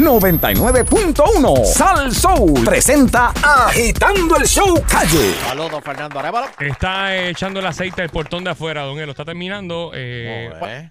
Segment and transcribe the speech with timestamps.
[0.00, 5.34] 99.1 Sal Soul presenta Agitando el Show Calle.
[5.44, 6.46] Saludos, Fernando Arevalo.
[6.60, 9.10] Está eh, echando el aceite al portón de afuera, don Elo.
[9.10, 9.90] Está terminando.
[9.94, 10.90] eh,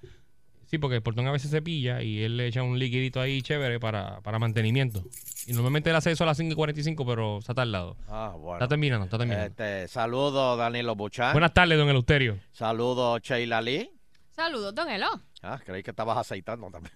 [0.65, 3.41] sí, porque el portón a veces se pilla y él le echa un liquidito ahí
[3.41, 5.03] chévere para, para mantenimiento.
[5.45, 7.95] Y normalmente él hace eso a las 5 y 45, pero está tardado.
[8.09, 8.55] Ah, bueno.
[8.55, 9.47] Está terminando, está terminando.
[9.47, 11.31] Este, saludos, Danilo Buchan.
[11.31, 12.37] Buenas tardes, don Eleuterio.
[12.51, 13.89] Saludos, Sheila Lee.
[14.37, 15.07] Saludos, don Elo.
[15.41, 16.93] Ah, creí que estabas aceitando también.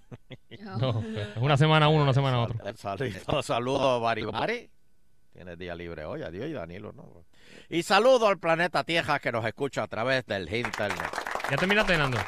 [0.79, 2.59] No, es una semana uno, una semana otro.
[2.75, 4.69] Saludos, saludos, Bari Bari.
[5.33, 7.25] Tienes día libre hoy, adiós, y Danilo, ¿no?
[7.67, 11.09] Y saludo al planeta Tierra que nos escucha a través del internet.
[11.49, 12.19] ¿Ya terminaste, Nando?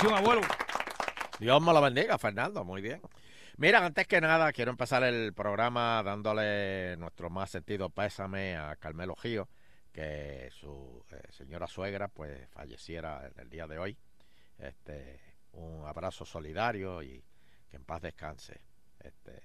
[0.00, 0.40] Sí, un abuelo.
[1.38, 3.00] Dios me lo bendiga, Fernando, muy bien.
[3.56, 9.14] Mira, antes que nada, quiero empezar el programa dándole nuestro más sentido pésame a Carmelo
[9.14, 9.48] Gío,
[9.92, 13.98] que su eh, señora suegra pues falleciera en el día de hoy.
[14.58, 15.20] Este,
[15.52, 17.22] un abrazo solidario y
[17.70, 18.60] que en paz descanse.
[19.00, 19.40] Este,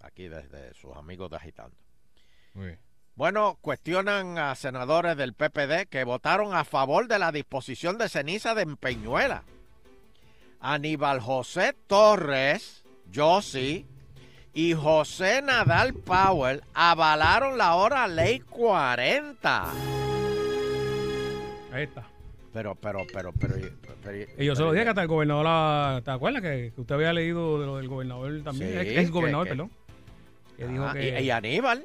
[0.00, 1.76] aquí desde sus amigos de Agitando.
[2.54, 2.80] Muy bien.
[3.14, 8.54] Bueno, cuestionan a senadores del PPD que votaron a favor de la disposición de ceniza
[8.54, 9.42] de Empeñuela.
[10.60, 13.86] Aníbal José Torres, Yossi
[14.54, 19.64] y José Nadal Powell avalaron la hora ley 40.
[21.72, 22.02] Ahí está.
[22.52, 23.54] Pero, pero, pero, pero.
[24.02, 26.94] pero- Y yo se lo dije que hasta el gobernador, ¿te acuerdas que, que usted
[26.94, 28.72] había leído de lo del gobernador también?
[28.72, 29.70] Sí, ex gobernador, que- perdón.
[30.56, 31.20] Que dijo Ajá, que...
[31.20, 31.84] y, y Aníbal.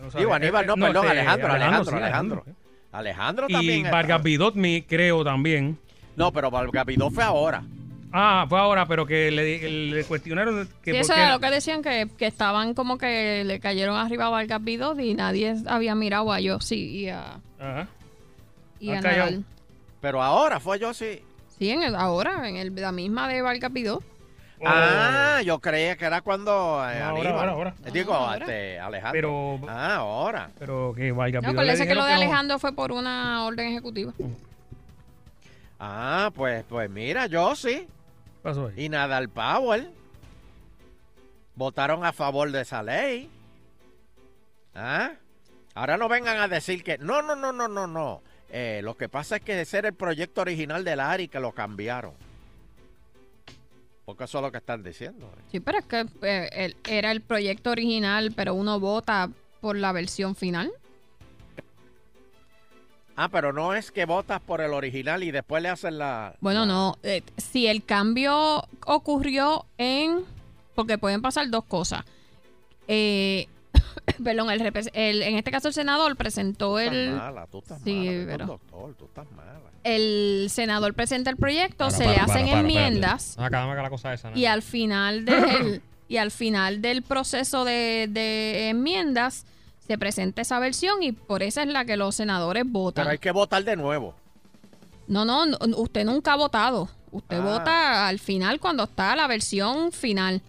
[0.00, 2.42] no digo, Aníbal, no, perdón, Alejandro, Alejandro, Alejandro.
[2.46, 2.52] sí.
[2.92, 3.90] Alejandro Y también.
[3.90, 5.76] Vargas Vidotmi, creo también.
[6.14, 7.64] No, pero Vargas fue ahora.
[8.16, 11.82] Ah, fue ahora, pero que le, le cuestionaron que Sí, eso era lo que decían
[11.82, 16.32] que, que estaban como que le cayeron arriba a Vargas Vidot y nadie había mirado
[16.32, 17.88] a Yossi y a, Ajá.
[18.78, 19.00] y a.
[19.00, 19.44] Nadal.
[20.00, 21.22] Pero ahora fue yo sí.
[21.58, 24.00] Sí, en el, ahora, en el, la misma de Vargas Vidot.
[24.64, 27.74] Ah, yo creía que era cuando eh, No, ahora, ahora, ahora.
[27.84, 28.44] Eh, Digo, Ah, ahora.
[28.46, 29.12] este, Alejandro.
[29.12, 30.50] Pero, Ah, ahora.
[30.58, 32.16] pero que Vargas No, parece que lo de no.
[32.16, 34.12] Alejandro fue por una orden ejecutiva.
[35.80, 37.86] Ah, pues, pues mira, yo sí.
[38.44, 38.84] ¿Qué pasó ahí?
[38.84, 39.88] Y Nadal Powell
[41.56, 43.30] votaron a favor de esa ley.
[44.74, 45.12] ¿Ah?
[45.74, 48.22] Ahora no vengan a decir que no, no, no, no, no, no.
[48.50, 51.52] Eh, lo que pasa es que ese era el proyecto original del ARI que lo
[51.52, 52.12] cambiaron.
[54.04, 55.32] Porque eso es lo que están diciendo.
[55.50, 59.30] Sí, pero es que eh, el- era el proyecto original, pero uno vota
[59.62, 60.70] por la versión final.
[63.16, 66.34] Ah, pero no es que votas por el original y después le hacen la...
[66.40, 66.98] Bueno, la- no.
[67.04, 70.20] eh, si el cambio ocurrió en.
[70.74, 72.04] Porque pueden pasar dos cosas.
[72.88, 73.46] Eh,
[74.24, 74.60] perdón, el,
[74.94, 77.10] el- en este caso el senador presentó Tú estás el.
[77.12, 78.26] mala, tú estás Sí, mala.
[78.26, 79.60] pero- doctor, tú estás mala.
[79.84, 83.70] El senador presenta el proyecto, Para, se para, le para, hacen para, enmiendas Ah, acá,
[83.70, 84.30] acá la cosa esa.
[84.30, 84.36] ¿no?
[84.38, 89.44] y al final del y al final del proceso de, de enmiendas
[89.86, 93.04] se presenta esa versión y por esa es la que los senadores votan.
[93.04, 94.14] Pero hay que votar de nuevo.
[95.06, 96.88] No, no, no, usted nunca ha votado.
[97.10, 97.40] Usted Ah.
[97.40, 100.40] vota al final cuando está la versión final.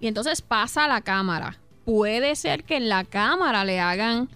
[0.00, 1.58] Y entonces pasa a la Cámara.
[1.84, 4.28] Puede ser que en la Cámara le hagan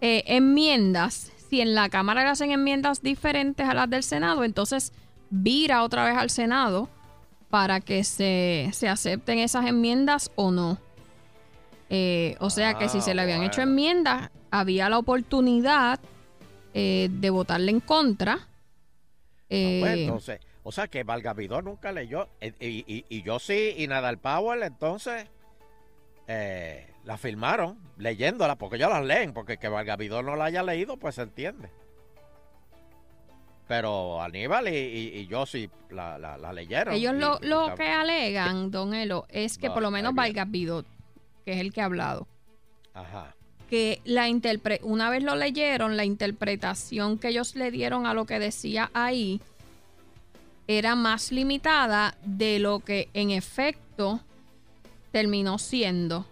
[0.00, 1.32] eh, enmiendas.
[1.50, 4.92] Si en la Cámara le hacen enmiendas diferentes a las del Senado, entonces
[5.30, 6.88] vira otra vez al Senado
[7.50, 10.78] para que se, se acepten esas enmiendas o no.
[11.90, 16.00] Eh, o sea que si Ah, se le habían hecho enmiendas, había la oportunidad
[16.72, 18.34] eh, de votarle en contra.
[18.40, 18.48] Ah,
[19.50, 22.28] Eh, pues, entonces, o sea que Valgavidó nunca leyó.
[22.40, 25.26] eh, Y, y- y yo sí, y Nadal Powell, entonces,
[26.26, 30.96] eh, la firmaron leyéndola, porque ellos las leen, porque que Valgavidó no la haya leído,
[30.96, 31.68] pues se entiende.
[33.66, 36.94] Pero Aníbal y, y, y yo sí la, la- la leyeron.
[36.94, 40.14] ellos y- lo, que alegan, don Elo, es que No, por lo menos.
[40.14, 40.86] Vargas Vidot,
[41.44, 42.26] que es el que ha hablado,
[42.94, 43.34] Ajá.
[43.68, 48.24] que la interpre una vez lo leyeron, la interpretación que ellos le dieron a lo
[48.24, 49.40] que decía ahí
[50.66, 54.20] era más limitada de lo que en efecto
[55.12, 56.26] terminó siendo.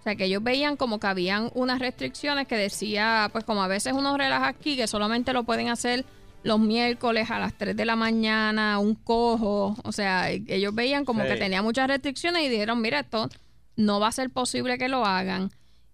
[0.00, 3.68] O sea, que ellos veían como que habían unas restricciones que decía, pues como a
[3.68, 6.04] veces uno relaja aquí, que solamente lo pueden hacer
[6.42, 9.76] los miércoles a las 3 de la mañana, un cojo.
[9.84, 11.28] O sea, ellos veían como Sí.
[11.28, 13.28] que tenía muchas restricciones y dijeron, mira, esto
[13.76, 15.50] no va a ser posible que lo hagan.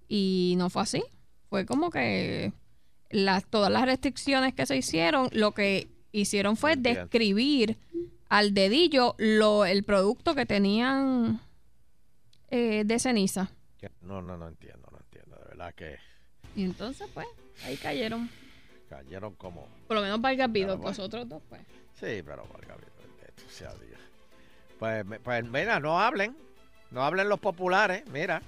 [0.08, 1.02] Y no fue así.
[1.50, 2.52] Fue como que
[3.10, 7.76] las, todas las restricciones que se hicieron, lo que hicieron fue describir
[8.28, 11.40] al dedillo lo, el producto que tenían
[12.50, 13.50] eh, de ceniza.
[14.02, 15.36] No, no, no entiendo, no entiendo.
[15.36, 15.96] De verdad que
[16.56, 17.26] Y entonces, pues,
[17.66, 18.28] ahí cayeron.
[18.88, 19.66] Cayeron como...
[19.86, 20.88] Por lo menos Vargas Vidot, Pero bueno.
[20.90, 21.60] los otros dos, pues.
[21.94, 24.00] Sí, pero Valgavidó, bendito sea Dios.
[24.78, 26.36] Pues, pues mira, no hablen.
[26.90, 28.40] No hablen los populares, mira.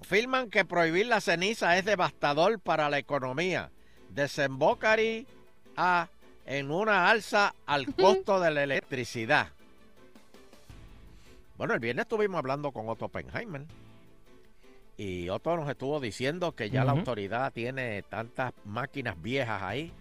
[0.00, 3.70] Afirman que prohibir la ceniza es devastador para la economía.
[4.10, 5.24] Desembocaría
[5.76, 6.08] a-
[6.46, 9.48] en una alza al costo de la electricidad.
[11.56, 13.64] Bueno, el viernes estuvimos hablando con Otto Oppenheimer.
[14.98, 19.92] Y Otto nos estuvo diciendo que ya la autoridad tiene tantas máquinas viejas ahí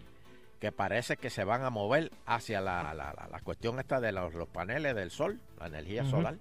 [0.59, 4.11] que parece que se van a mover hacia la, la- la- la cuestión esta de
[4.11, 6.37] los, los paneles del sol, la energía solar.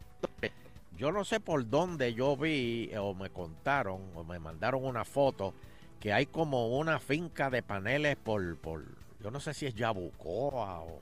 [0.97, 5.05] Yo no sé por dónde yo vi eh, o me contaron o me mandaron una
[5.05, 5.53] foto
[6.01, 8.83] que hay como una finca de paneles por, por
[9.23, 11.01] yo no sé si es Yabucoa o...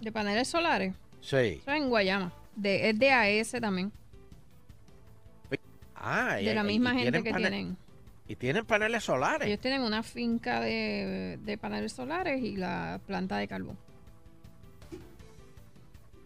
[0.00, 0.92] De paneles solares.
[1.20, 1.60] Sí.
[1.62, 2.32] Eso es en Guayama.
[2.56, 3.92] De, es de AES también.
[6.06, 7.76] Ah, y- De la misma y gente que tienen.
[8.28, 9.46] Y tienen paneles solares.
[9.48, 13.78] Ellos tienen una finca de, de paneles solares y la planta de carbón.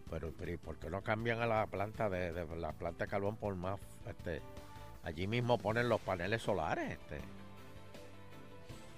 [0.09, 3.09] Pero, pero ¿y por qué no cambian a la planta de, de la planta de
[3.11, 4.41] carbón por más este
[5.03, 7.19] allí mismo ponen los paneles solares este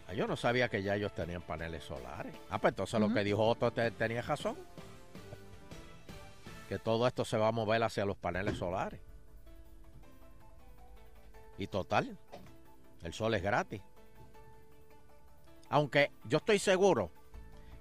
[0.07, 3.24] Ah, yo no sabía que ya ellos tenían paneles solares ah pues entonces lo que
[3.25, 4.56] dijo Otto te- tenía razón
[6.69, 9.01] que todo esto se va a mover hacia los paneles solares
[11.62, 12.18] y total
[13.04, 13.81] el sol es gratis
[15.69, 17.12] aunque yo estoy seguro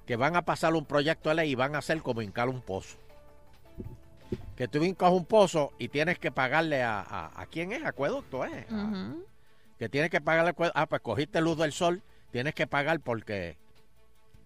[0.06, 2.60] que van a pasar un proyecto de ley y van a hacer como hincar un
[2.60, 2.96] pozo.
[4.56, 7.84] Que tú hincas un pozo y tienes que pagarle a, a, ¿a quién es?
[7.84, 8.66] Acueducto, ¿eh?
[8.70, 9.12] A-.
[9.78, 10.54] Que tienes que pagarle.
[10.74, 13.56] Ah, pues cogiste luz del sol, tienes que pagar porque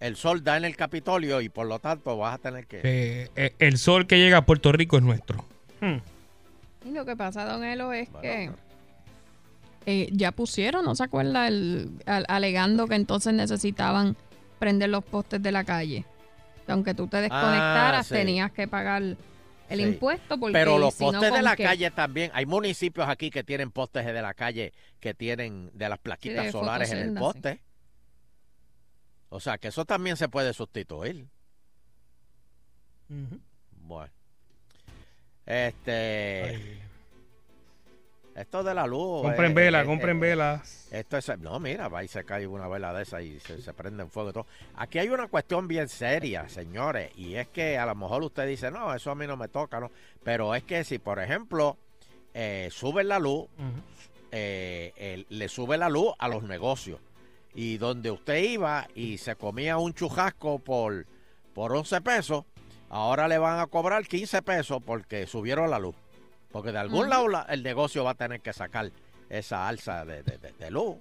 [0.01, 2.81] el sol da en el Capitolio y por lo tanto vas a tener que.
[2.83, 5.45] Eh, eh, el sol que llega a Puerto Rico es nuestro.
[5.81, 5.99] Hmm.
[6.87, 8.74] Y lo que pasa, don Elo, es Bueno, que pero-
[9.87, 11.47] eh, ya pusieron, ¿no se acuerda?
[11.49, 14.17] El, al- alegando que entonces necesitaban
[14.59, 16.05] prender los postes de la calle.
[16.67, 18.15] Que aunque tú te desconectaras, Ah, sí.
[18.15, 19.19] tenías que pagar el
[19.79, 19.83] Sí.
[19.83, 20.39] impuesto.
[20.39, 21.65] Porque Pero los si no, postes de ¿con la qué?
[21.65, 22.31] calle también.
[22.35, 26.53] Hay municipios aquí que tienen postes de la calle que tienen de las plaquitas de
[26.53, 27.61] solares en el poste.
[29.29, 31.27] O sea que eso también se puede sustituir.
[33.83, 34.13] Bueno.
[35.45, 36.81] Este.
[38.35, 39.23] Esto de la luz.
[39.23, 40.89] Compren eh, vela, eh, compren eh, velas.
[40.91, 41.39] Esto es.
[41.39, 44.11] No, mira, va y se cae una vela de esa y se, se prende en
[44.11, 44.47] fuego y todo.
[44.77, 47.13] Aquí hay una cuestión bien seria, señores.
[47.17, 49.79] Y es que a lo mejor usted dice, no, eso a mí no me toca,
[49.79, 49.91] ¿no?
[50.25, 51.77] Pero es que si, por ejemplo,
[52.35, 53.47] eh, suben la luz,
[54.33, 56.99] eh, le sube la luz a los negocios.
[57.55, 61.07] Y donde usted iba y se comía un chujasco por,
[61.55, 62.45] por 11 pesos,
[62.91, 65.95] ahora le van a cobrar 15 pesos porque subieron la luz.
[66.55, 68.93] Porque de algún lado la- el negocio va a tener que sacar
[69.29, 70.95] esa alza de, de- de- de luz.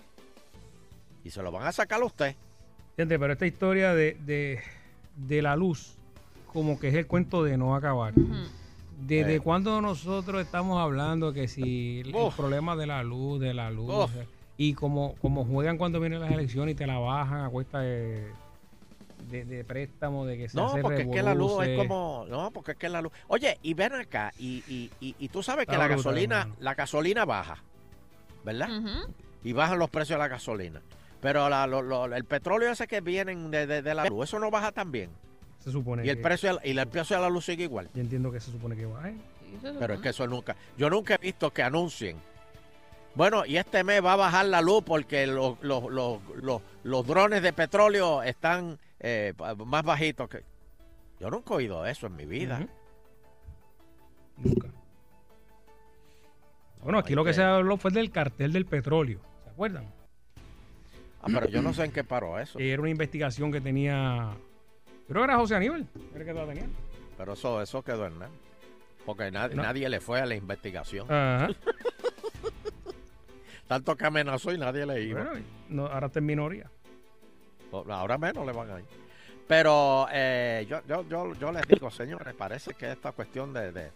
[1.23, 2.35] Y se lo van a sacar a usted.
[2.97, 4.59] Gente, pero esta historia de, de,
[5.15, 5.94] de la luz,
[6.51, 8.13] como que es el cuento de no acabar.
[9.00, 9.39] ¿Desde Eh.
[9.41, 12.35] cuándo nosotros estamos hablando que si el Uf.
[12.35, 14.11] problema de la luz, de la luz, Uf.
[14.57, 18.25] y como, como juegan cuando vienen las elecciones y te la bajan a cuesta de,
[19.23, 22.25] de, de préstamo, de que se No, hace porque es que la luz es como.
[22.29, 23.11] No, porque es que la luz.
[23.27, 26.55] Oye, y ven acá, y, y, y, y tú sabes que la brutal, gasolina, hermano.
[26.59, 27.57] la gasolina baja,
[28.43, 28.69] ¿verdad?
[29.43, 30.81] Y bajan los precios de la gasolina.
[31.21, 34.39] Pero la- lo- lo- el petróleo ese que vienen de, de- de la luz, eso
[34.39, 35.09] no baja también.
[35.59, 37.89] Se supone Y el que- precio y el precio de la luz sigue igual.
[37.93, 39.13] Yo entiendo que se supone que baje.
[39.39, 42.17] Sí, se Pero es que eso nunca, yo nunca he visto que anuncien.
[43.15, 47.07] Bueno, y este mes va a bajar la luz porque los, los, los, los, los
[47.07, 49.33] drones de petróleo están eh,
[49.65, 50.43] más bajitos que...
[51.19, 52.67] Yo nunca he oído eso en mi vida.
[54.38, 54.69] Nunca.
[56.81, 59.19] Bueno, aquí lo que se habló fue del cartel del petróleo.
[59.43, 59.86] ¿Se acuerdan?
[61.22, 62.60] Ah, pero yo no sé en qué paró eso.
[62.60, 64.31] Era una investigación que tenía.
[65.07, 65.88] Creo que era José Aníbal.
[66.12, 66.65] Era el que la tenía.
[67.17, 68.31] Pero eso, eso quedó en nada.
[69.05, 69.63] Porque nadie, No.
[69.63, 71.10] nadie le fue a la investigación.
[71.10, 71.48] Ajá.
[73.67, 75.24] Tanto que amenazó y nadie le iba.
[75.24, 76.69] Bueno, no, ahora está en minoría.
[77.89, 78.86] Ahora menos le van a ir.
[79.48, 83.92] Pero eh, yo, yo, yo, yo les digo, señores, parece que esta cuestión de, de-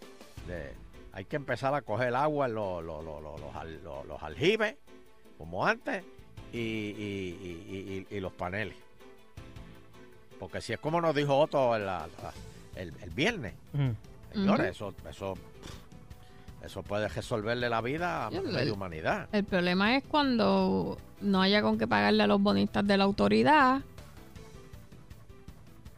[0.46, 0.74] de-
[1.12, 4.22] hay que empezar a coger agua en lo- lo- lo- lo- los, al- lo- los
[4.22, 4.76] aljibes,
[5.38, 6.04] como antes,
[6.52, 8.76] y, y- y- y- y los paneles.
[10.38, 11.88] Porque si es como nos dijo Otto el,
[12.76, 13.54] el- el viernes,
[14.32, 15.34] señores, eso, eso,
[16.64, 19.28] eso puede resolverle la vida a media humanidad.
[19.32, 23.80] El problema es cuando no haya con qué pagarle a los bonistas de la autoridad.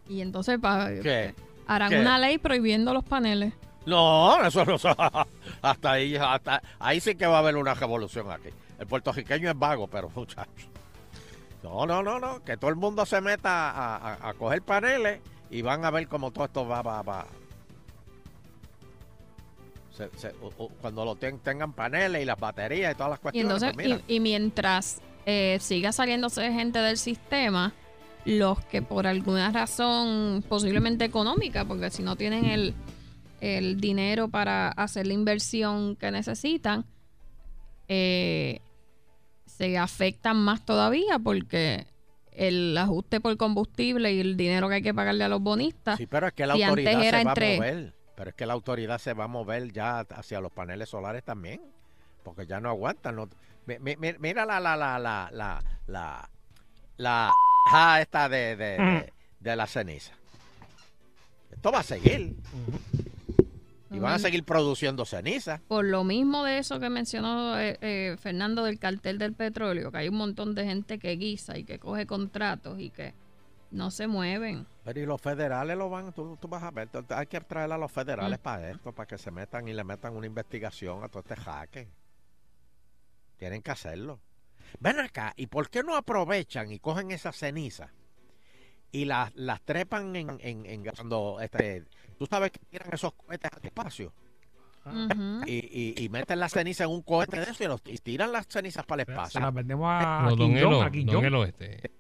[0.08, 1.02] Y entonces harán
[1.90, 2.00] ¿Qué?
[2.00, 3.52] una ley prohibiendo los paneles.
[3.86, 4.76] No, eso no
[5.62, 8.48] hasta ahí, hasta ahí sí que va a haber una revolución aquí.
[8.78, 10.68] El puertorriqueño es vago, pero muchachos.
[11.62, 15.20] No, no, no, no, que todo el mundo se meta a, a- a coger paneles
[15.50, 17.26] y van a ver cómo todo esto va, va, va,
[20.08, 23.18] se- se- o- o cuando lo ten- tengan paneles y las baterías y todas las
[23.18, 23.62] Y cuestiones.
[23.62, 27.72] entonces, pues y, y mientras eh, siga saliéndose gente del sistema,
[28.24, 32.74] los que por alguna razón, posiblemente económica, porque si no tienen el,
[33.40, 36.84] el dinero para hacer la inversión que necesitan,
[37.88, 38.60] eh,
[39.46, 41.86] se afectan más todavía porque
[42.32, 45.98] el ajuste por combustible y el dinero que hay que pagarle a los bonistas.
[45.98, 47.94] Sí, pero es que la si autoridad antes se va entre- a mover.
[48.20, 51.58] Pero es que la autoridad se va a mover ya hacia los paneles solares también.
[52.22, 53.16] Porque ya no aguantan.
[53.16, 53.30] no-
[53.64, 56.28] mi- mi- mi- mira la, la, la, la, la, la,
[56.98, 57.32] la,
[57.70, 60.12] ja esta de, de, de, de la ceniza.
[61.50, 62.36] Esto va a seguir.
[63.90, 65.62] Y van a seguir produciendo ceniza.
[65.66, 69.96] Por lo mismo de eso que mencionó eh, eh, Fernando del cartel del petróleo, que
[69.96, 73.14] hay un montón de gente que guisa y que coge contratos y que
[73.70, 74.66] no se mueven.
[74.84, 77.70] Pero y los federales lo van, tú, tú vas a ver, tú- hay que traer
[77.72, 78.42] a los federales Mm.
[78.42, 81.88] para esto, para que se metan y le metan una investigación a todo este jaque.
[83.36, 84.20] Tienen que hacerlo.
[84.78, 87.90] Ven acá, ¿y por qué no aprovechan y cogen esas cenizas
[88.92, 91.84] y las, las trepan en, en, en- cuando este,
[92.18, 94.12] tú sabes que tiran esos cohetes al espacio
[95.46, 98.32] y, y, y meten la ceniza en un cohete de eso y, los, y tiran
[98.32, 99.40] las cenizas para el Se espacio?
[99.40, 101.90] las vendemos a, No, a don a este,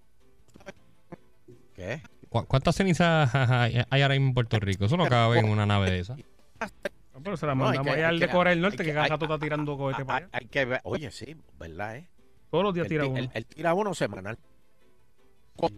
[1.80, 2.02] ¿Qué?
[2.28, 4.84] ¿cu- ¿Cuántas cenizas hay hay ahora mismo en Puerto Rico?
[4.84, 6.14] Eso no cabe en una nave de esa.
[6.14, 8.92] No, pero se No, hay mandamos que- allá al de Corea del Norte, que- que
[8.92, 10.28] cada rato está tirando cohetes para allá.
[10.32, 11.96] hay que ver, oye, sí, ¿verdad?
[11.96, 12.08] Eh?
[12.50, 13.30] Todos los días tira ti- uno.
[13.32, 14.38] él- tira uno semanal.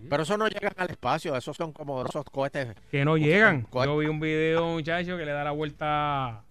[0.09, 2.75] Pero eso no llegan al espacio, esos son como esos cohetes.
[2.91, 3.67] Que no llegan.
[3.73, 6.45] Yo vi un video de un muchacho que le da la vuelta a,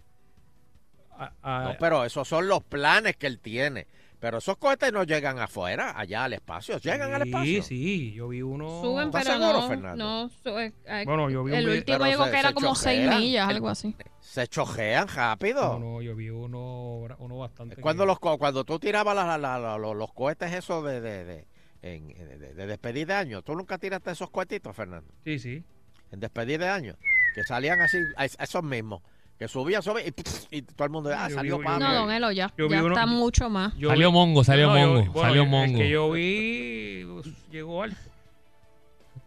[1.41, 3.87] a- No, pero esos son los planes que él tiene.
[4.21, 6.77] Pero esos cohetes no llegan afuera, allá al espacio.
[6.77, 7.63] Llegan al Sí, espacio.
[7.63, 8.79] sí, yo vi uno.
[8.83, 9.67] Suben, ¿Estás pero seguro, no.
[9.67, 9.97] Fernando?
[10.05, 13.03] no su- eh, eh, Bueno, yo vi el último se- que era se como 6
[13.03, 13.19] choquean.
[13.19, 13.95] millas, algo así.
[14.19, 15.79] Se chojean rápido.
[15.79, 17.77] No, no, yo vi uno, uno bastante.
[17.81, 21.01] Cuando, que- los, co- cuando tú tirabas la- la- la- los, los cohetes esos de,
[21.01, 21.47] de, de,
[21.81, 25.11] en- de- de- de despedir de año, ¿tú nunca tiraste esos cohetitos, Fernando?
[25.25, 25.63] Sí, sí.
[26.11, 26.95] En despedir de año.
[27.33, 27.97] Que salían así,
[28.39, 29.01] esos mismos.
[29.41, 30.05] Que subían, subían
[30.51, 31.65] y, y todo el mundo, ah, Yo salió vi-.
[31.65, 33.75] No, don Elo, ya, Yo ya uno- está mucho más.
[33.75, 35.65] Yo Salió vi- Mongo, salió No, yo- Mongo, bueno, salió Mongo.
[35.65, 37.97] El que yo vi pues, llegó alto.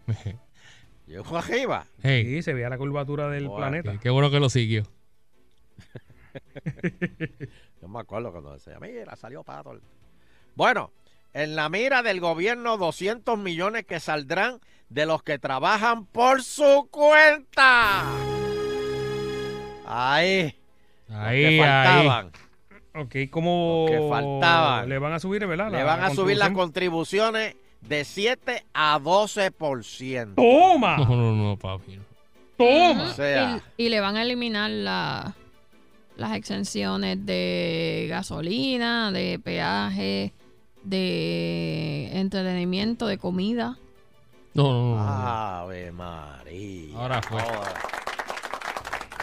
[1.09, 1.87] Llegó arriba.
[2.01, 3.91] Hey, Sí, se veía la curvatura del planeta.
[3.91, 4.85] qué, qué bueno que lo siguió.
[7.83, 9.81] Yo me acuerdo cuando decía, mira, salió Pato.
[10.55, 10.93] Bueno,
[11.33, 16.87] en la mira del gobierno, 200 millones que saldrán de los que trabajan por su
[16.89, 18.05] cuenta.
[19.87, 20.55] Ahí.
[21.09, 21.59] los Ahí, que ahí.
[21.59, 22.31] faltaban.
[22.97, 24.89] Ok, como que faltaban.
[24.89, 25.71] le van a subir, ¿verdad?
[25.73, 30.35] Le van a subir las contribuciones de 7 a 12%.
[30.37, 30.97] ¡Toma!
[30.99, 31.99] No, no, no, papi.
[32.57, 33.11] ¡Toma!
[33.11, 35.35] O sea, Y, y le van a eliminar la-
[36.17, 40.33] las exenciones de gasolina, de peaje,
[40.85, 43.77] de entretenimiento, de comida.
[44.55, 45.01] No, no, no, no.
[45.03, 46.97] Ave María.
[46.97, 47.41] Ahora fue.
[47.41, 47.75] Ahora.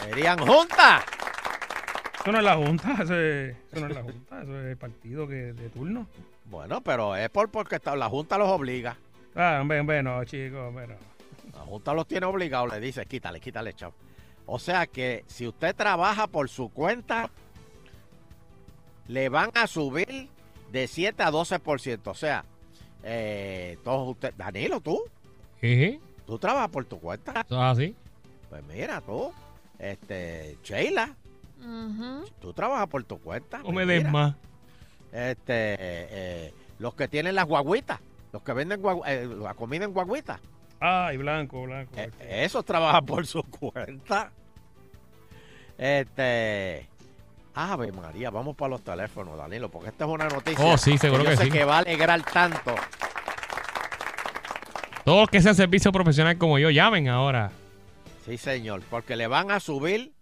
[0.03, 1.03] Serían juntas.
[2.21, 4.77] Eso no es la Junta, eso, es, eso no es la Junta, eso es el
[4.77, 6.05] partido que, de turno.
[6.45, 8.95] Bueno, pero es por porque está- la Junta los obliga.
[9.35, 10.95] Ah, hombre, hombre, no, chicos, hombre, no.
[11.57, 13.93] La Junta los tiene obligados, le dice, quítale, quítale, chavo.
[14.45, 17.29] O sea que si usted trabaja por su cuenta,
[19.07, 20.27] le van a subir
[20.71, 22.07] de 7 a 12%.
[22.11, 22.45] O sea,
[23.03, 25.03] eh, todos ustedes, Danilo, tú,
[26.27, 27.41] tú trabajas por tu cuenta.
[27.41, 27.95] eso es así.
[28.49, 29.31] Pues mira, tú,
[29.81, 31.15] este, Sheila,
[31.59, 32.25] Ujú.
[32.39, 33.57] tú trabajas por tu cuenta.
[33.57, 34.35] No Pues me des mira, más.
[35.11, 35.77] Este, eh,
[36.11, 37.99] eh, los que tienen las guaguitas,
[38.31, 40.39] los que venden guagu- eh, la comida en guaguitas.
[40.79, 41.91] Ay, blanco, blanco.
[41.95, 42.09] Eh,
[42.45, 44.31] esos trabajan por su cuenta.
[45.77, 46.87] Este.
[47.53, 50.63] Ave María, vamos para los teléfonos, Danilo, porque esta es una noticia.
[50.63, 51.51] Oh, sí, seguro yo que sé sí.
[51.51, 52.73] que va a alegrar tanto.
[55.03, 57.51] Todos los que sean servicio profesional como yo, llamen ahora.
[58.25, 60.13] Sí, señor, porque le van a subir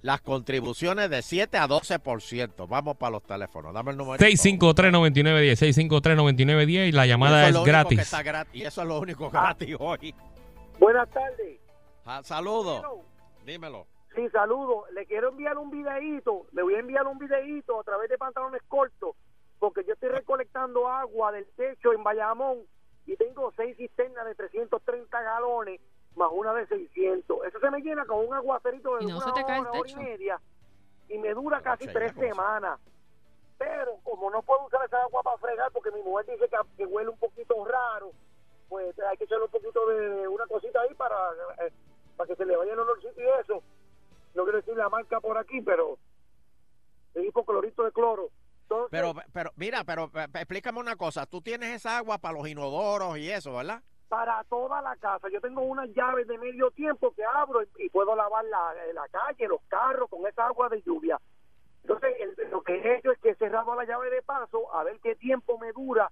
[0.00, 2.68] las contribuciones de 7 a 12%.
[2.68, 3.72] Vamos para los teléfonos.
[3.72, 4.18] Dame el número.
[4.18, 5.56] 653-9910,
[5.90, 8.12] 653-9910 y la llamada es gratis.
[8.52, 10.14] y eso es lo único gratis hoy.
[10.78, 11.58] Buenas tardes.
[12.04, 12.84] Ah, Saludos.
[13.46, 13.86] Dímelo.
[14.14, 14.84] Sí, saludo.
[14.92, 16.46] Le quiero enviar un videíto.
[16.52, 19.16] Le voy a enviar un videíto a través de pantalones cortos
[19.58, 22.58] porque yo estoy recolectando agua del techo en Bayamón
[23.06, 25.80] y tengo seis cisternas de 330 galones
[26.16, 27.44] más una de 600.
[27.46, 29.66] Eso se me llena con un aguacerito de Y no una se te cae el
[29.66, 30.00] hora, hora y techo.
[30.02, 30.40] media
[31.08, 32.80] y me dura casi tres llena, ¿cómo se- semanas.
[33.58, 36.86] Pero como no puedo usar esa agua para fregar porque mi mujer dice que, que
[36.86, 38.12] huele un poquito raro,
[38.68, 41.16] pues hay que echarle un poquito de una cosita ahí para,
[41.60, 41.72] eh,
[42.16, 43.62] para que se le vaya el olorcito y eso.
[44.34, 45.96] No quiero decir la marca por aquí, pero
[47.14, 48.30] es hipoclorito de cloro.
[48.62, 51.26] Entonces, Pero, pero, mira, pero eh, explícame una cosa.
[51.26, 53.82] Tú tienes esa agua para los inodoros y eso, ¿verdad?
[54.08, 55.28] Para toda la casa.
[55.28, 59.08] Yo tengo unas llaves de medio tiempo que abro y, y puedo lavar la, la
[59.08, 61.18] calle, los carros con esa agua de lluvia.
[61.82, 64.84] Entonces, el- lo que he hecho es que he cerrado la llave de paso a
[64.84, 66.10] ver qué tiempo me dura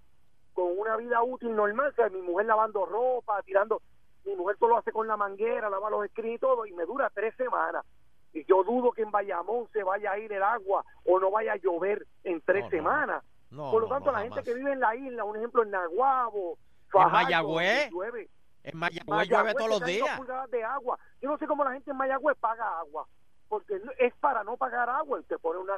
[0.52, 1.90] con una vida útil normal.
[1.90, 3.80] O sea, mi mujer lavando ropa, tirando.
[4.24, 6.84] Mi mujer todo lo hace con la manguera, lava los screens y todo, y me
[6.84, 7.84] dura tres semanas.
[8.32, 11.54] Y yo dudo que en Bayamón se vaya a ir el agua o no vaya
[11.54, 13.24] a llover en tres No, semanas.
[13.50, 16.56] No, Por lo tanto, la gente que vive en la isla, un ejemplo en Naguabo,
[16.98, 17.76] En Fajardo, Mayagüez.
[17.76, 18.28] donde llueve,
[18.64, 20.20] En Mayagüez Mayagüez llueve todos los días.
[20.50, 20.98] de agua.
[21.20, 23.06] Yo no sé cómo la gente en Mayagüez paga agua,
[23.48, 25.18] porque es para no pagar agua.
[25.20, 25.74] Usted pone una,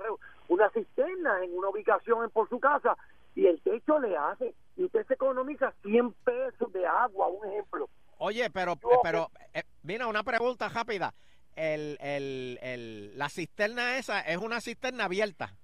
[0.49, 2.97] una cisterna en una ubicación en- por su casa
[3.35, 4.54] y el techo le hace.
[4.76, 7.88] Y usted se economiza 100 pesos de agua, un ejemplo.
[8.18, 11.14] Oye, pero, Yo- pero, eh, mira, una pregunta rápida.
[11.56, 15.54] El, el, el, la cisterna esa es una cisterna abierta.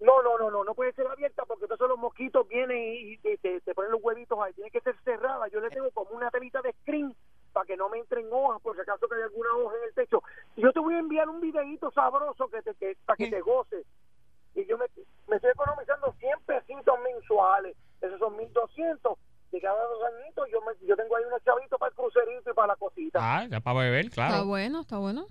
[0.00, 3.36] No, no, no, no, no puede ser abierta porque entonces los mosquitos vienen y, y
[3.38, 4.52] te, ponen los huevitos ahí.
[4.52, 5.48] Tiene que ser cerrada.
[5.48, 7.14] Yo le tengo como una telita de screen
[7.52, 9.94] para que no me entren hojas, por si acaso que hay alguna hoja en el
[9.94, 10.22] techo.
[10.54, 13.40] Y yo te voy a enviar un videíto sabroso que te, que, para que te
[13.40, 13.84] goces.
[14.54, 14.86] Y yo me,
[15.26, 17.76] me estoy economizando 100 pesitos mensuales.
[18.00, 19.18] Esos son 1200.
[19.50, 22.54] De cada dos añitos yo, me, yo tengo ahí unos chavitos para el crucerito y
[22.54, 23.18] para la cosita.
[23.20, 24.44] Ah, ya para beber, Está claro.
[24.44, 25.26] bueno, está bueno.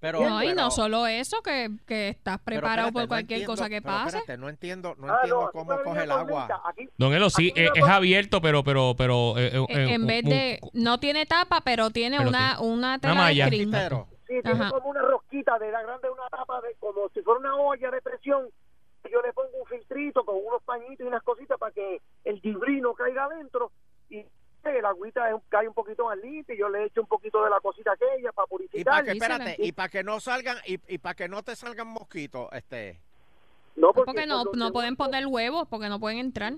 [0.00, 3.40] Pero, no, y pero- no solo eso, que, que estás preparado espérate, por no cualquier
[3.40, 4.18] entiendo- cosa que pase.
[4.18, 6.62] espérate, no entiendo, no Ah, entiendo cómo coge el agua.
[6.66, 9.36] Aquí, Don Elo, sí, Aquí es, abierto, pero, pero, pero...
[9.38, 10.58] eh, eh, Eh, en eh, vez de.
[10.62, 13.50] un- No tiene tapa, pero tiene Pero una, una tela malla.
[13.50, 13.68] de.
[13.70, 14.70] Pero, Sí, tiene Ajá.
[14.70, 18.00] como una rosquita de la grande, una tapa de como si fuera una olla de
[18.02, 18.46] presión.
[19.10, 22.92] Yo le pongo un filtrito con unos pañitos y unas cositas para que el gibrino
[22.92, 23.72] caiga adentro
[24.64, 27.50] el agüita es cae un poquito más limpia y yo le echo un poquito de
[27.50, 29.04] la cosita aquella para y para purificar.
[29.04, 32.48] que, espérate, y para que no salgan, y, y para que no te salgan mosquitos,
[32.52, 33.00] este,
[33.76, 36.54] No, Porque no, no que- pueden poner huevos, porque no pueden entrar.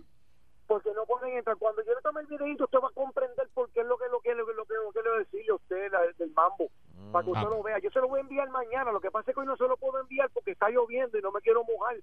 [0.66, 1.56] Porque no pueden entrar.
[1.58, 4.04] Cuando yo le tome el videito, usted va a comprender por qué es lo que
[4.08, 6.68] lo que lo que lo que, lo que le decirle a usted la- del mambo.
[7.12, 7.50] Para que usted Ah.
[7.50, 7.78] lo vea.
[7.80, 8.92] Yo se lo voy a enviar mañana.
[8.92, 11.22] Lo que pasa es que hoy no se lo puedo enviar porque está lloviendo y
[11.22, 11.96] no me quiero mojar.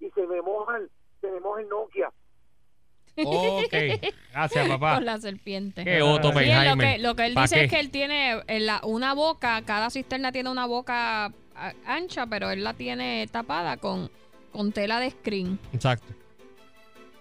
[0.00, 2.10] Y se me moja el, se me moja el Nokia.
[3.16, 3.72] Ok,
[4.32, 4.94] gracias, papá.
[4.96, 5.84] Con la serpiente.
[5.84, 7.64] Qué Otto Sí, lo que, lo que él ¿Pa' dice qué?
[7.64, 11.32] es que él tiene en la- una boca, cada cisterna tiene una boca
[11.86, 14.10] ancha, pero él la tiene tapada con,
[14.52, 15.58] con tela de screen.
[15.72, 16.12] Exacto.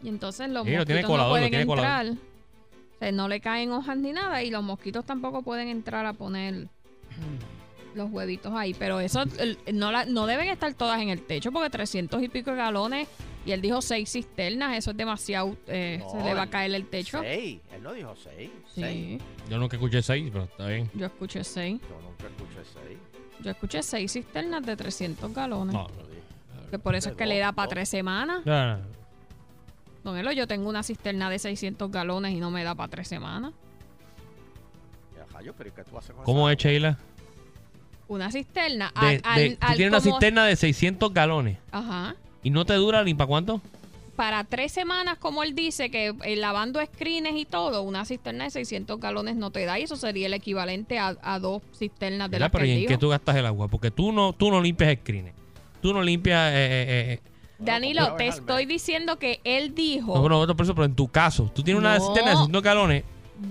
[0.02, 2.06] Y entonces los Sí, lo tiene mosquitos colador, no pueden tiene entrar.
[2.08, 6.14] O sea, no le caen hojas ni nada y los mosquitos tampoco pueden entrar a
[6.14, 6.68] poner
[7.96, 8.74] los huevitos ahí.
[8.74, 9.24] Pero eso
[9.72, 13.08] no, la- no deben estar todas en el techo porque 300 y pico de galones
[13.46, 16.74] y él dijo seis cisternas, eso es demasiado, eh, No, se le va a caer
[16.74, 17.20] el techo.
[17.22, 19.22] seis, él no dijo seis, Sí, seis.
[19.50, 20.90] Yo nunca escuché seis, pero está bien.
[20.94, 21.82] yo escuché seis.
[21.90, 22.98] Yo nunca escuché seis.
[23.42, 25.74] Yo escuché seis cisternas de 300 galones.
[25.74, 26.22] No, dije,
[26.72, 28.42] Que por eso es que le da para tres semanas.
[28.46, 28.94] no, no.
[30.04, 33.08] Don Elo, yo tengo una cisterna de 600 galones y no me da para tres
[33.08, 33.54] semanas.
[35.16, 36.98] "Ya, rayo, pero ¿y qué tú haces con ¿Cómo es, Sheila?
[38.10, 38.92] Una cisterna.
[39.00, 42.16] De- al- al- de- tú al tienes una como- cisterna de 600 galones Ajá.
[42.44, 43.62] Y no te dura ni para cuánto.
[44.16, 48.52] Para tres semanas, como él dice, que eh, lavando screens y todo, una cisterna de
[48.52, 49.80] 600 galones no te da.
[49.80, 52.88] Y eso sería el equivalente a, a dos cisternas de las Pero que ¿y en
[52.88, 53.68] qué tú gastas el agua?
[53.70, 55.32] Porque tú no, tú no limpias screens.
[55.82, 56.52] Tú no limpias...
[56.54, 57.20] Eh, eh, eh,
[57.58, 60.96] Danilo, Bueno, te estoy diciendo que él dijo, no, bueno, no, por eso, pero en
[60.96, 62.06] tu caso, tú tienes una No.
[62.06, 63.04] cisterna de 600 galones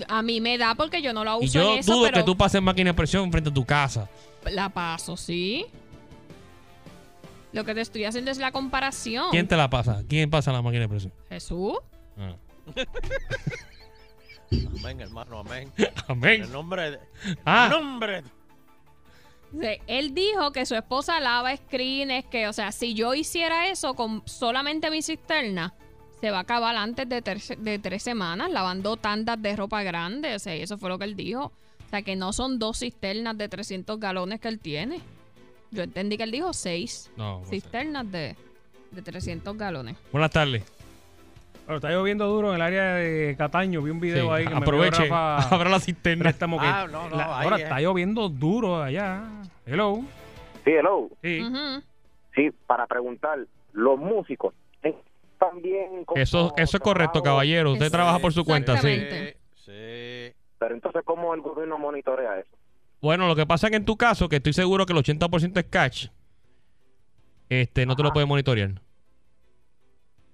[0.09, 2.19] a mí me da porque yo no la uso y yo en eso, dudo pero
[2.19, 4.09] que tú pases máquina de presión frente a tu casa.
[4.51, 5.67] la paso, ¿sí?
[7.53, 9.27] Lo que te estoy haciendo es la comparación.
[9.31, 10.03] ¿Quién te la pasa?
[10.09, 11.13] ¿Quién pasa la máquina de presión?
[11.29, 11.75] Jesús.
[12.17, 12.35] Ah.
[14.79, 15.73] Amén, hermano, amén.
[16.09, 16.35] Amén.
[16.35, 16.99] En el nombre de...
[17.45, 17.71] Ah.
[17.73, 18.43] el nombre de-
[19.61, 23.93] Sí, Él dijo que su esposa lava screens, que, o sea, si yo hiciera eso
[23.95, 25.75] con solamente mi cisterna,
[26.23, 27.21] se va a acabar antes de,
[27.59, 30.35] de tres semanas lavando tandas de ropa grande.
[30.35, 31.47] O sea, y eso fue lo que él dijo.
[31.87, 35.01] O sea, que no son dos cisternas de 300 galones que él tiene.
[35.73, 38.37] Yo entendí que él dijo seis No, cisternas de,
[38.93, 39.97] de 300 galones.
[40.13, 40.63] Buenas tardes.
[41.65, 43.81] Pero está lloviendo duro en el área de Cataño.
[43.83, 46.23] Vi un video Sí, ahí que aproveche, me envió Rafa abra la cisterna.
[46.25, 47.63] préstamo que Ah, no, no, la- ahí ahora es.
[47.63, 49.25] está lloviendo duro allá.
[49.65, 50.01] Hello.
[50.65, 51.09] Sí, hello.
[51.23, 51.41] Sí.
[52.35, 53.39] Sí, para preguntar,
[53.73, 54.55] los músicos
[55.39, 56.05] también...
[56.15, 57.73] Eso, eso es correcto, caballero.
[57.73, 59.01] Usted trabaja por su cuenta, sí.
[59.65, 60.33] Sí.
[60.59, 62.49] Pero entonces, ¿cómo el gobierno monitorea eso?
[63.03, 65.59] Bueno, lo que pasa es que en tu caso, que estoy seguro que el 80%
[65.59, 66.07] es catch,
[67.49, 68.81] este, no te lo puede monitorear.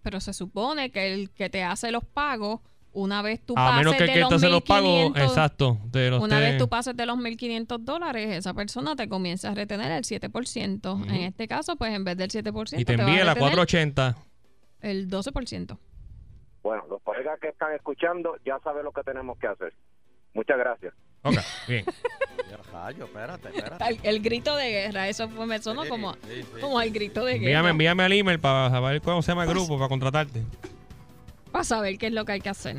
[0.02, 2.61] Pero se supone que el que te hace los pagos
[2.92, 5.78] Una vez tú A pases menos que de que los pagos, 1500 exacto.
[5.85, 9.50] De los Una te- vez tú pases de los 1.500 dólares, esa persona te comienza
[9.50, 11.04] a retener el 7%.
[11.09, 13.54] En este caso, pues en vez del 7%, y te va a envíe la retener
[13.57, 14.16] 480.
[14.81, 15.78] el 12%.
[16.62, 19.72] Bueno, los colegas que están escuchando ya saben lo que tenemos que hacer.
[20.35, 20.94] Muchas gracias.
[21.22, 21.85] Ok, bien.
[22.50, 23.85] Ya, rayo, espérate, espérate.
[23.88, 26.61] El, el grito de guerra, eso fue, me sonó Sí, como, sí, sí.
[26.61, 27.70] como el grito de Envíame, guerra.
[27.70, 30.42] envíame al email para saber cómo se llama el grupo, para contratarte.
[31.52, 32.76] Para saber qué es lo que hay que hacer.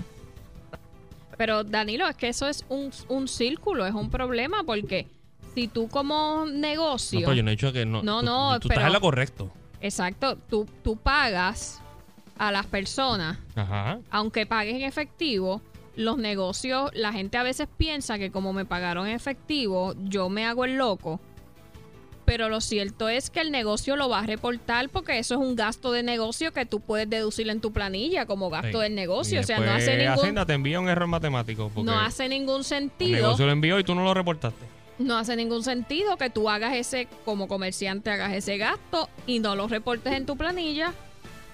[1.37, 5.07] Pero Danilo, es que eso es un, un círculo, es un problema, porque
[5.55, 7.19] si tú como No, negocio...
[7.21, 8.01] pero yo no he dicho que no.
[8.03, 9.51] No, tú- no, Tú pero- estás en lo correcto.
[9.81, 11.81] Exacto, tú, tú pagas
[12.37, 13.99] a las personas Ajá.
[14.09, 15.61] aunque pagues en efectivo,
[15.99, 20.45] los negocios, la gente a veces piensa que como me pagaron en efectivo, yo me
[20.45, 21.19] hago el loco.
[22.23, 25.55] Pero lo cierto es que el negocio lo va a reportar porque eso es un
[25.55, 28.83] gasto de negocio que tú puedes deducir en tu planilla como gasto Sí.
[28.83, 29.39] del negocio.
[29.39, 31.69] Y O sea, no hace ningún, Hacienda te envía un error matemático.
[31.73, 33.15] Porque no hace ningún el sentido.
[33.17, 34.63] negocio lo envió y tú no lo reportaste.
[34.99, 39.55] No hace ningún sentido que tú hagas ese, como comerciante, hagas ese gasto y no
[39.55, 40.93] lo reportes en tu planilla.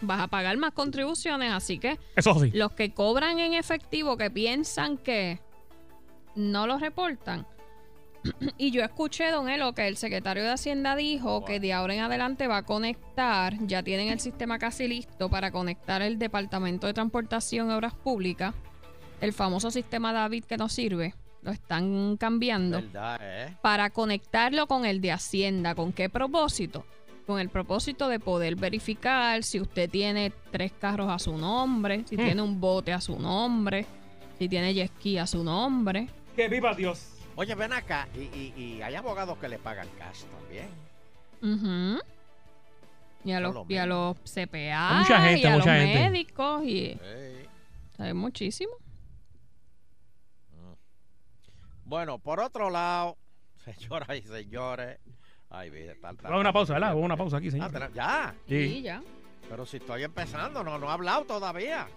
[0.05, 2.51] Vas a pagar más contribuciones, así que Eso sí.
[2.53, 5.39] los que cobran en efectivo que piensan que
[6.35, 7.45] no lo reportan.
[8.57, 12.01] Y yo escuché, don Elo, que el secretario de Hacienda dijo que de ahora en
[12.01, 16.93] adelante va a conectar, ya tienen el sistema casi listo para conectar el Departamento de
[16.93, 18.55] Transportación y Obras Públicas,
[19.21, 23.55] el famoso sistema David que no sirve, lo están cambiando ¿Verdad, eh?
[23.61, 25.75] para conectarlo con el de Hacienda.
[25.75, 26.83] ¿Con qué propósito?
[27.25, 32.15] Con el propósito de poder verificar si usted tiene tres carros a su nombre, si
[32.15, 33.85] tiene un bote a su nombre,
[34.37, 36.07] si tiene jet ski a su nombre.
[36.35, 37.13] Que viva Dios.
[37.35, 38.07] Oye, ven acá.
[38.15, 40.69] Y, y, y hay abogados que le pagan cash también.
[41.41, 41.99] Ujú.
[43.23, 45.83] Y a los, lo y a los CPA, Hay mucha gente, y a mucha los
[45.83, 46.09] gente.
[46.09, 46.99] médicos, y
[47.97, 48.73] hay muchísimo.
[51.83, 53.17] Bueno, por otro lado,
[53.57, 54.99] señoras y señores.
[55.49, 56.87] Ay, tal, tal, Vamos a una pausa, ¿verdad?
[56.89, 57.71] Vamos a una pausa aquí, Ah, señor.
[57.71, 58.35] tenemos- ya.
[58.47, 59.01] Sí, ya.
[59.49, 61.87] Pero si estoy empezando, no, no he hablado todavía.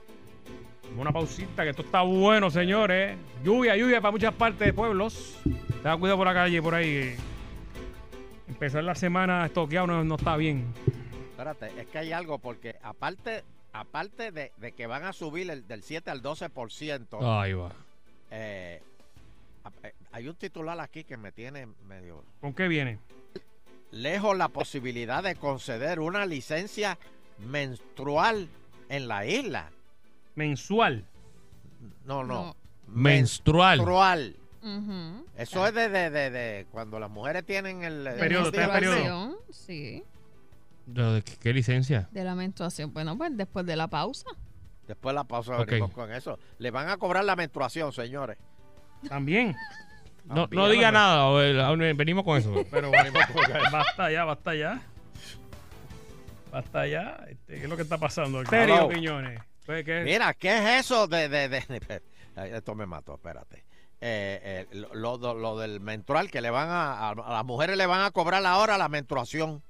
[0.97, 3.17] una pausita, que esto está bueno, señores.
[3.45, 5.39] Lluvia, lluvia para muchas partes de pueblos.
[5.83, 7.15] Tenga cuidado por la calle, por ahí.
[8.49, 10.65] Empezar la semana estoqueado no, no está bien.
[11.31, 15.69] Espérate, es que hay algo, porque aparte aparte de, de que van a subir el,
[15.69, 17.71] del 7 al 12%, Ahí va.
[18.31, 18.81] eh,
[19.85, 22.99] eh, hay un titular aquí que me tiene medio ¿Con qué viene?
[23.91, 26.99] Lejos la posibilidad de conceder una licencia
[27.39, 28.49] menstrual
[28.89, 29.71] en la isla.
[30.35, 31.05] Mensual.
[32.05, 32.57] No, no.
[32.87, 33.79] Menstrual.
[33.79, 34.37] Menstrual.
[35.37, 38.07] Eso es de, de, de, de cuando las mujeres tienen el...
[38.07, 38.95] el- Periodo, en periodo.
[38.97, 40.05] Menstruación, Sí,
[40.87, 42.09] de- ¿Qué, qué licencia?
[42.11, 42.93] de la menstruación.
[42.93, 44.27] Bueno, pues después de la pausa.
[44.87, 46.39] Después la pausa con eso.
[46.59, 48.39] Le van a cobrar la menstruación, señores.
[49.09, 49.55] También.
[50.29, 52.53] No, no diga nada, o el- venimos con eso.
[52.71, 54.83] Pero venimos con- basta ya, basta ya.
[56.51, 57.25] Basta ya.
[57.29, 58.45] Este, ¿Qué es lo que está pasando?
[58.47, 58.89] Serio, Hello.
[58.89, 59.41] Quiñones.
[59.67, 60.03] Pues, ¿qué?
[60.03, 61.29] Mira, ¿qué es eso de...
[61.29, 62.03] de, de-
[62.37, 63.65] Ay, Esto me mató, espérate.
[64.01, 67.77] Eh, eh, lo, lo- lo del menstrual, que le van a, a, a las mujeres
[67.77, 69.63] le van a cobrar ahora la menstruación.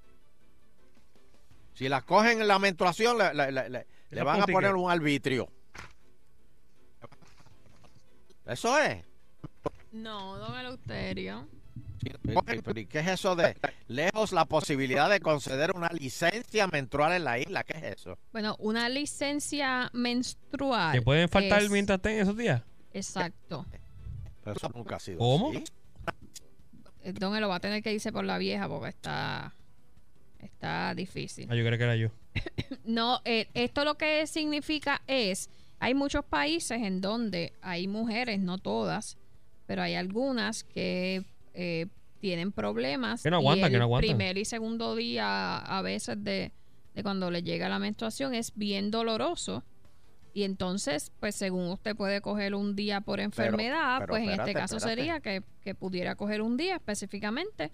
[1.75, 4.75] Si las cogen en la menstruación, le, le- le- le- le Eso van a poner
[4.75, 5.49] un arbitrio.
[8.47, 9.05] Eso es.
[9.93, 11.49] No, don Eleuterio.
[12.77, 13.57] ¿Y qué es eso de
[13.89, 17.65] lejos la posibilidad de conceder una licencia menstrual en la isla?
[17.65, 18.19] ¿Qué es eso?
[18.33, 20.93] Bueno, una licencia menstrual.
[20.93, 22.63] ¿Te pueden faltar es- mientras estén esos días?
[22.93, 23.67] Exacto.
[24.45, 25.51] Pero eso nunca ha sido ¿Cómo?
[25.51, 25.65] así.
[27.03, 29.55] Eh, Don Elo va a tener que irse por la vieja porque está,
[30.41, 31.49] está difícil.
[31.51, 32.11] Ah, yo creo que era yo.
[32.85, 38.57] No, eh, esto lo que significa es, hay muchos países en donde hay mujeres, no
[38.59, 39.19] todas,
[39.69, 41.87] pero hay algunas que eh,
[42.21, 43.23] tienen problemas.
[43.23, 44.09] Que no aguantan, el que no aguantan.
[44.09, 46.53] primer y segundo día a veces de,
[46.95, 49.63] de cuando le llega la menstruación es bien doloroso.
[50.33, 54.55] Y entonces, pues según usted puede coger un día por enfermedad, pero pues en este
[54.55, 55.01] caso espérate.
[55.01, 57.71] sería que, que pudiera coger un día específicamente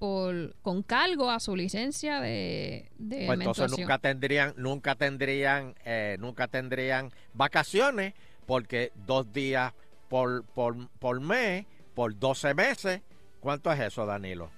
[0.00, 6.16] por con cargo a su licencia de, de Pues entonces nunca tendrían, nunca tendrían, eh,
[6.18, 8.14] nunca tendrían vacaciones
[8.46, 9.72] porque dos días
[10.08, 13.02] por, por, por mes, por 12 meses.
[13.40, 14.50] ¿Cuánto es eso, Danilo?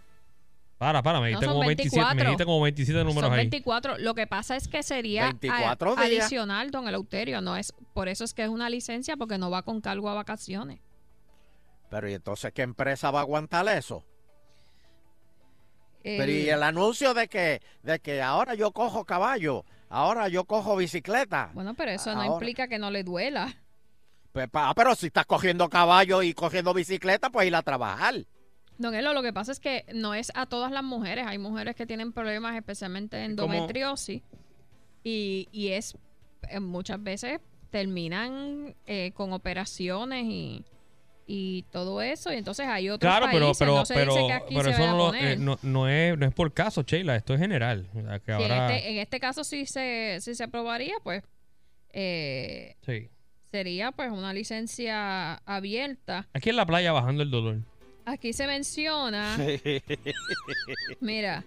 [0.78, 2.24] Para, para, me dijiste, son como 27, me 24.
[2.30, 3.38] dijiste como 27 números Son ahí.
[3.40, 3.98] 24.
[3.98, 7.42] Lo que pasa es que sería 24 a- adicional, don Eleuterio.
[7.42, 10.14] No es, por eso es que es una licencia porque no va con cargo a
[10.14, 10.80] vacaciones.
[11.90, 14.04] Pero ¿y entonces qué empresa va a aguantar eso?
[16.02, 20.76] Pero y el anuncio de que, de que ahora yo cojo caballo, ahora yo cojo
[20.76, 21.50] bicicleta.
[21.52, 23.54] bueno, pero eso no implica que no le duela.
[24.32, 28.14] Pues, pa- pero si estás cogiendo caballo y cogiendo bicicleta, pues ir a trabajar.
[28.78, 31.26] Don Elo, lo que pasa es que no es a todas las mujeres.
[31.26, 34.22] Hay mujeres que tienen problemas, especialmente endometriosis.
[35.04, 35.96] Y, y es
[36.48, 37.40] eh, muchas veces
[37.70, 40.64] terminan eh, con operaciones y,
[41.26, 42.32] y todo eso.
[42.32, 44.64] Y entonces hay otros Claro, pero, países, pero, no se pero, dice que aquí pero
[44.64, 47.86] se eso no, eh, no, no es, no es por caso, Sheila, esto es general.
[47.94, 51.22] O sea, que Si en, este, en este caso sí se, sí se aprobaría, pues
[51.92, 53.10] eh, sí.
[53.50, 56.28] Sería pues una licencia abierta.
[56.32, 57.58] Aquí en la playa bajando el dolor.
[58.06, 59.36] Aquí se menciona,
[61.00, 61.44] mira,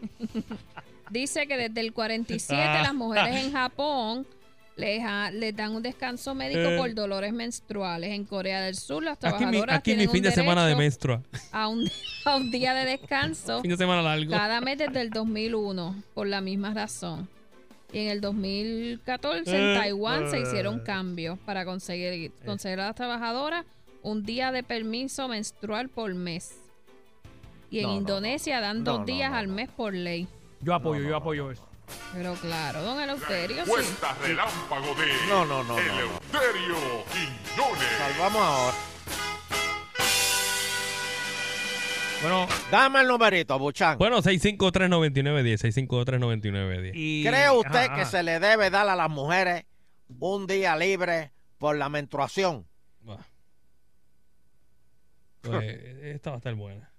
[1.10, 4.26] dice que desde el 47 las mujeres en Japón
[4.76, 6.78] les, ha- les dan un descanso médico Eh.
[6.78, 8.10] por dolores menstruales.
[8.12, 10.66] En Corea del Sur las Aquí mi, trabajadoras aquí mi tienen fin un de semana
[10.66, 11.22] de menstrua.
[11.52, 11.90] a un,
[12.24, 14.30] a un día de descanso Fin de semana largo.
[14.30, 17.28] cada mes desde el 2001 por la misma razón.
[17.92, 20.42] Y en el 2014 en Eh, Taiwán se eh.
[20.42, 23.64] hicieron cambios para conseguir conceder a las trabajadoras
[24.02, 26.54] un día de permiso menstrual por mes.
[27.70, 30.26] Y en No, no, Indonesia dan dos No, días no, al mes por ley.
[30.60, 31.66] Yo apoyo, yo apoyo eso.
[32.14, 33.70] Pero claro, don Eleuterio, sí.
[33.70, 35.80] Cuesta relámpago de No, no, no, no, no.
[35.82, 36.76] Eleuterio
[37.12, 37.88] Quiñones.
[37.98, 38.76] Salvamos ahora.
[42.22, 43.98] Bueno, Dame el numerito, Buchan.
[43.98, 46.92] Bueno, 653-9910, 653-9910.
[46.94, 47.24] y...
[47.24, 48.10] ¿Cree usted ajá, que ajá.
[48.10, 49.64] se le debe dar a las mujeres
[50.20, 52.64] un día libre por la menstruación?
[53.00, 53.18] Bah.
[55.40, 55.64] Pues,
[56.04, 56.92] esta va a estar buena.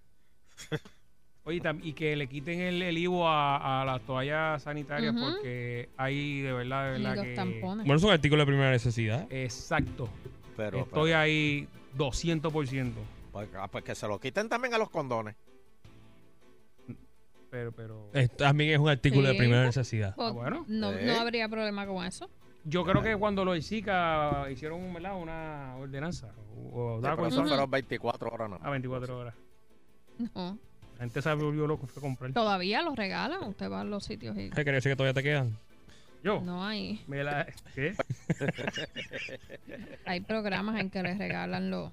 [1.46, 6.42] Oye, y que le quiten el, el IVO a, a las toallas sanitarias porque hay
[6.42, 7.34] de verdad, de verdad que...
[7.34, 7.86] tampones.
[7.86, 9.26] Bueno, es un artículo de primera necesidad.
[9.30, 10.10] Exacto.
[10.58, 12.92] Pero, Estoy pero- ahí 200%.
[13.34, 15.36] Pues, ah, pues que se lo quiten también a los condones.
[17.50, 18.10] Pero, pero...
[18.14, 20.16] Esto también es un artículo de primera necesidad.
[20.16, 20.66] Pues, Ah, bueno.
[20.68, 21.00] no, Sí.
[21.06, 22.30] no habría problema con eso.
[22.64, 25.18] Yo creo que cuando los Zika hicieron ¿verdad?
[25.22, 27.50] una ordenanza o, o Sí, pero con eso Ujú.
[27.50, 28.60] fueron 24 horas más.
[28.64, 29.36] a 24 horas.
[30.34, 30.58] No.
[30.94, 32.32] La gente se volvió loco fue a comprar.
[32.34, 33.44] Todavía los regalan.
[33.44, 35.58] Usted va a los sitios y ¿Qué quiere decir que todavía te quedan?
[36.24, 36.40] Yo.
[36.42, 37.04] no hay.
[37.08, 37.94] Me la- ¿Qué?
[40.06, 41.92] Hay programas en que les regalan los.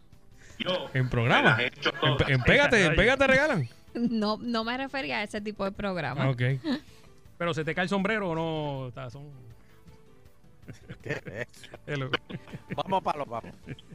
[0.94, 1.56] ¿En programa?
[1.60, 3.68] En, en Pégate, en Pégate regalan.
[3.94, 6.24] No, no me refería a ese tipo de programa.
[6.24, 6.42] Ah, ok.
[7.38, 8.88] Pero se te cae el sombrero o no.
[8.88, 9.30] Está- son-
[11.02, 12.06] ¿Qué es
[12.76, 13.52] Vamos para los vamos.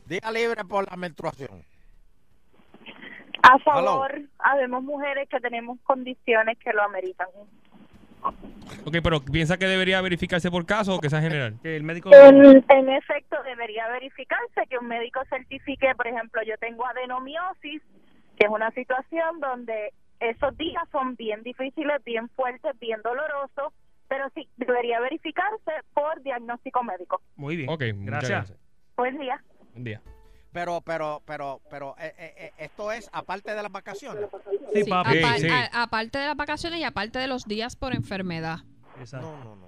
[0.07, 1.63] Día libre por la menstruación.
[3.43, 7.27] A favor, habemos mujeres que tenemos condiciones que lo ameritan.
[8.85, 11.55] Ok, pero ¿piensa que debería verificarse por caso o que sea general?
[11.61, 12.09] que el médico.
[12.13, 17.81] En, en efecto, debería verificarse que un médico certifique, por ejemplo, yo tengo adenomiosis,
[18.37, 23.73] que es una situación donde esos días son bien difíciles, bien fuertes, bien dolorosos,
[24.07, 27.21] pero sí, debería verificarse por diagnóstico médico.
[27.35, 27.69] Muy bien.
[27.69, 28.29] Ok, gracias.
[28.29, 28.59] gracias.
[28.97, 29.43] Buen día.
[29.73, 30.01] Buen día.
[30.55, 34.23] Pero, pero, pero, pero, eh, eh, eh, esto es aparte de las vacaciones.
[34.73, 35.17] Sí, Sí, papi.
[35.19, 35.47] apar- sí.
[35.49, 38.59] a- aparte de las vacaciones y aparte de los días por enfermedad.
[38.97, 39.27] Exacto.
[39.29, 39.67] No, no, no,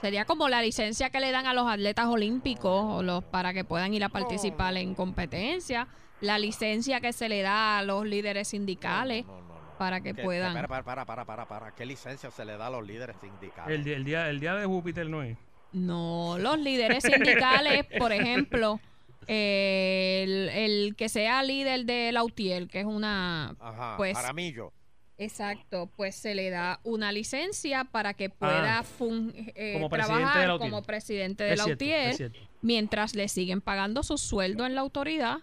[0.00, 3.64] Sería como la licencia que le dan a los atletas olímpicos o los para que
[3.64, 5.88] puedan ir a participar en competencia,
[6.20, 9.78] la licencia que se le da a los líderes sindicales No, no, no, no.
[9.78, 10.54] para que ¿Qué- puedan.
[10.54, 11.74] Para, para, para, para, para, para.
[11.74, 13.80] ¿Qué licencia se le da a los líderes sindicales?
[13.80, 15.36] El, el día, el día de Júpiter no es.
[15.72, 18.78] No, los líderes sindicales, por ejemplo,
[19.26, 24.72] eh, el, el que sea líder de la UTIEL, que es una Ajá, pues, Jaramillo.
[25.18, 29.78] Exacto, pues se le da una licencia para que pueda fun- eh, Ah.
[29.78, 30.70] Como presidente trabajar de la UTIER.
[30.70, 34.80] como presidente de Es la cierto, UTIER, mientras le siguen pagando su sueldo en la
[34.80, 35.40] autoridad,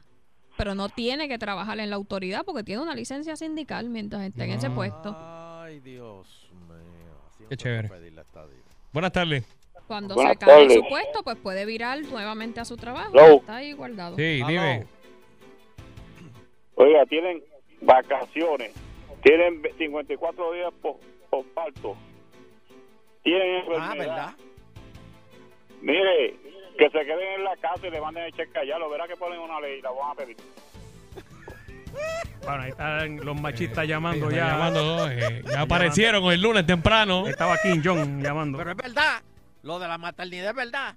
[0.58, 4.46] pero no tiene que trabajar en la autoridad porque tiene una licencia sindical mientras esté
[4.46, 4.74] en ese Ah.
[4.76, 5.16] puesto.
[5.62, 7.48] Ay, Dios mío.
[7.48, 7.90] Qué chévere.
[8.92, 9.44] Buenas tardes.
[9.88, 10.90] Cuando Buenas se cae de su tardes.
[10.90, 13.12] puesto, pues puede virar nuevamente a su trabajo.
[13.14, 13.36] Hello.
[13.38, 14.16] Está ahí guardado.
[14.18, 14.48] Sí, Hello.
[14.48, 14.86] dime.
[16.76, 17.42] Oiga, tienen
[17.82, 18.72] vacaciones,
[19.24, 20.98] tienen 54 días por,
[21.30, 21.96] por parto,
[23.24, 23.98] tienen Ah, enfermedad.
[23.98, 24.34] ¿verdad?
[25.82, 26.36] Mire,
[26.78, 29.16] que se queden en la casa y le manden el cheque allá, lo verá que
[29.16, 30.38] ponen una ley y la van a pedir.
[32.44, 34.48] Bueno, ahí están los machistas llamando Sí, ya.
[34.52, 37.28] llamando, eh, ya aparecieron el lunes temprano.
[37.28, 38.58] Estaba Kim Jong llamando.
[38.60, 39.22] Pero es verdad.
[39.68, 40.96] Lo de la maternidad es verdad.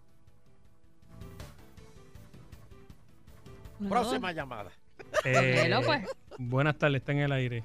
[3.88, 4.70] Próxima llamada.
[5.24, 6.08] Eh, pues.
[6.38, 7.64] buenas tardes, está en el aire.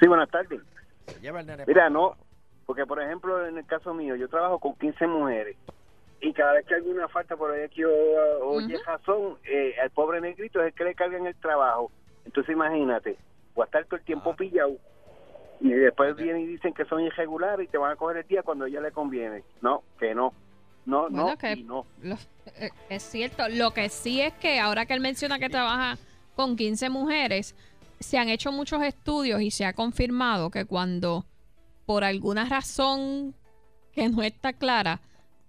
[0.00, 0.62] Sí, buenas tardes.
[1.08, 2.16] Se lleva el nene Mira, no,
[2.64, 5.58] porque por ejemplo en el caso mío, yo trabajo con 15 mujeres
[6.22, 8.84] y cada vez que hay alguna falta por ahí que yo uh, oye Ujú.
[8.86, 11.92] razón, eh, al pobre negrito es el que le cargan el trabajo.
[12.24, 13.18] Entonces imagínate,
[13.54, 14.36] voy a estar todo el tiempo Ah.
[14.38, 14.72] pillado
[15.60, 18.42] y después vienen y dicen que son irregulares y te van a coger el día
[18.42, 19.42] cuando ya le conviene.
[19.62, 20.32] No, que no.
[20.86, 21.86] No, Bueno, no, que- y no.
[22.02, 22.18] Lo-
[22.58, 23.48] eh, es cierto.
[23.48, 25.96] Lo que sí es que ahora que él menciona que trabaja
[26.36, 27.54] con 15 mujeres,
[28.00, 31.24] se han hecho muchos estudios y se ha confirmado que cuando,
[31.86, 33.34] por alguna razón
[33.92, 35.00] que no está clara,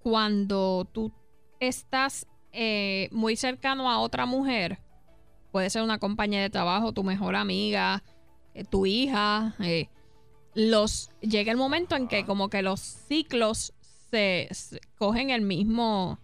[0.01, 1.11] cuando tú
[1.59, 4.77] estás eh, muy cercano a otra mujer,
[5.51, 8.03] puede ser una compañera de trabajo, tu mejor amiga,
[8.53, 9.89] eh, tu hija, eh,
[10.55, 13.73] los llega el momento en que como que los ciclos
[14.09, 16.17] se, se cogen el mismo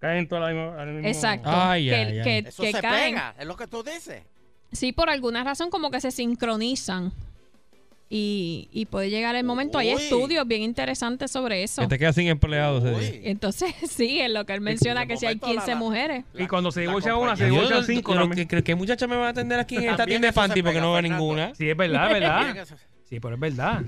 [0.00, 0.80] Caen toda la misma.
[0.82, 1.50] al mismo- Exacto.
[1.52, 2.22] Ay, que, ay, ay.
[2.24, 3.14] que- Eso que se caen.
[3.14, 4.22] pega, es lo que tú dices.
[4.72, 7.12] Sí, por alguna razón como que se sincronizan.
[8.12, 9.78] Y, y puede llegar el momento.
[9.78, 11.82] Hay estudios bien interesantes sobre eso.
[11.82, 12.82] Que te quedas sin empleados.
[13.22, 16.24] Entonces, sí, en lo que él menciona que si hay momento la- 15 la- mujeres.
[16.36, 18.14] Y cuando se divorcia una, se no- cinco.
[18.14, 18.48] también.
[18.48, 20.80] que, que, que muchacha me va a atender aquí en esta tienda de Fanti porque
[20.80, 21.54] no veo ninguna.
[21.54, 22.66] Sí, es verdad, es verdad.
[23.10, 23.82] Sí, pero es verdad.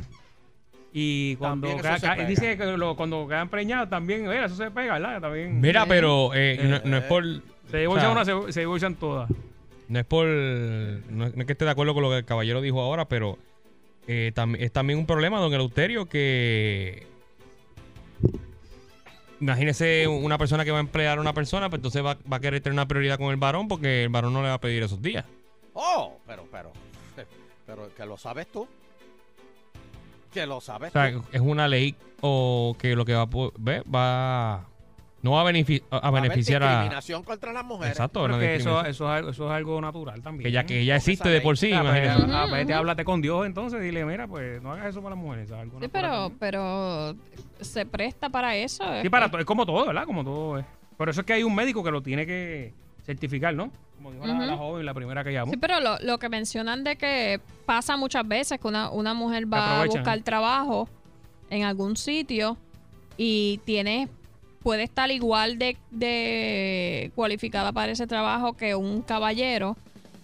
[0.92, 2.28] Y cuando También eso ca- se ca- pega.
[2.28, 5.20] dice que lo- cuando quedan preñados también, mira, eso se pega, ¿verdad?
[5.22, 5.58] También.
[5.60, 7.24] Mira, pero eh, no, no es por.
[7.70, 9.30] Se divorcian o sea, una, se, se divorcian todas.
[9.88, 10.26] No es por.
[10.26, 13.06] No es no es que esté de acuerdo con lo que el caballero dijo ahora,
[13.08, 13.38] pero
[14.06, 17.06] eh, tam- es también un problema, don Eleuterio, que.
[19.40, 22.40] Imagínese una persona que va a emplear a una persona, pues entonces va, va a
[22.40, 24.82] querer tener una prioridad con el varón porque el varón no le va a pedir
[24.84, 25.24] esos días.
[25.72, 26.72] Oh, pero, pero,
[27.66, 28.68] pero que lo sabes tú.
[30.32, 33.52] Que lo sabes O sea, es una ley o que lo que va a po-
[33.58, 34.64] ve, va
[35.22, 37.92] no va a, benefi- a a beneficiar a discriminación contra las mujeres.
[37.92, 40.44] exacto que eso, eso, es algo, eso es algo natural también.
[40.48, 42.32] que ya que ya existe de por sí, Ah, pues, imagínate.
[42.34, 42.78] ah, vete, ujú.
[42.80, 45.46] háblate con Dios entonces, dile, mira, pues no hagas eso para las mujeres.
[45.50, 46.38] es algo Sí, pero, también.
[46.40, 47.14] pero
[47.60, 48.84] se presta para eso.
[49.00, 50.06] Sí, para es como todo, ¿verdad?
[50.06, 50.64] Como todo es.
[50.96, 53.70] Por eso es que hay un médico que lo tiene que certificar, ¿no?
[53.96, 55.50] Como dijo la- joven, la primera que llamó.
[55.52, 59.52] Sí, pero lo, lo que mencionan de que pasa muchas veces que una, una mujer
[59.52, 60.88] va a buscar trabajo
[61.50, 62.56] en algún sitio
[63.16, 64.08] y tiene
[64.62, 69.76] puede estar igual de, de cualificada para ese trabajo que un caballero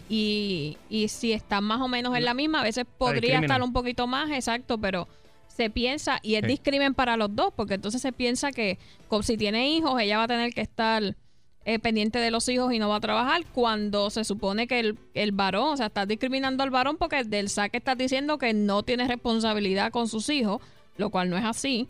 [0.09, 3.73] y, y si están más o menos en la misma, a veces podría estar un
[3.73, 5.07] poquito más, exacto, pero
[5.49, 6.47] se piensa, y es Sí.
[6.47, 10.23] discrimen para los dos, porque entonces se piensa que como si tiene hijos, ella va
[10.25, 11.17] a tener que estar
[11.69, 14.99] eh, pendiente de los hijos y no va a trabajar, cuando se supone que el,
[15.13, 18.83] el varón, o sea, estás discriminando al varón porque del saque estás diciendo que no
[18.83, 20.63] tiene responsabilidad con sus hijos,
[20.97, 21.87] lo cual no es así.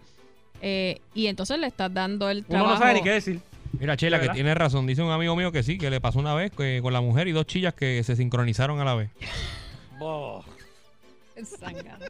[0.62, 2.74] eh, y entonces le estás dando el Uno trabajo.
[2.74, 3.40] no sabe ni qué decir.
[3.78, 4.86] Mira, Chela, que tiene razón.
[4.86, 7.28] Dice un amigo mío que sí, que le pasó una vez que, con la mujer
[7.28, 9.10] y dos chillas que se sincronizaron a la vez.
[10.00, 10.42] Boh.
[11.44, 12.04] Zángano.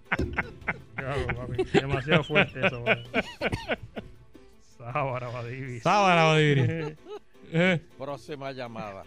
[0.94, 2.83] Claro, papi, Demasiado fuerte eso.
[4.78, 5.83] Sábara, Badivis.
[5.83, 6.62] Sábana, Badiri.
[7.52, 9.04] Eh, Próxima llamada.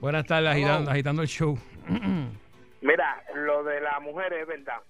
[0.00, 1.58] Buenas tardes, agitando, agitando el show.
[2.80, 4.80] Mira, lo de las mujeres es verdad.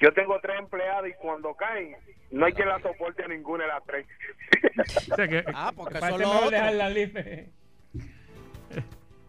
[0.00, 1.96] Yo tengo tres empleadas y cuando caen,
[2.30, 4.06] no hay quien la soporte a ninguna de las tres.
[5.12, 6.50] O sea que- Ah, porque parece eso es lo mejor otro.
[6.58, 7.48] dejarla libre.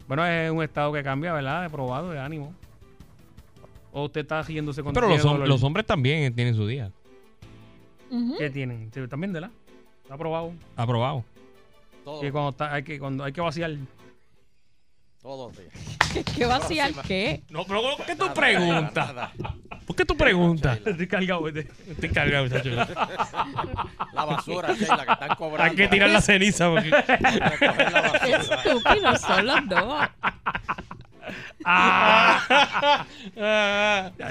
[0.07, 1.63] Bueno, es un estado que cambia, ¿verdad?
[1.63, 2.53] De probado, de ánimo.
[3.91, 5.47] O usted está siguiéndose con pero los, hom- dolor.
[5.47, 6.91] los hombres también tienen su día.
[8.37, 8.89] ¿Qué tienen?
[9.09, 9.51] También, ¿verdad?
[10.03, 10.53] Está probado.
[10.75, 11.23] Aprobado.
[12.07, 13.71] Todo, Que cuando está, hay que, cuando hay que vaciar.
[15.21, 15.73] todos los días.
[16.37, 17.43] ¿Qué, vaciar qué?
[17.49, 19.11] No, pero ¿por qué tú preguntas?
[19.85, 20.79] ¿Por qué tú preguntas?
[20.85, 21.49] Estoy cargado.
[21.49, 22.69] Estoy cargado, muchacho.
[24.13, 25.63] La basura, Sheila, que están cobrando.
[25.63, 26.91] Hay que tirar la ceniza porque...
[28.31, 30.07] Estúpidos son los dos.
[31.69, 32.41] Ah,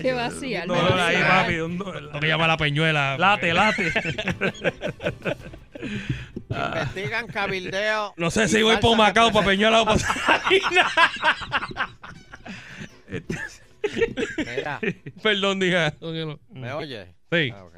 [0.00, 0.70] Qué vaciar.
[0.70, 1.42] Un me dolor ahí, vaciar.
[1.42, 1.56] papi.
[2.14, 3.18] lo que llama la peñuela.
[3.18, 3.92] Late, late.
[6.48, 8.14] Investigan cabildeo.
[8.16, 9.98] No sé y si voy por Macao, para Peñuela o para
[14.38, 14.80] Mira,
[15.22, 15.94] Perdón, diga.
[16.50, 17.14] ¿me oye?
[17.30, 17.50] Sí.
[17.54, 17.74] Ah, ok.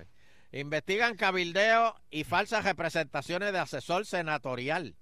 [0.53, 4.95] Investigan cabildeo y falsas representaciones de asesor senatorial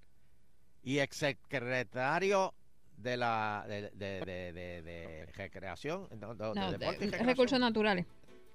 [0.83, 2.53] y exsecretario
[2.97, 8.07] de la de, de, de, de- de recreación no, no, de No, recursos naturales.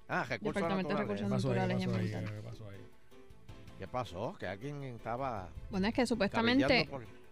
[0.08, 1.20] Ah, recursos Departamento de naturales.
[1.30, 1.30] Recursos?
[1.30, 2.14] Naturales y ¿Qué pasó ahí?
[2.14, 2.30] Ambientales.
[2.42, 2.76] ¿Qué pasó ahí?
[3.82, 4.36] ¿Qué pasó?
[4.38, 6.88] Que alguien estaba Bueno, es que supuestamente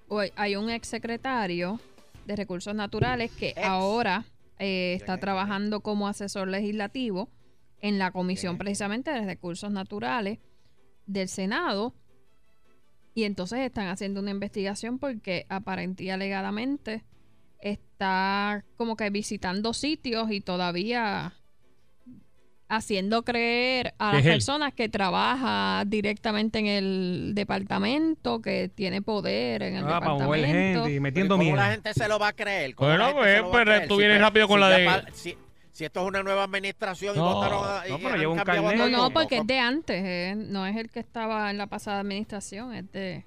[0.09, 1.79] por- hay un exsecretario
[2.27, 3.59] de Recursos Naturales que Ex.
[3.63, 4.25] ahora
[4.59, 7.29] eh, está trabajando como asesor legislativo
[7.81, 10.41] en la comisión precisamente de Recursos Naturales
[11.07, 11.95] del Senado.
[13.15, 17.05] Y entonces están haciendo una investigación porque aparentemente y alegadamente
[17.61, 21.33] está como que visitando sitios y todavía
[22.71, 29.77] haciendo creer a las personas que trabaja directamente en el departamento, que tiene poder en
[29.77, 30.47] el Ah, para departamento.
[30.47, 31.57] gente y Pero metiendo ¿Cómo miedo.
[31.57, 32.75] la gente se lo va a creer?
[32.77, 33.89] ¿Cómo Bueno, pues, pero creer?
[33.89, 35.37] tú vienes rápido con la de- pa- si,
[35.73, 38.39] si esto es una nueva administración y No, votaron a, y no, pero lleva un
[38.39, 38.77] carnet.
[38.77, 42.01] No, no, porque es de antes, eh, no es el que estaba en la pasada
[42.01, 43.25] administración, es de...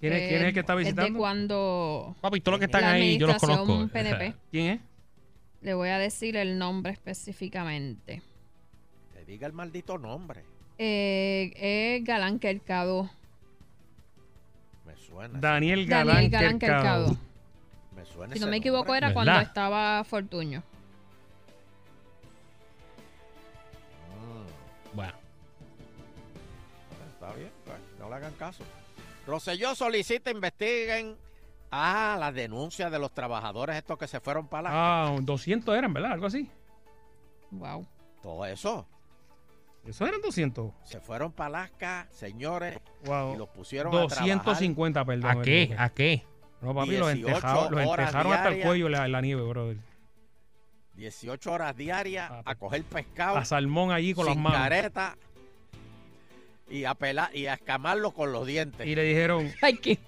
[0.00, 1.18] ¿Quién es, quién es el que está Es de visitando?
[1.18, 3.92] cuando Papi, todos los que están ahí yo los administración conozco.
[3.92, 4.34] PNP.
[4.50, 4.80] ¿Quién es?
[5.62, 8.22] Le voy a decir el nombre específicamente.
[9.12, 10.44] Que diga el maldito nombre.
[10.78, 13.08] Eh, es Galán Quercado.
[14.84, 15.38] Me suena.
[15.38, 17.04] Daniel Galán, Daniel Galán Quercado.
[17.06, 17.16] Quercado.
[17.94, 18.96] Me suena Si no me equivoco, nombre.
[18.98, 19.14] era ¿Verdad?
[19.24, 20.62] cuando estaba Fortuño.
[24.10, 25.12] Mm, Bueno,
[27.14, 28.64] está bien, pues, no le hagan caso.
[29.26, 31.16] Rosselló solicita investiguen
[31.74, 34.70] a las denuncias de los trabajadores estos que se fueron para la...
[35.06, 36.12] Ah, 200 eran, ¿verdad?
[36.12, 36.48] Algo así.
[37.50, 37.86] Wow.
[38.22, 38.86] Todo eso.
[39.86, 40.70] Eso eran 200.
[40.84, 43.36] Se fueron para Alaska, señores, y Wow.
[43.38, 45.30] los pusieron a trabajar 250, perdón.
[45.38, 45.74] ¿a qué?
[45.76, 46.24] ¿A qué?
[46.60, 48.68] No, papi, los 18 entejaron, los horas entejaron hasta el diarias.
[48.68, 49.78] cuello en la, la nieve, brother.
[50.94, 54.58] 18 horas diarias Ah, a coger pescado A salmón allí con las manos.
[54.60, 55.16] careta
[56.70, 58.86] y a pelar y a escamarlo con los dientes.
[58.86, 59.98] Y le dijeron, Ay, qué.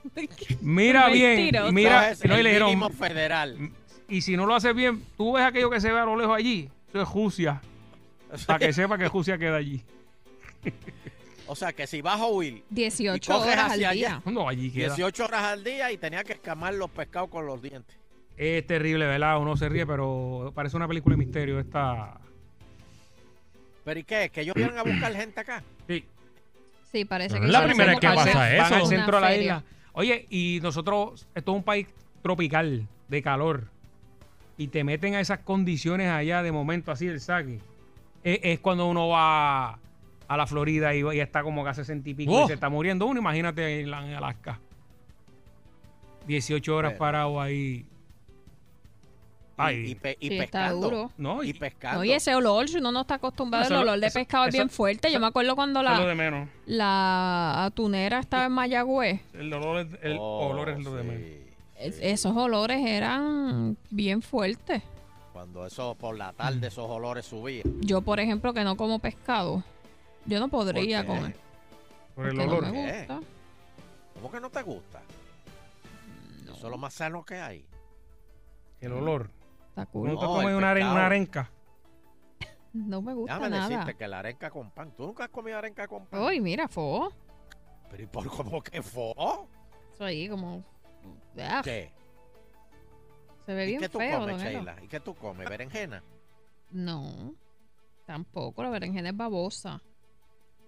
[0.61, 1.73] mira bien, Mentiroso.
[1.73, 3.71] mira, Eso es no, y le dijeron, federal.
[4.09, 6.37] y si no lo haces bien, tú ves aquello que se ve a lo lejos
[6.37, 7.61] allí, eso es Jucia,
[8.47, 9.83] para que sepa que Jucia queda allí.
[11.47, 14.09] O sea que si vas a huir 18 coges horas al hacia día.
[14.17, 14.23] allá.
[14.33, 14.87] No, allí queda.
[14.95, 17.95] 18 horas al día y tenía que escamar los pescados con los dientes.
[18.39, 19.39] Es terrible, ¿verdad?
[19.39, 22.19] Uno se ríe, pero parece una película de misterio esta.
[23.85, 24.31] ¿Pero y qué?
[24.33, 25.63] ¿Que ellos vienen a buscar gente acá?
[25.87, 26.03] Sí.
[26.95, 28.75] Sí, parece que es la primera como que van pasa Van eso.
[28.77, 29.43] al Una centro de la feria.
[29.43, 29.65] isla.
[29.95, 31.89] Oye, y nosotros, esto es un país
[32.23, 33.65] tropical, de calor,
[34.57, 37.59] y te meten a esas condiciones allá de momento así el saque.
[38.23, 39.73] Es, es cuando uno va
[40.29, 42.47] a la Florida y, y está como que a 60 y pico y Oh.
[42.47, 44.61] se está muriendo uno, imagínate en, la- en Alaska.
[46.29, 47.85] 18 horas parado ahí.
[49.57, 49.91] Ay.
[49.91, 50.91] y pe- y Sí, está pescando.
[50.91, 51.11] duro.
[51.17, 52.01] No, Y y, pescando.
[52.01, 54.45] Oye, ese olor, si uno no está acostumbrado, Eso el lo- olor de eso- pescado
[54.45, 55.13] es eso- bien fuerte.
[55.13, 56.49] Yo me acuerdo cuando la, de menos.
[56.67, 59.21] la atunera estaba en Mayagüez.
[59.35, 61.29] El olor es, el Oh, olor es lo de sí, menos.
[61.79, 61.99] Es-.
[62.01, 64.83] Esos olores eran bien fuertes.
[65.33, 67.65] Cuando eso por la tarde esos olores subían.
[67.81, 69.63] Yo, por ejemplo, que no como pescado,
[70.27, 71.37] yo no podría comer.
[72.15, 72.63] Por el olor.
[72.67, 72.99] No me ¿Qué?
[72.99, 73.21] gusta.
[74.15, 75.03] ¿Cómo que no te gusta?
[76.47, 77.65] No, Eso es lo más sano que hay.
[78.81, 79.29] El olor.
[79.75, 80.09] Está cool.
[80.11, 81.51] Uno te No, come el una, aren- una arenca.
[82.73, 83.69] No me gusta Déjame nada.
[83.69, 84.93] decirte que la arenca con pan.
[84.97, 86.21] ¿Tú nunca has comido arenca con pan?
[86.23, 87.13] Uy, mira, fo.
[87.91, 89.49] Pero ¿y por cómo que fo?
[89.93, 90.65] Eso ahí como...
[91.39, 91.93] Ah, ¿Qué?
[93.47, 94.43] se ve ¿Y bien qué tú feo, comes.
[94.43, 94.77] Sheila?
[94.83, 95.49] ¿Y qué tú comes?
[95.49, 96.03] ¿Berenjena?
[96.71, 97.35] No,
[98.07, 98.63] tampoco.
[98.63, 99.81] La berenjena es babosa.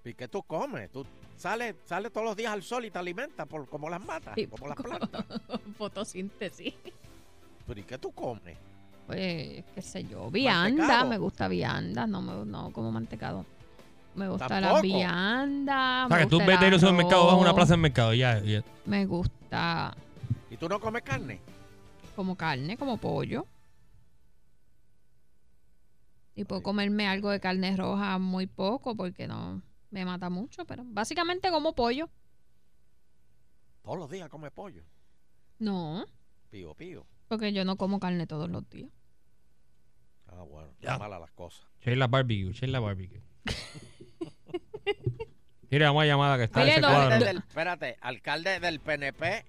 [0.05, 0.91] ¿Y qué tú comes?
[0.93, 1.05] Tú
[1.37, 4.47] sales, sales todos los días al sol y te alimentas por, como las matas, Sí,
[4.47, 5.25] como las plantas.
[5.79, 6.75] Fotosíntesis.
[7.67, 8.57] ¿Pero y qué tú comes?
[9.07, 11.09] Pues, qué sé yo, vianda, ¿Mantecado?
[11.11, 13.45] me gusta vianda, no, me, no como mantecado.
[14.17, 16.07] Me gusta la vianda.
[16.07, 18.15] O sea, me que tú vete a un supermercado, vas a una plaza de mercado
[18.15, 18.43] y ya.
[18.43, 18.65] ya.
[18.87, 19.95] Me gusta
[20.51, 21.41] ¿Y tú no comes carne?
[22.17, 23.47] como carne, como pollo.
[26.35, 30.83] Y puedo comerme algo de carne roja muy poco porque no me mata mucho, pero
[30.87, 32.09] básicamente como pollo.
[33.83, 34.83] Todos los días comes pollo.
[35.59, 36.05] No,
[36.51, 37.07] Pío, pío.
[37.29, 38.91] porque yo no como carne todos los días.
[40.37, 40.69] Ah, bueno.
[40.81, 40.99] Ya.
[40.99, 41.67] Malas las cosas.
[41.85, 43.21] Sheila Barbecue, Sheila Barbecue.
[45.71, 47.03] Mira, vamos a llamada que está ese no, cuadro.
[47.03, 47.25] Alcalde no.
[47.27, 49.45] del- espérate, alcalde del PNP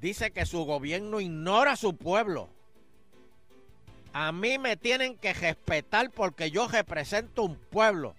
[0.00, 2.48] dice que su gobierno ignora a su pueblo.
[4.12, 8.14] A mí me tienen que respetar porque yo represento un pueblo.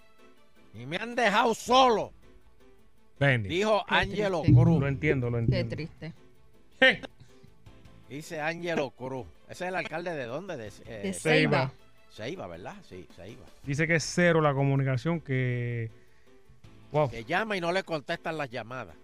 [0.75, 2.13] Y me han dejado solo,
[3.19, 3.49] Bendy.
[3.49, 4.61] dijo Qué Ángelo triste.
[4.61, 4.79] Cruz.
[4.79, 5.75] Lo entiendo, lo Qué entiendo.
[5.75, 6.13] triste.
[8.09, 9.27] Dice Ángelo Cruz.
[9.49, 10.57] Ese es el alcalde de dónde?
[10.57, 11.71] De, eh, De Ceiba.
[12.11, 12.47] Ceiba.
[12.47, 12.75] ¿verdad?
[12.87, 13.45] Sí, Ceiba.
[13.63, 15.91] Dice que es cero la comunicación, que...
[16.91, 17.09] Wow.
[17.09, 18.95] Que llama y no le contestan las llamadas.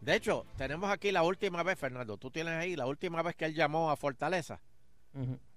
[0.00, 2.16] De hecho, tenemos aquí la última vez, Fernando.
[2.16, 4.60] Tú tienes ahí la última vez que él llamó a Fortaleza.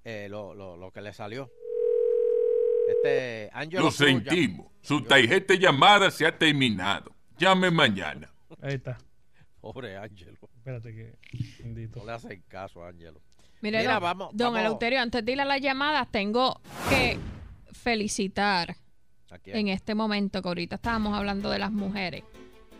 [0.03, 1.51] Eh, lo, lo, lo que le salió.
[2.87, 4.67] Este Ángelo Lo Cruz sentimos.
[4.81, 7.11] Su tarjeta de llamada se ha terminado.
[7.37, 8.31] Llame mañana.
[8.61, 8.97] Ahí está.
[9.59, 10.37] Pobre Ángelo.
[10.65, 11.13] Espérate que...
[11.63, 11.99] Bendito.
[11.99, 13.21] No le hacen caso a Ángelo.
[13.61, 16.59] Mira, don, vamos- don vamos- Eleuterio, antes de ir a las llamadas, tengo
[16.89, 17.19] que
[17.71, 18.75] felicitar
[19.29, 19.57] ¿A quién?
[19.57, 22.23] en este momento que ahorita estábamos hablando de las mujeres.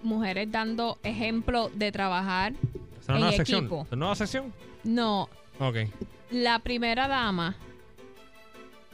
[0.02, 2.54] Mujeres dando ejemplo de trabajar.
[3.00, 3.60] ¿Es una en nueva sección?
[3.66, 3.82] equipo.
[3.84, 4.54] ¿Es una nueva sección?
[4.84, 5.30] No,
[5.60, 5.76] Ok.
[6.32, 7.56] la primera dama,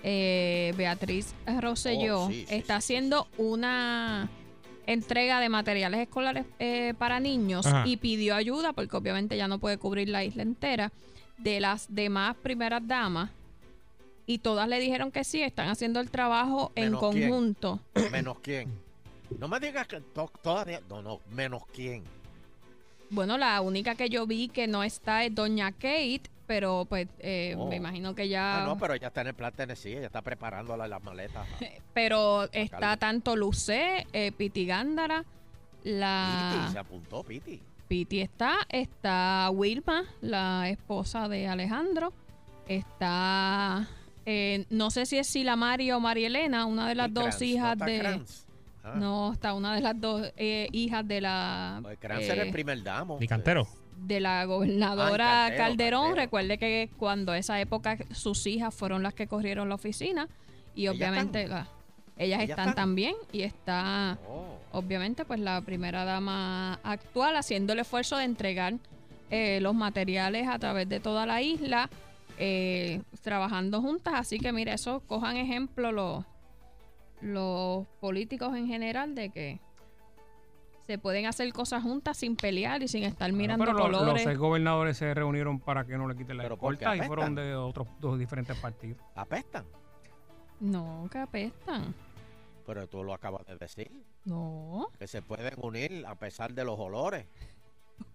[0.03, 4.29] eh, Beatriz Rosselló, Oh, sí, sí, está sí, haciendo una
[4.93, 7.83] entrega de materiales escolares eh, para niños Ajá.
[7.87, 10.91] y pidió ayuda, porque obviamente ya no puede cubrir la isla entera,
[11.37, 13.29] de las demás primeras damas.
[14.27, 17.79] y todas le dijeron que sí, están haciendo el trabajo en conjunto.
[18.11, 18.71] ¿Menos quién?
[19.39, 20.79] No me digas que to- todavía...
[20.89, 22.03] No, no, menos quién.
[23.12, 27.55] Bueno, la única que yo vi que no está es Doña Kate, pero pues eh,
[27.57, 27.68] Oh.
[27.68, 28.64] me imagino que ya...
[28.64, 31.45] Ah, no, pero ella está en el plan Tennessee, ella está preparando la- las maletas.
[31.93, 35.26] Pero está tanto Lucé, eh, Piti Gándara,
[35.84, 36.53] la...
[36.57, 37.62] Piti, se apuntó, Piti.
[37.89, 42.14] Piti está, está Wilma, la esposa de Alejandro,
[42.70, 43.88] está,
[44.26, 47.41] eh, no sé si es Sila o María Elena, una de las Y dos Kranz,
[47.41, 47.99] ¿no hijas de...
[47.99, 48.45] Kranz?
[48.84, 48.93] Ah.
[48.95, 51.79] No, está una de las dos eh, hijas de la...
[51.84, 53.17] Pues Kranz era el eh, primer damo.
[53.19, 53.67] Ni cantero.
[53.97, 56.01] de la gobernadora Ah, Cantero, Calderón.
[56.07, 56.15] Cantero.
[56.25, 60.27] Recuerde que cuando esa época sus hijas fueron las que corrieron la oficina
[60.73, 61.59] y ¿Ellas obviamente están?
[61.59, 61.67] la-
[62.17, 62.75] ellas ¿Ellas están están?
[62.75, 64.57] también y está Oh.
[64.73, 68.73] obviamente pues la primera dama actual haciendo el esfuerzo de entregar
[69.29, 71.89] eh, los materiales a través de toda la isla
[72.38, 76.25] eh, trabajando juntas así que mire eso cojan ejemplo los
[77.22, 79.59] los políticos en general de que
[80.88, 84.13] se pueden hacer cosas juntas sin pelear y sin estar mirando pero colores.
[84.13, 87.55] los seis gobernadores se reunieron para que no le quiten la escolta y fueron de
[87.55, 88.99] otros dos diferentes partidos.
[89.15, 89.65] Apestan.
[90.59, 91.93] No, que apestan.
[92.65, 93.91] Pero tú lo acabas de decir.
[94.26, 97.26] No, Que se pueden unir a pesar de los olores.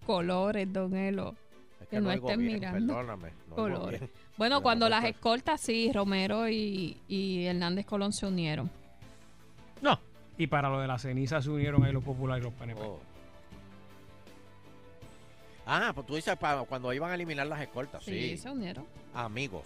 [0.04, 1.34] colores, don Elo.
[1.80, 2.94] Es Que no oigo estén bien, mirando.
[2.94, 3.32] Perdóname.
[3.48, 4.00] no Colores.
[4.36, 8.70] Bueno, Pero cuando no las escoltas, sí, Romero y, y Hernández Colón se unieron.
[9.82, 9.98] No.
[10.38, 12.80] Y para lo de la ceniza se unieron ahí los populares y los PNP.
[12.82, 13.00] Oh.
[15.66, 16.36] Ah, pues tú dices
[16.68, 18.04] cuando iban a eliminar las escoltas.
[18.04, 18.38] Sí, Sí.
[18.38, 18.86] se unieron.
[19.14, 19.64] Amigos.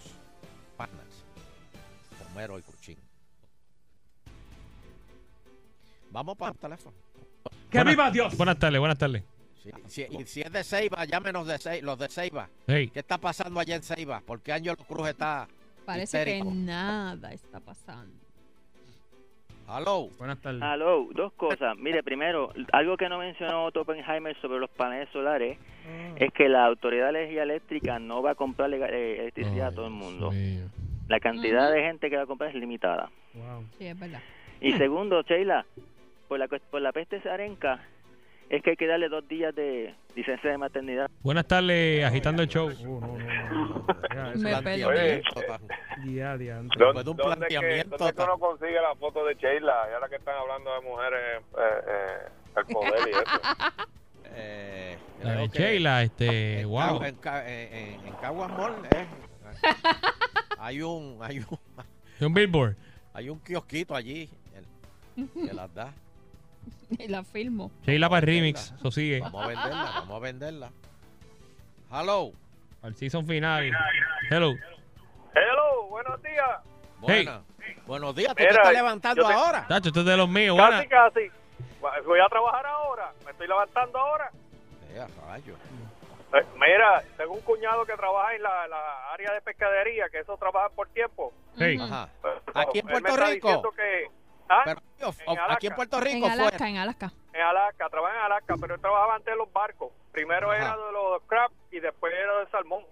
[0.77, 1.23] Panas.
[2.27, 2.97] Romero y Cuchín.
[6.11, 6.95] Vamos para el teléfono.
[7.69, 8.37] ¡Que Buenas- viva Dios!
[8.37, 9.23] Buenas tardes, buenas tardes.
[9.63, 12.49] Sí, Si, y si es de Ceiba, llámenos de Ceiba, los de Ceiba.
[12.67, 12.89] Hey.
[12.89, 14.21] ¿Qué está pasando allá en Ceiba?
[14.21, 15.47] ¿Por qué Ángel Cruz está
[15.85, 16.49] Parece histérico?
[16.49, 18.19] que nada está pasando.
[19.73, 20.09] Hello.
[20.17, 20.61] Buenas tardes.
[20.61, 21.77] Aló, dos cosas.
[21.77, 25.57] Mire, primero, algo que no mencionó Otto Oppenheimer sobre los paneles solares
[26.17, 29.87] es que la Autoridad de Energía Eléctrica no va a comprar eh, electricidad a todo
[29.87, 30.31] el mundo.
[31.07, 33.09] La cantidad de gente que va a comprar es limitada.
[33.33, 33.65] Wow.
[33.77, 34.21] Sí, es verdad.
[34.59, 35.65] Y segundo, Sheila,
[36.27, 37.81] por la, por la peste arenca,
[38.51, 41.09] es que hay que darle dos días de licencia de maternidad.
[41.21, 42.67] Buenas tardes, agitando el show.
[42.69, 44.37] Uh, no, no, no.
[44.37, 44.81] Me perdí.
[46.13, 46.85] Ya, diantre.
[46.85, 49.87] Después de un ¿Dónde, que, planteamiento ¿Dónde que uno consigue la foto de Sheila?
[49.89, 53.23] Y ahora que están hablando de mujeres, eh, eh, el poder y eso.
[54.33, 57.03] Eh, La de que Sheila, este, en, wow.
[57.03, 59.05] En, Ca- en, en- en Caguas Mall, eh,
[60.59, 62.75] hay un hay un Un billboard.
[63.13, 64.29] hay un kiosquito allí
[65.15, 65.93] que las da.
[66.99, 67.71] Y la filmo.
[67.85, 69.19] Sheila para remix, eso sigue.
[69.21, 70.71] Vamos a venderla, vamos a venderla.
[71.91, 72.31] Hello.
[72.81, 73.71] Al season final.
[74.29, 74.53] Hello.
[75.33, 76.49] Hello, buenos días.
[76.99, 77.41] Buena.
[77.85, 79.65] Buenos días, tú te estás levantando yo te- ahora.
[79.67, 80.57] Tacho, esto es de los míos.
[80.57, 80.89] Casi, buena.
[80.89, 81.31] casi.
[82.05, 83.11] Voy a trabajar ahora.
[83.25, 84.31] Me estoy levantando ahora.
[84.93, 85.57] Eh, a rayos.
[86.33, 90.37] Eh, Mira, tengo un cuñado que trabaja en la, la área de pescadería, que eso
[90.37, 91.33] trabaja por tiempo.
[91.57, 91.77] Hey.
[91.81, 92.09] Ajá.
[92.21, 93.47] Pero Aquí en él me Puerto está Rico.
[93.47, 94.11] diciendo que,
[94.51, 94.61] ¿ah?
[94.65, 95.75] Pero, En aquí en Alaska.
[95.75, 96.67] Puerto En Rico Alaska, fue.
[96.69, 97.11] en Alaska.
[97.33, 99.91] en Alaska, trabaja en Alaska, pero él trabajaba antes en los barcos.
[100.11, 100.57] Primero Ajá.
[100.57, 102.83] era de los crab y después era de salmón.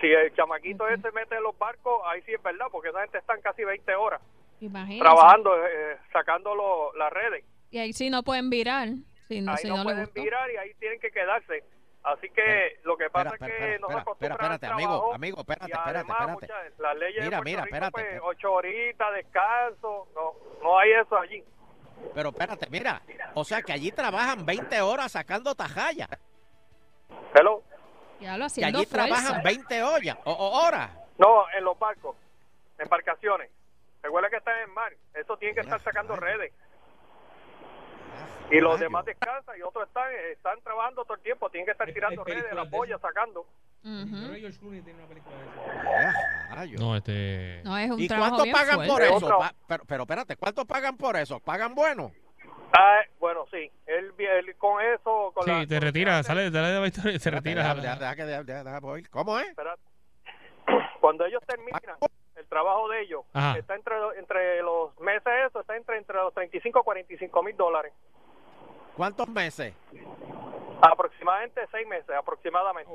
[0.00, 3.18] Si el chamaquito ese mete en los barcos, ahí sí es verdad, porque esa gente
[3.18, 4.20] están casi 20 horas
[4.60, 5.00] Imagínate.
[5.00, 7.44] trabajando, eh, sacando lo- las redes.
[7.70, 8.88] Y ahí sí no pueden virar.
[9.28, 10.20] Si no, ahí si no, pueden gustó.
[10.22, 11.64] virar y ahí tienen que quedarse.
[12.04, 15.14] Así que lo que pasa es que espera, nos espera, acostumbran al espérate, amigo, trabajo
[15.14, 16.46] amigo, espérate, y espérate, además espérate.
[16.68, 20.32] muchas- las leyes Mira, de Puerto mira, Rico, espérate, pues, ocho horitas, descanso, no,
[20.62, 21.44] no hay eso allí.
[22.14, 23.00] Pero espérate, mira.
[23.34, 26.08] O sea que allí trabajan 20 horas sacando tajaya.
[27.34, 27.62] Hello.
[28.20, 29.06] Ya lo Que haciendo allí fuerza.
[29.08, 30.90] trabajan 20 ollas, o, o horas.
[31.18, 32.16] No, en los barcos,
[32.78, 33.50] embarcaciones.
[34.02, 34.92] Recuerda que están en mar.
[35.14, 36.52] Eso tienen que estar sacando redes.
[38.50, 41.48] Y los demás descansan y otros están están trabajando todo el tiempo.
[41.50, 43.40] Tienen que estar tirando redes, de boyas, sacando.
[43.40, 44.08] Ujú.
[44.12, 45.60] Pero George Clooney tiene una película de eso.
[45.90, 46.80] Eh, rayos.
[46.80, 47.62] No, este.
[47.64, 48.92] No, es un ¿Y cuánto bien pagan fuerte.
[48.92, 49.38] por Es eso?
[49.38, 51.40] Pa- pero, pero espérate, ¿cuánto pagan por eso?
[51.40, 52.12] ¿Pagan bueno?
[52.76, 53.70] Ah, bueno, sí.
[53.86, 55.30] Él, él con eso...
[55.34, 57.18] Con Sí, la, te con lo que retira, hace- sale, sale de la historia
[58.98, 59.02] y.
[59.04, 59.54] ¿Cómo es?
[61.00, 61.80] Cuando ellos terminan
[62.36, 63.58] el trabajo de ellos, Ajá.
[63.58, 67.92] está entre, entre los meses eso, está entre, entre los 35 y 45 mil dólares.
[68.96, 69.74] ¿Cuántos meses?
[70.82, 72.92] Aproximadamente seis meses, aproximadamente.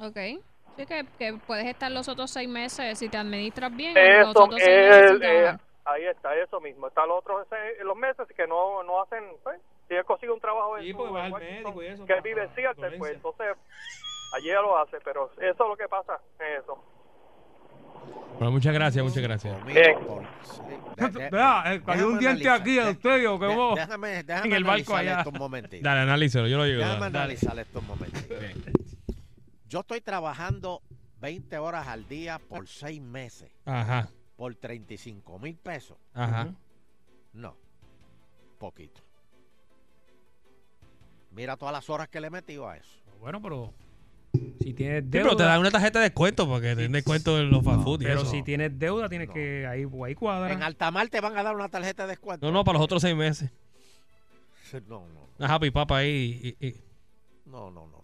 [0.00, 0.42] Ok.
[0.76, 3.94] Sí, que, que puedes estar los otros seis meses si te administras bien.
[3.94, 6.86] los Eso, otros seis meses el- sin eh, ahí está, eso mismo.
[6.86, 10.40] Está los otros seis- los meses que no, no hacen, pues, si él consigue un
[10.40, 13.56] trabajo en Sí, al médico y eso, que para- vive en Seattle, pues entonces
[14.30, 16.82] allí ya lo hace, pero eso es lo que pasa en eso.
[18.38, 19.64] Bueno, muchas gracias, muchas gracias.
[19.64, 19.96] Bien.
[21.30, 24.64] Vea, eh, cayó un diente aquí a usted o que vos Déjame, déjame en el
[24.64, 25.18] barco analizar allá.
[25.18, 25.82] esto un momentito.
[25.82, 26.80] Dale, analízalo, yo lo llego.
[26.80, 27.18] Déjame dale.
[27.18, 28.34] analizar esto un momentito.
[29.68, 30.82] Yo estoy trabajando
[31.20, 33.50] 20 horas al día por 6 meses.
[33.64, 34.08] Ajá.
[34.36, 35.96] Por 35 mil pesos.
[36.14, 36.48] Ajá.
[37.32, 37.56] No.
[38.58, 39.00] Poquito.
[41.30, 43.00] Mira todas las horas que le he metido a eso.
[43.20, 43.72] Bueno, pero
[44.60, 47.50] si tienes Sí, pero te dan una tarjeta de descuento porque te den descuento en
[47.50, 48.30] los fast food y pero eso.
[48.30, 49.66] si tienes deuda, tienes que.
[49.66, 50.52] Ahí, ahí cuadra.
[50.52, 52.46] En Altamar te van a dar una tarjeta de descuento.
[52.46, 53.50] No, no, para los otros seis meses.
[54.88, 55.28] No, no.
[55.38, 56.56] Una happy papa ahí.
[56.60, 56.76] y- y-
[57.46, 58.02] No, no, no, no.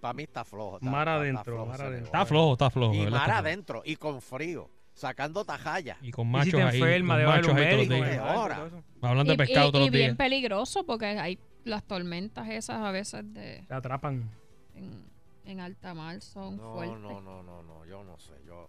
[0.00, 0.76] Para mí está flojo.
[0.78, 1.96] Está, Mar adentro, flojo mar ese adentro.
[2.04, 2.06] negocio.
[2.18, 2.94] Está flojo, está flojo.
[2.94, 3.82] Y mar adentro.
[3.84, 4.70] Y con frío.
[4.94, 5.96] Sacando tajaya.
[6.02, 6.80] Y con Y si machos ahí.
[6.80, 8.18] enferma, con de los machos ahí todos los días.
[8.18, 8.70] Ahora.
[9.02, 12.80] Hablando de Y- pescado y, todos y los bien peligroso porque hay las tormentas esas
[12.80, 14.30] a veces de Te atrapan.
[14.78, 15.04] En,
[15.44, 16.98] en alta mar son No, fuertes.
[17.00, 17.84] no, no, no, no.
[17.86, 18.32] Yo no sé.
[18.46, 18.68] Yo.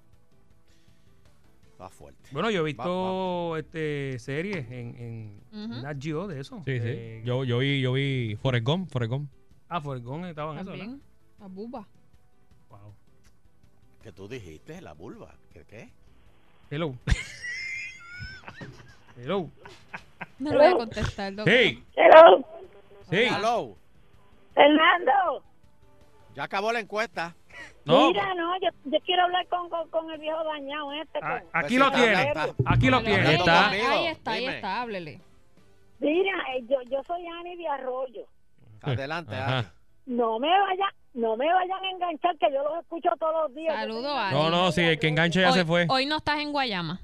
[1.72, 2.30] Está fuerte.
[2.32, 5.82] Bueno, yo he Va- visto este series en, en.
[5.82, 6.58] Nat Geo de eso.
[6.66, 6.88] Sí, sí.
[6.88, 9.30] Eh, Yo, yo vi, yo vi Forrest Gump, Forrest Gump.
[9.70, 10.70] Ah, Forgón estaba en eso.
[10.72, 11.02] También,
[11.40, 11.88] la buba.
[12.70, 12.94] Wow.
[14.04, 14.82] ¿Qué tú dijiste?
[14.82, 15.34] La vulva.
[15.54, 15.64] ¿Qué?
[15.66, 15.90] qué?
[16.72, 16.96] Hello.
[19.18, 19.50] Hello.
[20.40, 21.54] No le voy a contestar, doctor.
[21.54, 21.84] ¡Hey!
[21.96, 22.46] Hello,
[23.10, 23.18] ¡Sí!
[23.18, 23.76] Hello.
[24.54, 25.44] Fernando.
[26.40, 27.36] Ya acabó la encuesta.
[27.84, 31.20] No, Mira, no, yo, yo quiero hablar con, con, con el viejo dañado este.
[31.22, 32.34] Ah, con- aquí Pues lo tiene.
[32.66, 33.28] Aquí lo tiene.
[33.28, 33.70] Ahí está.
[33.70, 34.56] Ahí está, ahí Dime.
[34.56, 35.22] está, háblele.
[36.00, 38.22] Mira, eh, yo, yo soy Ani de Arroyo.
[38.84, 39.36] Adelante.
[39.36, 39.68] Ani.
[40.06, 43.74] No me vayan, no me vayan a enganchar, que yo los escucho todos los días.
[43.74, 44.34] Yo Saludo, soy Ani.
[44.38, 45.88] No, no, sí, el que enganche ya Hoy, se fue.
[45.90, 47.02] hoy no estás en Guayama.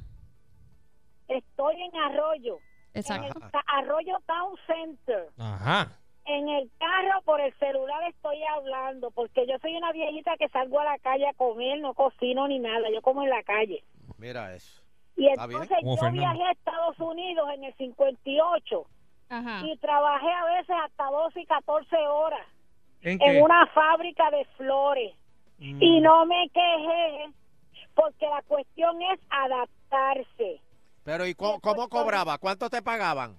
[1.28, 2.60] Estoy en Arroyo,
[2.94, 3.38] en Exacto.
[3.38, 5.28] el Arroyo Town Center.
[5.38, 5.92] Ajá.
[6.26, 10.80] En el carro por el celular estoy hablando, porque yo soy una viejita que salgo
[10.80, 13.84] a la calle a comer, no cocino ni nada, yo como en la calle.
[14.18, 14.82] Mira eso.
[15.16, 16.22] Y entonces Como yo Fernando.
[16.22, 18.86] viajé a Estados Unidos en el 58
[19.30, 19.62] Ajá.
[19.66, 22.48] y trabajé a veces hasta 12 y 14 horas
[23.02, 25.14] ¿En una fábrica de flores.
[25.60, 25.82] Mm.
[25.82, 27.30] Y no me quejé
[27.94, 30.60] porque la cuestión es adaptarse.
[31.04, 32.40] Pero ¿y cómo, cómo cobraba?
[32.40, 33.38] ¿Cuánto te pagaban?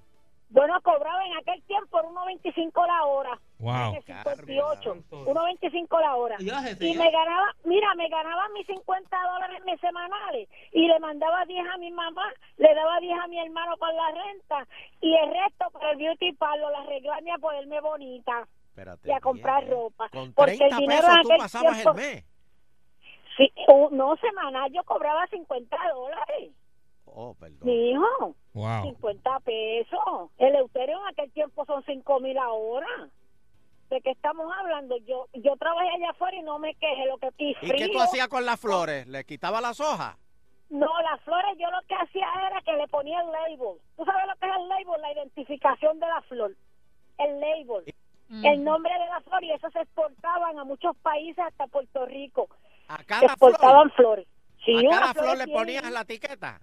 [0.48, 3.38] Bueno, cobraba en aquel tiempo 1.25 la hora.
[3.58, 3.74] Wow.
[3.90, 6.36] En el 58, 1.25 la hora.
[6.38, 11.66] Y me ganaba, mira, me ganaba mis 50 dólares mes semanales y le mandaba 10
[11.68, 14.66] a mi mamá, le daba 10 a mi hermano para la renta
[15.00, 19.08] y el resto para el beauty parlor, la arreglarme a ponerme bonita Espérate.
[19.08, 20.08] y a comprar bien, ropa.
[20.10, 22.24] Con Porque el 30 dinero pesos en tú aquel pasabas tiempo- el mes.
[23.36, 23.52] Sí,
[23.90, 26.52] no semanal, yo cobraba 50 dólares.
[27.18, 27.60] Oh, perdón.
[27.62, 28.82] Mi hijo, Wow.
[28.84, 30.30] 50 pesos.
[30.36, 32.86] El Euterio en aquel tiempo son 5 mil ahora.
[33.88, 34.98] ¿De qué estamos hablando?
[34.98, 37.06] Yo yo trabajé allá afuera y no me quejé.
[37.06, 39.06] Lo que y ¿Y qué tú hacías con las flores?
[39.06, 40.16] ¿Le quitaba las hojas?
[40.68, 43.78] No, las flores yo lo que hacía era que le ponía el label.
[43.96, 45.00] ¿Tú sabes lo que es el label?
[45.00, 46.54] La identificación de la flor.
[47.18, 47.94] El label.
[48.42, 52.48] El nombre de la flor y eso se exportaban a muchos países hasta Puerto Rico.
[52.88, 53.30] A Se cada flor.
[53.30, 54.26] exportaban flores.
[54.66, 56.60] Sí, a cada flor le ponías la etiqueta.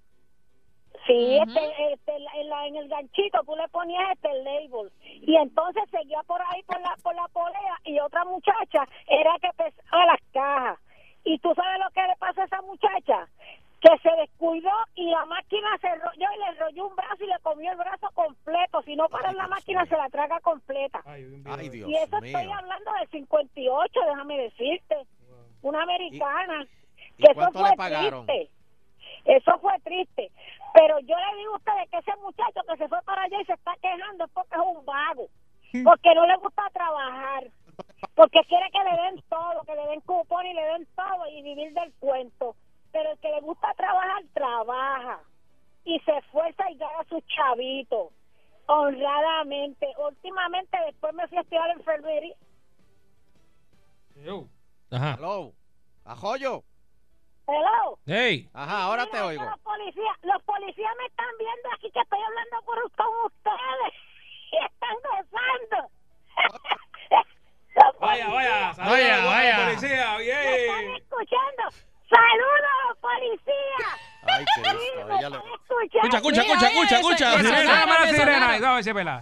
[1.06, 4.92] Sí, este, este, en, la- en la- en el ganchito tú le ponías este label.
[5.04, 9.50] Y entonces seguía por ahí por la por la polea y otra muchacha era que
[9.58, 10.80] pesaba las cajas.
[11.26, 13.28] Y tú sabes lo que le pasó a esa muchacha
[13.82, 17.40] que se descuidó y la máquina se rolló y le rolló un brazo y le
[17.42, 18.82] comió el brazo completo.
[18.84, 19.90] Si no para Ay, la Dios máquina mío.
[19.90, 21.02] se la traga completa.
[21.06, 22.38] Ay, Dios y eso mío.
[22.38, 24.96] estoy hablando del 58 déjame decirte.
[25.64, 26.66] Una americana.
[27.18, 28.26] ¿Y que eso cuánto fue le pagaron?
[28.26, 28.52] triste
[29.26, 30.32] eso fue triste.
[30.74, 33.46] Pero yo le digo a ustedes que ese muchacho que se fue para allá y
[33.46, 35.28] se está quejando es porque es un vago.
[35.84, 37.48] Porque no le gusta trabajar.
[38.16, 41.42] Porque quiere que le den todo, que le den cupón y le den todo y
[41.42, 42.56] vivir del cuento.
[42.92, 45.20] Pero el que le gusta trabajar, trabaja.
[45.86, 48.10] Y se esfuerza y gana sus chavitos.
[48.68, 49.88] Honradamente.
[49.98, 52.36] Últimamente después me fui a estudiar enfermería.
[54.16, 54.48] Hello.
[54.92, 55.16] Ajá.
[55.18, 55.54] Hello.
[56.06, 56.64] Ajoyo.
[57.48, 57.98] Hello.
[58.06, 58.50] Hey.
[58.54, 59.44] Ajá, ahora Mira, te oigo.
[59.44, 63.94] Los policías, los policías me están viendo aquí que estoy hablando por, con ustedes
[64.52, 65.90] y están gozando.
[68.00, 68.74] Vaya, vaya.
[68.76, 69.66] saluda Vaya, vaya.
[69.66, 70.96] Policía, me están bien.
[70.96, 71.64] escuchando.
[72.10, 73.88] ¡Saludos, policía!
[74.28, 75.44] Ay, están escuchando.
[76.04, 77.38] Escucha, escucha, escucha, escucha, escucha.
[77.42, 78.08] Sirena.
[78.08, 78.50] sirena.
[78.52, 79.22] ahí, Dame ese pela.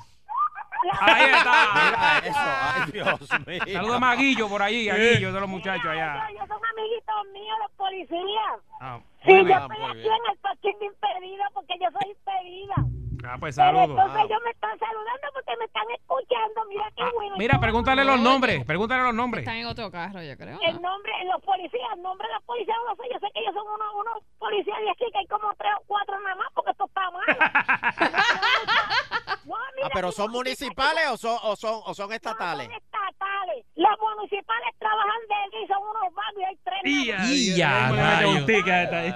[1.02, 1.54] Ahí está.
[1.76, 2.40] Mira eso.
[2.40, 3.74] Ay, Dios mío.
[3.74, 6.14] Saludos a Guillo por allí, a Guillo de los muchachos allá.
[6.30, 8.60] Ellos, ellos son amiguitos míos, los policías.
[8.80, 9.56] Ah, Sí, yo.
[9.56, 10.14] Ah, estoy muy aquí bien.
[10.14, 12.76] en el parking de impedida porque yo soy impedida.
[13.24, 13.90] Ah, pues Pero saludos.
[13.92, 16.66] entonces ellos me están saludando porque me están escuchando.
[16.70, 17.36] Mira qué bueno.
[17.36, 19.44] Ah, Mira, pregúntale los nombres, pregúntale los nombres.
[19.44, 20.58] Están en otro carro, yo creo.
[20.66, 23.04] El nombre, los policías, el nombre de los policías no sé.
[23.14, 25.84] Yo sé que ellos son unos, unos policías de aquí, que hay como tres o
[25.86, 27.26] cuatro nada más, porque esto está mal.
[29.46, 32.66] no, mira, Ah, pero son no- municipales o son, o son, o son estatales.
[32.68, 33.66] son estatales.
[33.76, 36.82] Los municipales trabajan de aquí, son unos vagos y hay tres.
[36.84, 39.10] Y ya, Me mete un ticket ahí.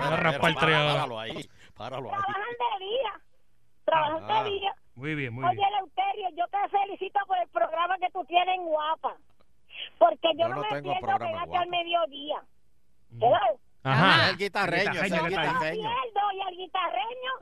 [0.00, 0.76] A raspar tres.
[0.76, 2.20] Páralo ahí, páralo ahí.
[2.20, 3.12] Trabajan de día.
[3.84, 4.42] Trabajan Ah.
[4.44, 4.74] de día.
[4.94, 5.68] Muy bien, muy Oye, bien.
[5.74, 9.16] Eleuterio, yo te felicito por el programa que tú tienes en Guapa.
[9.98, 12.36] Porque yo, Yo no, no me pierdo pegarte al mediodía.
[13.20, 13.58] Hello.
[13.82, 14.30] Ajá.
[14.30, 15.88] El guitarreño, el Yo no me guitarreño.
[15.90, 17.32] pierdo y el guitarreño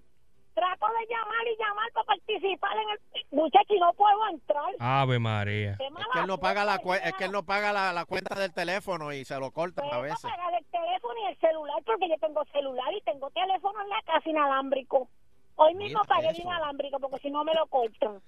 [0.54, 2.98] trato de llamar y llamar para participar en el...
[3.30, 4.74] Muchacho, y no puedo entrar.
[4.78, 5.72] Ave María.
[5.72, 5.78] Es
[6.12, 8.52] que él no paga la qué es que él no paga la, la cuenta del
[8.52, 10.22] teléfono y se lo cortan a Puedo veces.
[10.22, 14.02] pagar el teléfono y el celular porque yo tengo celular y tengo teléfono en la
[14.02, 15.08] casa inalámbrico.
[15.56, 16.42] Hoy mismo Mira pagué el eso.
[16.42, 18.20] inalámbrico porque si no me lo cortan.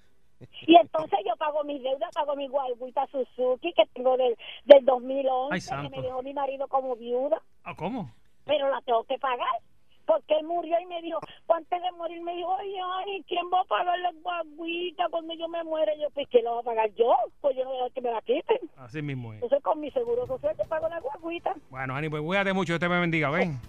[0.67, 5.73] Y entonces yo pago mis deudas, pago mi guaguita Suzuki que tengo del, del 2011
[5.75, 8.11] Ay, que me dejó mi marido como viuda, Ah, ¿Cómo?
[8.45, 9.59] pero la tengo que pagar.
[10.05, 13.61] Porque él murió y me dijo, antes de morir me dijo, oye, ay, ¿quién va
[13.61, 15.93] a pagar la guaguita cuando yo me muera?
[15.95, 17.13] Y yo, pues, ¿quién la va a pagar yo?
[17.41, 18.69] Pues yo no voy a dejar que me la quiten.
[18.77, 19.41] Así mismo es.
[19.41, 21.55] Entonces con mi seguro social yo pago la guaguita.
[21.69, 23.59] Bueno, Ani, pues cuídate mucho, Dios te me bendiga, ven.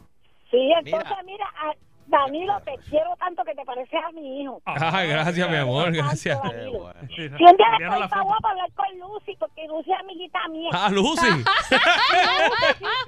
[0.50, 1.74] Sí, entonces mira, a-
[2.06, 4.62] Danilo, te quiero tanto que te pareces a mi hijo.
[4.64, 6.40] Ay, gracias, mi amor, gracias.
[6.42, 6.78] Danilo.
[6.80, 7.00] bueno.
[7.14, 10.70] Si un día después la está guapa hablar con Lucy, porque Lucy es amiguita mía.
[10.72, 11.26] Ah, Lucy.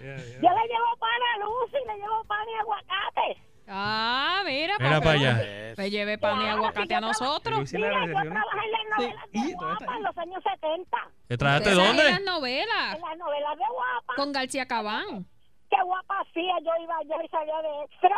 [0.00, 3.42] Yo le llevo pan a Lucy, le llevo pan y aguacate.
[3.70, 5.42] Ah, mira, Mira para allá.
[5.42, 5.76] Eso.
[5.76, 7.72] Pues lleve pan y aguacate a nosotros.
[7.72, 10.98] Mira, yo trabajé en las novelas de Guapa en los años 70.
[11.28, 12.02] ¿Te trajaste Esa dónde?
[12.02, 12.94] es las novelas.
[12.96, 14.14] En las novelas de Guapa.
[14.16, 15.26] Con García Cabán.
[15.70, 18.16] Qué guapa hacía, yo iba allá y salía de extra.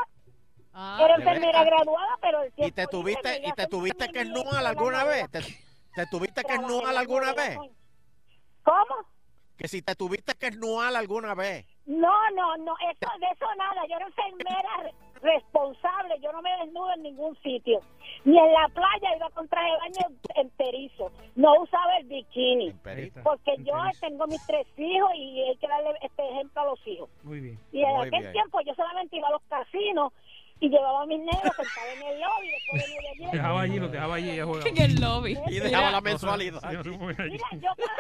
[0.73, 4.67] Ah, Era enfermera graduada, pero el ¿Y tiempo te tuviste, y te tuviste que esnual
[4.67, 5.31] alguna vez?
[5.31, 7.59] ¿Te, te tuviste que esnual alguna vez?
[8.63, 9.09] ¿Cómo?
[9.57, 11.67] Que si te tuviste que esnual alguna vez.
[11.87, 13.85] No, no, no, eso, de eso nada.
[13.89, 16.19] Yo era enfermera re- responsable.
[16.23, 17.81] Yo no me desnudo en ningún sitio.
[18.25, 21.11] Ni en la playa iba con traje de baño enterizo.
[21.35, 22.71] No usaba el bikini.
[23.23, 24.01] Porque yo Enterizo.
[24.01, 27.11] tengo mis tres hijos y hay que darle este ejemplo a los hijos.
[27.25, 27.61] Muy bien.
[27.73, 28.33] Y en Muy aquel bien.
[28.33, 30.13] tiempo yo solamente iba a los casinos
[30.61, 32.49] y llevaba a mis negros sentados en el lobby.
[32.51, 33.31] Después venía de allí.
[33.33, 34.65] Dejaba allí, los dejaba allí, ella jugaba.
[34.69, 35.39] en el lobby.
[35.49, 36.63] Y dejaba la mensualidad.
[36.63, 37.11] Mira, yo puedo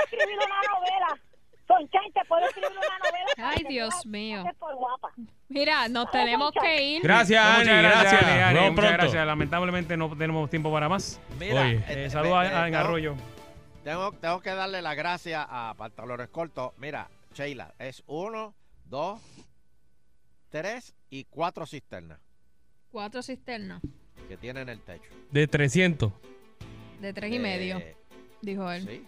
[0.05, 1.21] escribir una novela.
[1.67, 3.51] Puedo escribir una novela.
[3.57, 4.43] Ay, Dios mío.
[4.45, 5.09] pases por guapa.
[5.49, 7.03] Mira, nos tenemos que ir.
[7.03, 8.23] Gracias, No, Ani, gracias.
[8.23, 8.93] Ani, vemos muchas pronto.
[9.03, 9.27] gracias.
[9.27, 11.21] Lamentablemente no tenemos tiempo para más.
[11.39, 11.77] Mira, Oye.
[11.89, 13.15] eh, Eh, saludos eh, a, a en tengo- Arroyo.
[13.85, 16.73] Tengo, tengo que darle las gracias a Pantalones Cortos.
[16.77, 18.53] Mira, Sheila, es uno,
[18.85, 19.21] dos,
[20.51, 22.19] tres y cuatro cisternas
[22.91, 23.81] Cuatro cisternas
[24.29, 25.11] que tienen el techo.
[25.31, 26.13] De 300.
[27.01, 27.97] de tres y medio, Eh,
[28.43, 28.83] dijo él.
[28.87, 29.03] Sí,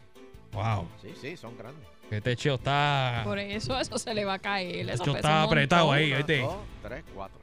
[0.53, 0.87] Wow.
[1.01, 1.87] sí, sí, son grandes.
[2.09, 3.22] Que techo está.
[3.24, 4.89] Por eso eso se le va a caer.
[4.91, 5.59] Eso Techo pesa está un montón.
[5.59, 6.39] apretado ahí, Una, ¿viste?
[6.41, 7.39] dos, tres, cuatro.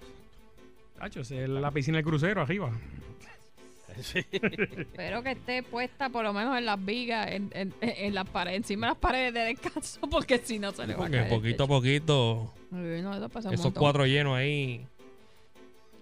[0.98, 2.72] Tacho, esa es la piscina del crucero arriba.
[4.02, 4.20] Sí.
[4.32, 8.58] Espero que esté puesta por lo menos en las vigas, en, en, en las paredes,
[8.60, 11.24] encima de las paredes de descanso, porque si no se le va a Porque caer.
[11.24, 11.76] el poquito a techo.
[11.76, 13.82] poquito, Uy, no, eso pesa un esos montón.
[13.82, 14.88] cuatro llenos ahí.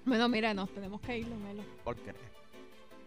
[0.08, 1.64] Bueno, mira, nos tenemos que ir, Melo.
[1.84, 2.14] ¿Por qué?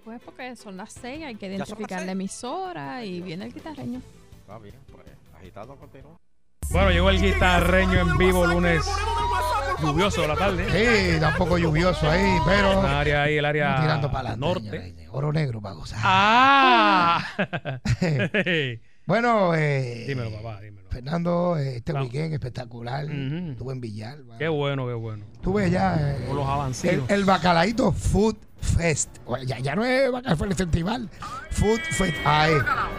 [0.05, 3.47] Pues porque son las seis, hay que ¿Ya son las identificar la emisora y viene
[3.47, 4.03] el guitarreño.
[4.41, 6.19] Está bien, pues agitado continúa.
[6.71, 8.85] Bueno, llegó el guitarreño en vivo lunes
[9.81, 10.67] lluvioso la tarde.
[10.71, 14.69] Sí, está un poco lluvioso ahí, pero El área ahí, el área tirando para adelante.
[14.71, 15.09] norte.
[15.11, 16.01] Oro negro para gozar.
[16.03, 17.81] ¡Ah!
[19.11, 20.89] Bueno, eh, dímelo, papá, dímelo.
[20.89, 22.13] Fernando, eh, este Vamos.
[22.13, 23.07] weekend espectacular.
[23.11, 24.39] Estuve en Villalba.
[24.39, 25.25] Qué bueno, qué bueno.
[25.33, 25.97] Estuve ya.
[26.17, 27.11] eh, Con los el, avancidos.
[27.11, 29.11] el Bacalaíto Food Fest.
[29.47, 31.11] Ya, ya no es Bacalaíto Festival.
[31.51, 32.15] Food Fest.
[32.25, 32.53] Ahí.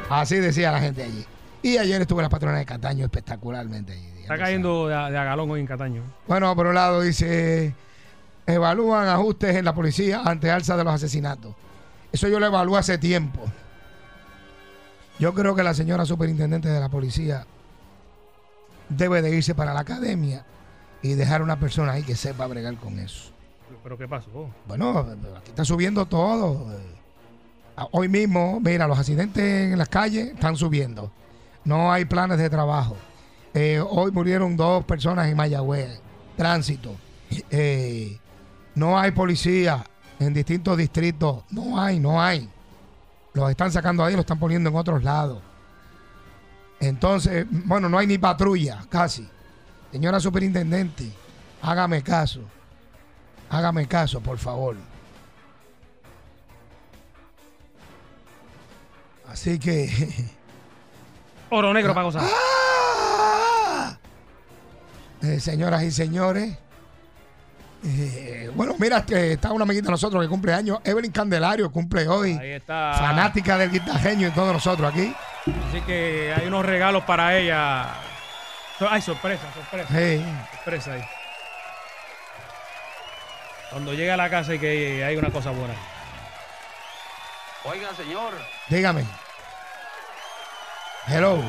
[0.10, 1.24] Así decía la gente allí.
[1.64, 4.10] Y ayer estuve en la patrona de Cataño espectacularmente allí.
[4.20, 6.04] Está cayendo de, de a galón hoy en Cataño.
[6.28, 7.74] Bueno, por un lado dice,
[8.46, 11.56] evalúan ajustes en la policía ante alza de los asesinatos.
[12.12, 13.40] Eso yo lo evalué hace tiempo.
[15.22, 17.46] Yo creo que la señora superintendente de la policía
[18.90, 20.44] debe de irse para la academia
[21.04, 23.32] y dejar una persona ahí que sepa bregar con eso.
[23.84, 24.50] ¿Pero qué pasó?
[24.68, 25.06] Bueno,
[25.38, 26.66] aquí está subiendo todo.
[27.78, 31.12] Ah, Hoy mismo, mira, los accidentes en las calles están subiendo.
[31.66, 32.98] No hay planes de trabajo.
[33.54, 36.02] Eh, hoy murieron dos personas en Mayagüez.
[36.36, 36.96] Tránsito.
[37.52, 38.18] Eh,
[38.74, 39.86] no hay policía
[40.20, 41.44] en distintos distritos.
[41.52, 42.50] No hay, no hay.
[43.34, 45.42] Los están sacando ahí, los están poniendo en otros lados.
[46.80, 49.28] Entonces, bueno, no hay ni patrulla, casi.
[49.92, 51.12] Señora superintendente,
[51.62, 52.42] hágame caso.
[53.50, 54.76] Hágame caso, por favor.
[59.28, 59.90] Así que.
[61.50, 62.04] Oro negro para ah.
[62.04, 62.24] gozar.
[62.24, 63.98] ¡Ah!
[65.40, 66.58] Señoras y señores
[67.84, 70.80] eh, bueno, mira, que está una amiguita de nosotros que cumple años.
[70.84, 72.38] Evelyn Candelario cumple hoy.
[72.38, 72.94] Ahí está.
[72.98, 75.14] Fanática del guitarreño y todos nosotros aquí.
[75.70, 77.88] Así que hay unos regalos para ella.
[78.90, 79.88] Ay, sorpresa, sorpresa.
[79.90, 80.24] Sí.
[80.56, 81.04] Sorpresa ahí.
[83.72, 85.74] Cuando llegue a la casa y que hay una cosa buena.
[87.64, 88.34] Oiga, señor.
[88.70, 89.06] Dígame.
[91.08, 91.44] Hello.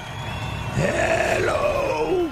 [0.77, 2.29] Hello.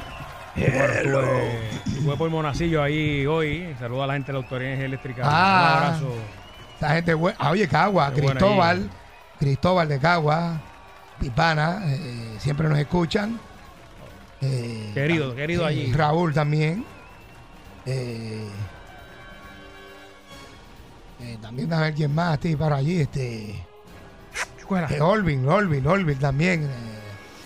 [0.56, 1.79] Hello.
[2.04, 3.74] Fue por Monacillo ahí hoy.
[3.78, 5.22] Saludo a la gente de la Autoridad Eléctrica.
[5.24, 5.28] Ah.
[5.70, 6.14] Un abrazo.
[6.76, 7.36] Esa gente buena.
[7.40, 8.90] Ah, oye, Cagua, Qué buena Cristóbal.
[9.38, 10.60] Cristóbal de Cagua.
[11.18, 11.82] Pipana.
[11.86, 13.38] eh, siempre nos escuchan.
[14.40, 15.92] Eh, Querido, querido eh, allí.
[15.92, 16.84] Raúl también.
[17.84, 18.46] Eh,
[21.20, 23.00] eh, también a ver quién más estoy para allí.
[23.02, 23.66] Este.
[25.00, 26.66] Olvin, Olvin, Olvin también.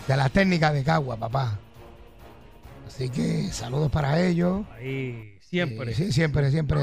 [0.06, 1.58] de la técnica de Cagua, papá.
[2.94, 4.64] Así que saludos para ellos.
[4.76, 5.92] Ahí, siempre.
[5.94, 6.78] Sí, siempre, siempre.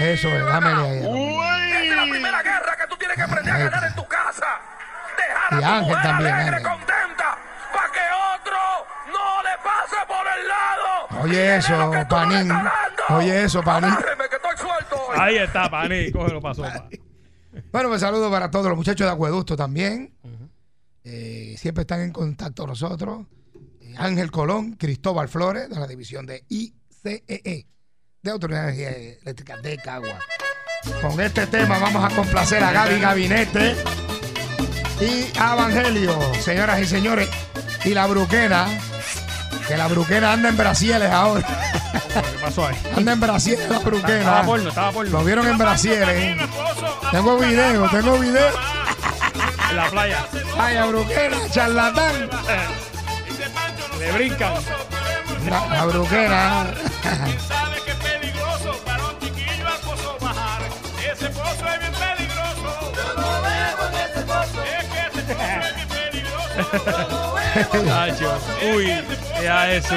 [0.00, 0.98] Eso es, dámele ahí.
[0.98, 4.46] Esta es la primera guerra que tú tienes que aprender a ganar en tu casa.
[5.16, 7.38] Dejar Y a tu mujer también, alegre, contenta,
[7.72, 8.00] para que
[8.34, 8.56] otro
[9.12, 11.22] no le pase por el lado.
[11.22, 12.52] Oye eso, Panín.
[13.10, 13.94] Oye eso, Panín.
[13.94, 15.20] Que estoy suelto.
[15.20, 16.10] Ahí está, Pani.
[16.10, 16.88] Cógelo para sopa.
[17.70, 20.12] Bueno, pues saludo para todos los muchachos de Acueducto también.
[21.04, 23.26] Eh, siempre están en contacto con nosotros.
[23.98, 27.66] Eh, Ángel Colón, Cristóbal Flores, de la división de ICEE, E,
[28.22, 30.18] de Autoridad de Energía Eléctrica de Cagua.
[31.02, 33.76] Con este tema vamos a complacer a Gaby Gabinete
[35.00, 37.28] y a Evangelio, señoras y señores.
[37.84, 38.66] Y la bruquena,
[39.66, 41.46] que la bruquena anda en Brasieles ahora.
[42.14, 42.76] ¿Qué pasó ahí?
[42.96, 44.18] Anda en Brasieles la bruquena.
[44.18, 45.10] Estaba porno, estaba porno.
[45.10, 46.36] Lo vieron en Brasieles.
[47.10, 48.50] Tengo video, tengo video.
[49.70, 50.26] En la playa.
[50.56, 52.30] Vaya bruquera, charlatán.
[53.98, 54.54] Le brincan.
[55.48, 56.66] La, la bruquera.
[57.48, 60.62] Sabe que es peligroso para un chiquillo acoso bajar.
[61.12, 62.92] Ese pozo es bien peligroso.
[62.94, 64.62] Yo no bebo en ese pozo.
[64.62, 67.84] Es que ese pozo es bien peligroso.
[67.86, 68.38] Nacho.
[68.76, 68.86] Uy,
[69.42, 69.94] ya eso.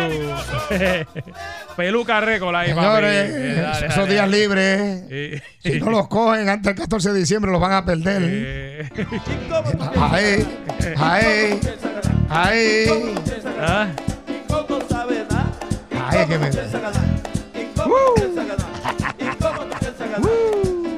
[1.75, 2.85] Peluca récord ahí, papi.
[2.85, 4.11] Señores, Eh, dale, esos dale.
[4.13, 5.41] días libres, Eh.
[5.63, 8.21] si no los cogen antes del 14 de diciembre, los van a perder.
[8.23, 8.89] Eh.
[9.99, 10.47] Ahí,
[10.97, 11.59] ahí,
[12.29, 13.13] ahí.
[13.61, 13.87] ¿Ah?
[16.09, 16.49] Ahí que me.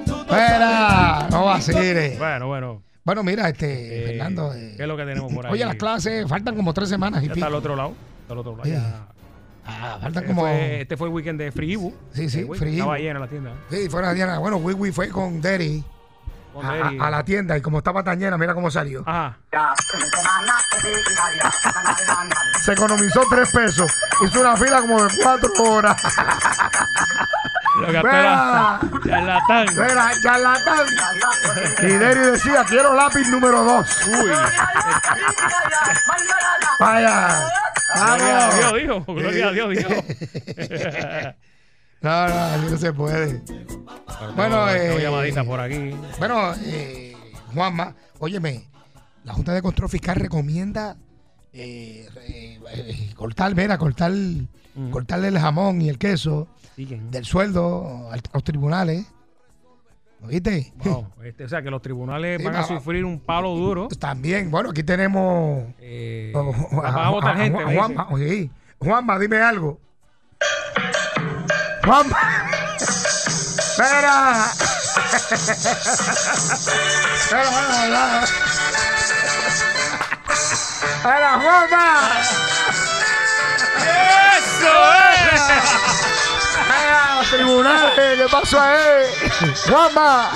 [0.01, 2.18] Espera, no vaciles.
[2.18, 2.82] Bueno, bueno.
[3.05, 4.53] Bueno, mira, este, Fernando.
[4.53, 5.51] eh, ¿Qué es lo que tenemos por ahí?
[5.51, 7.45] oye, las clases faltan como tres semanas y Ya pico.
[7.45, 7.93] está al otro lado.
[8.22, 8.64] Está al otro lado.
[8.64, 8.72] Sí.
[8.72, 9.07] ya.
[9.66, 10.41] Ah, faltan Este como.
[10.41, 11.93] fue, este fue el weekend de Free Ibu.
[12.14, 12.57] Sí, sí, weekend.
[12.59, 13.51] Free Estaba llena la tienda.
[13.70, 14.39] Sí, fuera Diana.
[14.39, 15.84] Bueno, Wiwi fue con Derry
[16.62, 16.97] a, a- Derry.
[17.01, 19.04] a la tienda y como estaba tan llena, mira cómo salió.
[19.06, 19.38] Ajá.
[22.64, 23.91] Se economizó tres pesos.
[24.26, 26.01] Hizo una fila como de cuatro horas.
[27.80, 28.80] Lo que espera.
[29.06, 29.66] Charlatán.
[30.22, 30.86] Charlatán.
[31.82, 34.08] Y Derry decía, quiero lápiz número dos.
[34.08, 34.32] Uy.
[36.80, 37.47] Vaya.
[37.95, 38.54] Gloria a.
[38.56, 39.06] Dios, dijo.
[39.06, 39.74] Gloria a Dios.
[42.04, 43.41] No, no, así no se puede.
[44.36, 45.91] Bueno, tengo eh, llamaditas por aquí.
[46.20, 47.16] Bueno, eh,
[47.54, 48.66] Juanma, óyeme,
[49.24, 50.97] la Junta de Control Fiscal recomienda
[51.54, 54.12] eh, eh, eh, cortar, mira, cortar,
[54.91, 57.10] cortarle el jamón y el queso Siguen.
[57.10, 59.06] del sueldo a los tribunales.
[60.26, 60.72] ¿Oíste?
[60.84, 61.08] Wow.
[61.24, 63.88] Este, o sea, que los tribunales Sí, van a va- sufrir un palo duro.
[63.99, 65.64] También, bueno, aquí tenemos.
[65.80, 68.49] Eh, oh, van a votar gente, me Juanma, sí.
[68.80, 69.80] Juanma, dime algo.
[71.86, 72.17] Juanma.
[72.79, 74.45] Espera.
[77.13, 78.23] Espera, espera, espera.
[80.95, 81.86] Espera, Juanma.
[84.38, 84.73] ¡Eso
[85.31, 86.32] los
[87.30, 88.78] tribunales, ¿qué pasó ahí?
[89.70, 90.30] Juanma.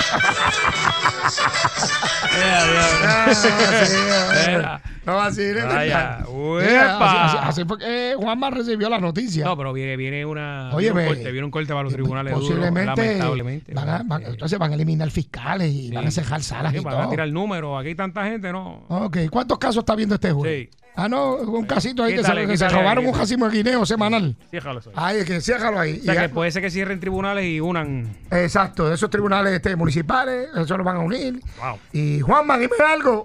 [4.47, 4.81] Era.
[5.05, 6.25] No vaciles, Vaya, ¿verdad?
[6.27, 6.67] uepa.
[6.67, 9.45] Mira, Así, así- fue que Juanma recibió la noticia.
[9.45, 10.69] No, pero viene, viene una.
[10.73, 13.73] Oye, viene un corte, viene un corte para los tribunales duro, Posiblemente lamentablemente.
[13.73, 16.83] van a, van- entonces van a eliminar fiscales y van a cerrar salas Sí, y
[16.83, 17.03] van todo.
[17.03, 17.79] a tirar números.
[17.79, 18.83] Aquí hay tanta gente, ¿no?
[18.89, 20.69] Ok, ¿cuántos casos está viendo este juez?
[20.99, 23.85] Ah, no, un casito ahí que, se, que se quítale, robaron un jacimo de guineo
[23.85, 24.35] semanal.
[24.51, 24.91] Eso.
[24.95, 25.99] Ay, es que ciérralo ahí.
[25.99, 28.17] O sea, Y que puede ser que cierren tribunales y unan.
[28.31, 31.39] Exacto, esos tribunales este, municipales, eso lo van a unir.
[31.59, 31.77] Wow.
[31.93, 33.21] Y Juanma, dime algo.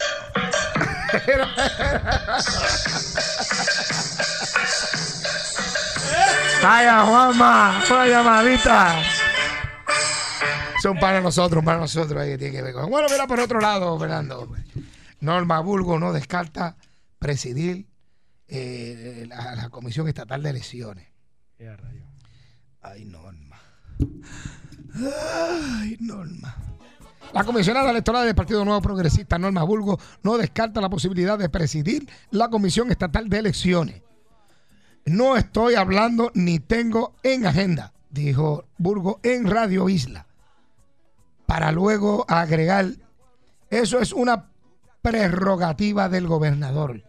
[6.62, 9.02] Vaya, Juanma, una llamadita.
[10.82, 12.90] Son para nosotros, para nosotros ahí que tiene que ver con.
[12.90, 14.46] Bueno, mira por otro lado, Fernando.
[15.20, 16.76] Norma Bulgo no descarta
[17.22, 17.86] presidir
[18.48, 21.08] eh, la, la Comisión Estatal de Elecciones.
[21.58, 22.04] Rayo.
[22.80, 23.60] Ay, Norma.
[24.94, 26.56] Ay, Norma.
[27.32, 32.08] La comisionada electoral del Partido Nuevo Progresista, Norma Bulgo, no descarta la posibilidad de presidir
[32.30, 34.02] la Comisión Estatal de Elecciones.
[35.06, 40.26] No estoy hablando ni tengo en agenda, dijo Burgo en Radio Isla,
[41.46, 42.86] para luego agregar,
[43.70, 44.50] eso es una
[45.00, 47.02] prerrogativa del gobernador.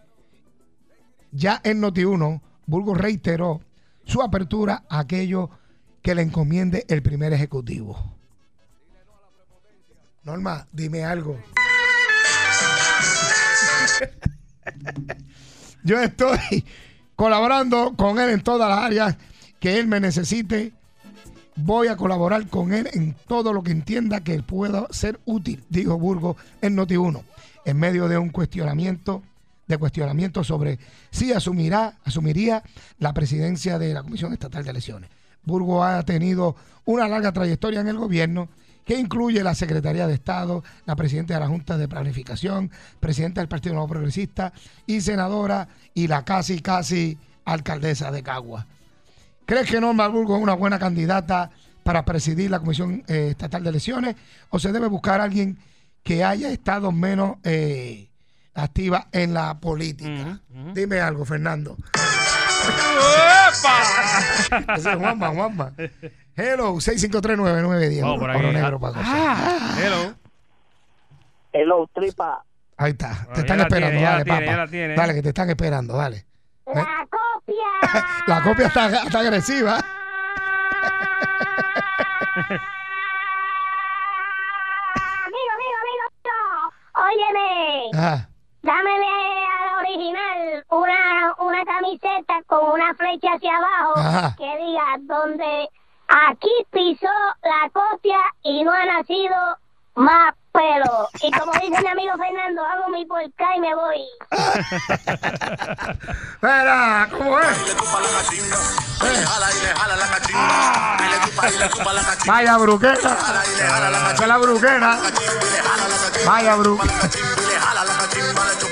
[1.34, 3.62] Ya en Noti1, Burgo reiteró
[4.06, 5.50] su apertura a aquello
[6.04, 7.98] que le encomiende el primer ejecutivo.
[10.24, 11.40] Norma, dime algo.
[15.84, 16.64] Yo estoy
[17.16, 19.18] colaborando con él en todas las áreas
[19.60, 20.72] que él me necesite.
[21.56, 25.98] Voy a colaborar con él en todo lo que entienda que pueda ser útil, dijo
[25.98, 27.24] Burgo en Noti1,
[27.66, 29.24] en medio de un cuestionamiento
[29.68, 30.80] de cuestionamiento sobre
[31.12, 32.64] si asumirá, asumiría
[33.00, 35.10] la presidencia de la Comisión Estatal de Elecciones.
[35.44, 36.56] Burgo ha tenido
[36.86, 38.50] una larga trayectoria en el gobierno
[38.86, 43.48] que incluye la Secretaría de Estado, la Presidenta de la Junta de Planificación, Presidenta del
[43.48, 44.54] Partido Nuevo Progresista
[44.86, 48.68] y senadora y la casi, casi alcaldesa de Cagua.
[49.46, 51.52] ¿Crees que Norma Burgo es una buena candidata
[51.84, 54.16] para presidir la Comisión eh, Estatal de Elecciones
[54.50, 55.58] o se debe buscar a alguien
[56.02, 58.10] que haya estado menos eh,
[58.54, 60.40] activa en la política?
[60.74, 61.76] Dime algo, Fernando.
[64.76, 65.74] Ese es Juanma, Juanma.
[66.36, 68.02] Hello, 6539910.
[68.02, 68.94] Vamos por negro para.
[68.98, 70.14] Ah, hello.
[71.52, 72.44] Hello, tripa.
[72.78, 74.68] Ahí está, te están esperando, dale, papá.
[74.96, 76.26] Dale, que te están esperando, dale.
[76.66, 78.08] ¡La copia!
[78.28, 79.78] La copia está, está agresiva.
[85.26, 86.74] Amigo, amigo, amigo, amigo.
[86.96, 88.30] Óyeme, Ajá.
[88.64, 94.36] Dámele al original una, una camiseta con una flecha hacia abajo Ajá.
[94.38, 95.70] que diga donde
[96.08, 97.08] aquí pisó
[97.44, 99.36] la copia y no ha nacido
[99.96, 101.10] más pelo.
[101.22, 104.02] Y como dice mi amigo Fernando, hago mi porca y me voy.
[106.34, 107.76] Espera, ¿cómo es?
[112.26, 113.18] Vaya bruquera.
[114.26, 115.00] La bruquera.
[116.26, 116.94] Vaya bruquera.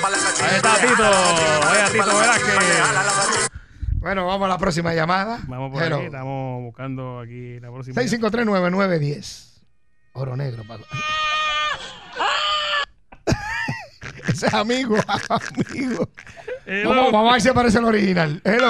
[0.04, 1.02] Ahí está Tito.
[1.60, 3.48] Vaya Tito Velázquez.
[3.98, 5.38] Bueno, vamos a la próxima llamada.
[5.46, 5.96] Vamos por Hello.
[5.96, 6.06] aquí.
[6.06, 8.00] Estamos buscando aquí la próxima.
[8.02, 9.60] 6539910.
[10.14, 10.84] Oro negro, Paco.
[14.28, 14.96] Ese es amigo,
[15.28, 16.08] amigo.
[16.84, 18.40] Vamos, vamos a ver si aparece el original.
[18.44, 18.68] Hello.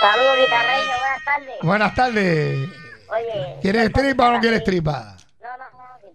[0.00, 1.54] Saludos, guitarreño, buenas tardes.
[1.62, 2.68] Buenas tardes.
[3.10, 5.16] Oye, ¿Quieres tripa o no quieres tripa?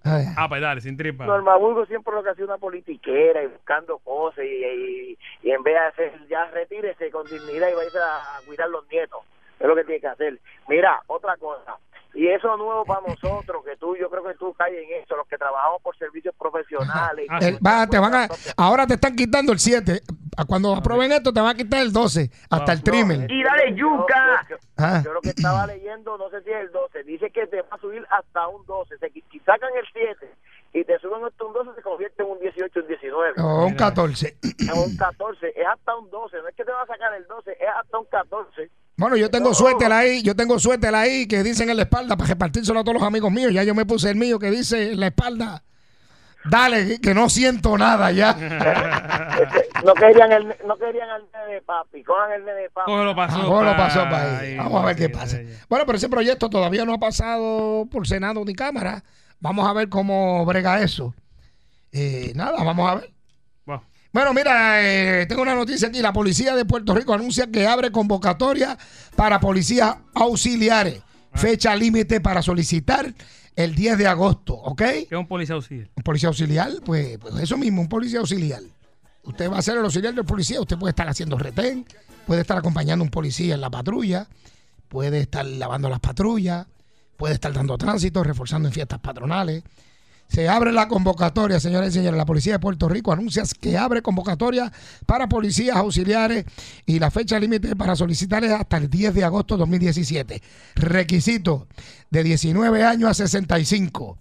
[0.03, 0.25] A ver.
[0.35, 1.25] Ah, pues dale, sin tripa.
[1.25, 5.63] Norma Burgo siempre lo que hace una politiquera y buscando cosas y, y, y en
[5.63, 9.21] vez de hacer, ya retírese con dignidad y vaya a cuidar los nietos.
[9.59, 10.39] Es lo que tiene que hacer.
[10.67, 11.77] Mira, otra cosa.
[12.15, 15.15] Y eso es nuevo para nosotros, que tú, yo creo que tú caes en eso,
[15.15, 17.25] los que trabajamos por servicios profesionales.
[17.29, 20.01] Ah, El- va, te van a, ahora te están quitando el 7.
[20.47, 22.29] Cuando aprueben esto, te van a quitar el 12.
[22.51, 23.29] Hasta el trimmer.
[23.31, 24.45] Y dale yuca.
[24.49, 25.01] Yo, Ah.
[25.03, 27.67] yo lo que estaba leyendo, no sé si es el 12, dice que te va
[27.71, 28.97] a subir hasta un 12.
[28.97, 30.33] Se, si sacan el 7
[30.73, 33.41] y te suben hasta un 12, se convierte en un 18, un 19.
[33.41, 34.37] O un 14.
[34.41, 36.37] Es un 14, es hasta un 12.
[36.37, 38.69] No es que te va a sacar el 12, es hasta un 14.
[38.95, 42.29] Bueno, yo tengo suéter ahí, yo tengo suéter ahí que dicen en la espalda para
[42.29, 43.51] repartírselo a todos los amigos míos.
[43.51, 45.63] Ya yo me puse el mío que dice en la espalda.
[46.45, 48.35] Dale, que no siento nada ya.
[49.83, 52.89] No querían el, no querían al nene de papi, cojan el nene de papi.
[52.89, 54.55] Cógelo para Ah, bueno, pasó para ahí.
[54.55, 55.39] Vamos a ver qué pasa.
[55.67, 59.03] Bueno, pero ese proyecto todavía no ha pasado por Senado ni Cámara.
[59.41, 61.13] Vamos a ver cómo brega eso.
[61.91, 63.13] Eh, nada, vamos a ver.
[64.13, 64.33] Bueno.
[64.33, 66.01] Mira, eh, tengo una noticia aquí.
[66.01, 68.77] La policía de Puerto Rico anuncia que abre convocatoria
[69.15, 71.01] para policías auxiliares.
[71.33, 73.13] Fecha límite para solicitar
[73.55, 74.77] el 10 de agosto, ¿ok?
[74.77, 75.89] ¿Qué es un policía auxiliar?
[75.95, 78.61] Un policía auxiliar, pues, pues eso mismo, un policía auxiliar.
[79.23, 81.85] Usted va a ser el auxiliar del policía, usted puede estar haciendo retén,
[82.25, 84.27] puede estar acompañando a un policía en la patrulla,
[84.89, 86.67] puede estar lavando las patrullas,
[87.17, 89.63] puede estar dando tránsito, reforzando en fiestas patronales.
[90.33, 92.17] Se abre la convocatoria, señores y señores.
[92.17, 94.73] La Policía de Puerto Rico anuncia que abre convocatoria
[95.05, 96.45] para policías auxiliares
[96.87, 100.41] y la fecha límite para solicitar es hasta el 10 de agosto de 2017.
[100.73, 101.67] Requisito
[102.09, 104.17] de 19 años a 65.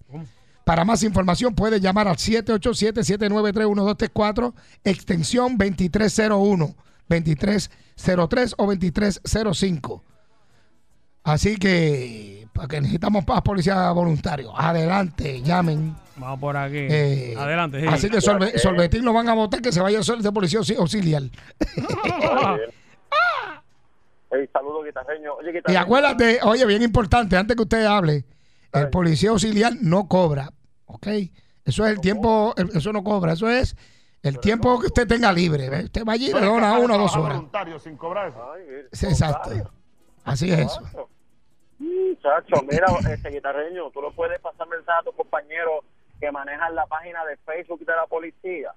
[0.66, 4.52] Para más información puede llamar al 787-793-1234,
[4.84, 6.74] extensión 2301,
[7.08, 10.04] 2303 o 2305.
[11.24, 14.53] Así que porque necesitamos más policías voluntarios.
[14.57, 15.94] Adelante, llamen.
[16.16, 16.76] Vamos por aquí.
[16.78, 17.80] Eh, Adelante.
[17.80, 17.86] sí.
[17.88, 20.76] Así que Solve- Solvetín lo van a votar que se vaya ser de policía auxi-
[20.78, 21.22] auxiliar.
[24.34, 25.34] Hey, saludos, guitarreño.
[25.34, 25.80] Oye, Y guitarreño.
[25.80, 28.24] acuérdate, oye, bien importante, antes que usted hable,
[28.72, 30.50] el policía auxiliar no cobra,
[30.86, 31.07] ¿ok?
[31.66, 33.76] Eso es el tiempo, eso no cobra, eso es
[34.22, 35.68] el tiempo que usted tenga libre.
[35.68, 35.84] ¿ve?
[35.84, 37.36] Usted va allí y le dona una o dos horas.
[37.36, 39.07] voluntario sin cobrar eso.
[39.07, 39.50] Exacto.
[40.24, 40.80] Así es eso.
[42.23, 45.85] Muchacho, mira, este guitarreño, tú lo puedes pasar mensaje a tus compañeros
[46.20, 48.73] que manejan la página de Facebook de la policía.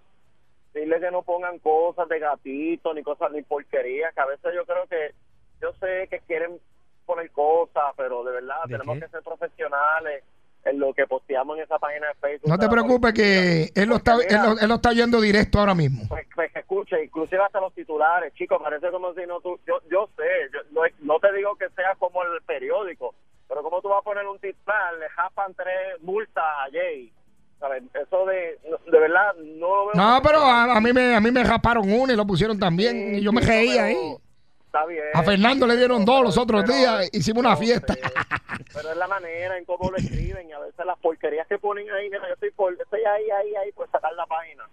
[0.74, 4.66] Dile que no pongan cosas de gatito, ni cosas, ni porquerías, que a veces yo
[4.66, 5.14] creo que,
[5.62, 6.60] yo sé que quieren
[7.06, 9.06] poner cosas, pero de verdad ¿De tenemos qué?
[9.06, 10.24] que ser profesionales
[10.66, 12.50] en lo que posteamos en esa página de Facebook.
[12.50, 15.76] No te preocupes que él lo, está, él, lo, él lo está yendo directo ahora
[15.76, 16.08] mismo.
[16.10, 19.80] pues, pues que escuche, inclusive hasta los titulares, chicos, parece como si no tú, yo,
[19.92, 23.14] yo sé, yo, no, no te digo que sea como el periódico,
[23.48, 27.12] pero como tú vas a poner un titular, le japan tres multas a Jay,
[27.60, 27.84] ¿sabes?
[27.94, 28.60] Eso de,
[28.92, 29.96] de verdad, no lo veo.
[29.96, 33.16] No, pero a, a mí me a mí me raparon uno y lo pusieron también
[33.16, 34.16] y yo me reía ahí.
[34.66, 35.04] Está bien.
[35.14, 37.96] A Fernando le dieron dos los otros días, hicimos una fiesta.
[38.74, 41.90] Pero es la manera en cómo lo escriben y a veces las porquerías que ponen
[41.92, 44.64] ahí, mira, yo estoy, por, estoy ahí, ahí, ahí, por sacar la página.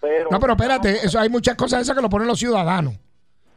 [0.00, 2.94] Pero, No, pero espérate, eso hay muchas cosas esas que lo ponen los ciudadanos.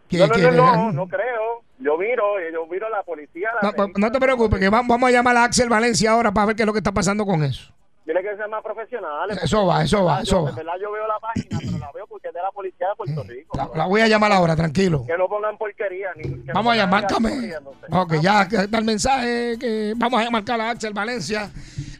[0.09, 1.63] Que- no, no, que no, le no, dan- no creo.
[1.79, 5.09] Yo miro, yo miro a la policía, la No, no te preocupes, que vamos, vamos
[5.09, 7.43] a llamar a Axel Valencia ahora para ver qué es lo que está pasando con
[7.43, 7.71] eso.
[8.05, 9.37] Dile que sean más profesionales.
[9.43, 10.51] Eso va, eso va, eso yo- va.
[10.51, 12.95] De verdad yo veo la página, pero la veo porque es de la policía de
[12.95, 13.57] Puerto Rico.
[13.57, 15.03] La, la voy a llamar ahora, tranquilo.
[15.05, 16.07] Que no pongan porquería.
[16.15, 17.85] Ni, que Vamos a llamar, corriéndose.
[17.91, 21.51] Ok, ya que está el mensaje que vamos a marcar a Axel Valencia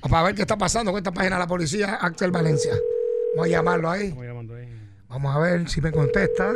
[0.09, 2.73] para ver qué está pasando con esta página de la policía, Axel Valencia.
[3.35, 4.15] Vamos a llamarlo ahí.
[5.09, 6.53] Vamos a ver si me contesta.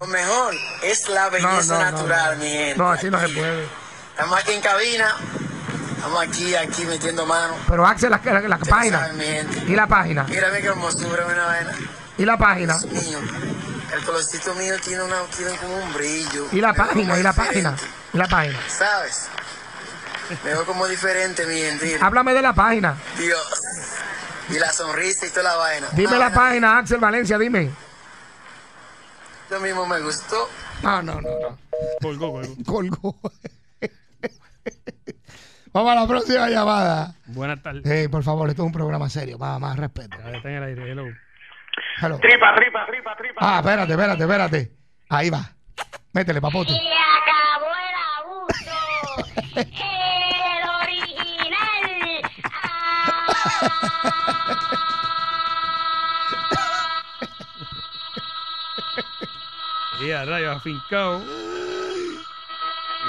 [0.00, 2.42] Lo mejor es la belleza no, no, natural, no.
[2.44, 2.76] mi gente.
[2.78, 3.66] No, así no se puede.
[4.12, 5.14] Estamos aquí en cabina.
[5.96, 7.54] Estamos aquí, aquí metiendo mano.
[7.68, 9.00] Pero Axel, la, la- la página.
[9.00, 9.58] saben, mi gente.
[9.70, 10.24] ¿Y la página?
[10.24, 11.74] Mírame qué hermosura, una vaina.
[12.16, 12.78] ¿Y la página?
[12.78, 13.18] Mío.
[13.92, 16.46] El colorcito mío tiene, una, tiene como un brillo.
[16.50, 17.18] ¿Y la página?
[17.18, 17.76] ¿Y la diferente, página?
[18.14, 18.58] ¿Y la página?
[18.68, 19.28] ¿Sabes?
[20.44, 21.98] Me veo como diferente, mi gente.
[22.00, 22.94] Háblame de la página.
[23.18, 23.62] Dios.
[24.48, 25.88] Y la sonrisa y toda la vaina.
[25.92, 27.70] Dime la página, Axel Valencia, dime.
[29.50, 30.48] Lo mismo me gustó.
[30.82, 31.58] No, no, no, no.
[32.00, 32.64] Colgó, colgó.
[32.64, 33.16] Colgó.
[35.72, 37.14] Vamos a la próxima llamada.
[37.26, 37.84] Buenas tardes.
[37.86, 39.38] Eh, por favor, esto es un programa serio.
[39.38, 40.16] Más, más respeto.
[40.18, 41.04] Está en el aire, hello.
[42.00, 42.18] Hello.
[42.18, 43.36] Tripa, tripa, tripa, tripa.
[43.40, 44.72] Ah, espérate, espérate, espérate.
[45.08, 45.52] Ahí va.
[46.12, 46.72] Métele, papote.
[46.72, 49.60] Se acabó el abuso.
[60.00, 61.20] Y a rayos afincado.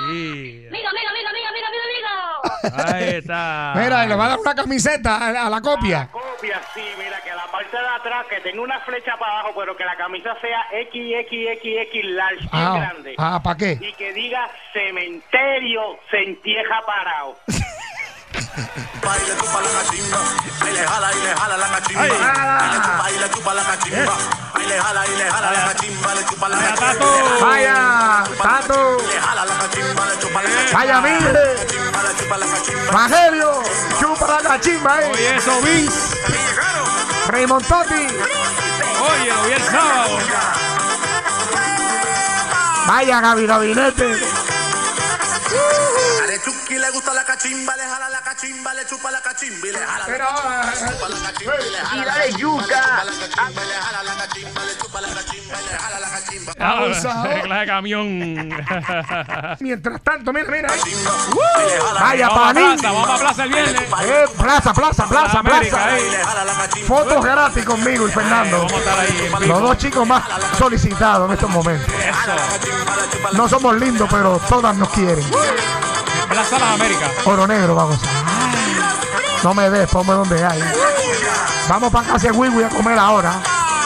[0.09, 2.83] Y Migo, migo, migo, migo, migo, migo, migo.
[2.85, 3.73] ahí está.
[3.75, 6.07] Mira, y le va a dar una camiseta a, a la copia.
[6.11, 9.75] Copia, sí, mira, que la parte de atrás, que tenga una flecha para abajo, pero
[9.77, 13.15] que la camisa sea XXXX large, Ah, grande.
[13.17, 13.77] ah, ¿para qué?
[13.81, 17.37] Y que diga cementerio se entierra parado.
[18.32, 20.19] Baile tu pa la cachimba,
[20.61, 22.01] ahí le jala y le jala la cachimba.
[22.03, 22.09] Ay.
[22.11, 24.13] Baile tu baile tu pa la cachimba,
[24.53, 27.05] ahí le jala y le jala la cachimba, le chupa la cachimba.
[27.41, 28.97] Vaya, Tato.
[29.07, 30.79] Le jala la cachimba, le chupa la cachimba.
[30.79, 31.32] Vaya, mire.
[31.32, 31.65] Le
[32.17, 32.89] chupa la cachimba.
[32.91, 33.63] Evangelio,
[33.99, 35.11] chupa la cachimba, eh.
[35.13, 36.17] Oye, eso, Vince.
[37.27, 38.07] Raymond Totti.
[39.09, 40.19] Oye, lo vi el sábado.
[42.88, 44.07] Vaya, Gaby Gabinete.
[46.43, 49.80] Chucky le gusta la cachimba, le jala la cachimba, le chupa la cachimba y le
[49.80, 52.81] jala la cachimba, le chupa la cachimba y le jala la yuca.
[53.35, 56.53] cachimba, le jala la cachimba, le chupa la cachimba y le jala la cachimba.
[57.23, 58.07] Regla de camión.
[59.59, 60.69] Mientras tanto, mira, mira.
[61.99, 62.77] Vaya, Panín.
[62.80, 63.81] plaza, vamos a plaza el viernes.
[64.01, 66.77] Eh, plaza, plaza, plaza, América, plaza.
[66.88, 68.57] Fotos gratis conmigo y Fernando.
[68.57, 69.53] Vamos a estar ahí en vivo.
[69.53, 70.23] Los dos chicos más
[70.57, 71.93] solicitados en estos momentos.
[73.34, 75.26] No somos lindos, pero todas nos quieren.
[76.32, 77.12] Plaza Las Américas.
[77.26, 77.99] Oro negro, vamos.
[79.44, 80.64] No me des, ponme donde hay.
[81.68, 83.34] Vamos para casa de Wiwi a comer ahora.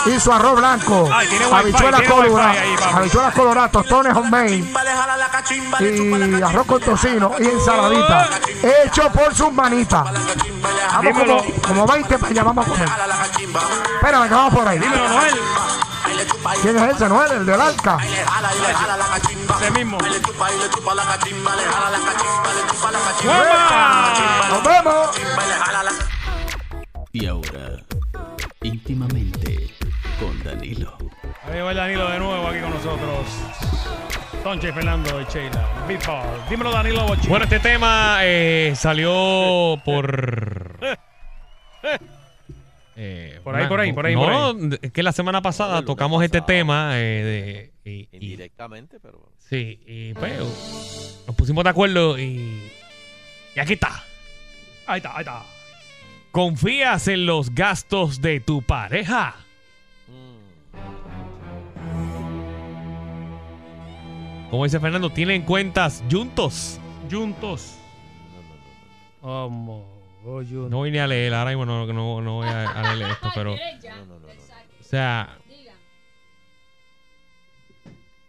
[0.06, 1.10] Y su arroz blanco,
[1.52, 2.58] habichuelas coloradas,
[2.94, 4.64] habichuelas coloradas, tostones homemade
[5.80, 8.30] y arroz con tocino y ensaladita
[8.86, 10.06] hecho por sus manitas.
[10.94, 12.90] Vamos como, como 20 para allá, vamos a comer.
[13.96, 14.78] Espérame que vamos por ahí.
[14.78, 15.40] Dímelo, Noel.
[16.62, 17.06] ¿Quién es ese?
[17.06, 19.58] El y le jala la cachimba.
[19.62, 19.98] Ese mismo.
[24.50, 25.10] Nos vemos.
[27.12, 27.78] Y ahora,
[28.62, 29.74] íntimamente,
[30.20, 30.98] con Danilo.
[31.44, 33.26] Ahí va el Danilo de nuevo aquí con nosotros.
[34.44, 35.68] Tonche Fernando y Sheila.
[35.88, 36.50] Beatport.
[36.50, 37.28] Dímelo, Danilo Bochi.
[37.28, 40.78] Bueno, este tema eh, salió por.
[42.96, 44.80] eh, Por ahí, una- por ahí, por ahí, No, por ahí.
[44.82, 46.92] es que la semana pasada tocamos este tema.
[47.00, 49.30] eh, de, y- y- Indirectamente, pero.
[49.38, 52.72] sí, y pues nos pusimos de acuerdo y.
[53.56, 54.04] Y aquí está.
[54.88, 55.44] Ahí está, ahí está.
[56.32, 59.36] ¿Confías en los gastos de tu pareja?
[64.50, 66.80] Como dice Fernando, ¿tienen cuentas juntos?
[67.12, 67.76] Juntos.
[69.22, 69.84] Vamos.
[69.84, 69.95] oh,
[70.26, 70.70] juntos.
[70.72, 73.56] No vine a leer, ahora mismo no, no, no voy a, a leer esto, pero.
[74.80, 75.38] O sea.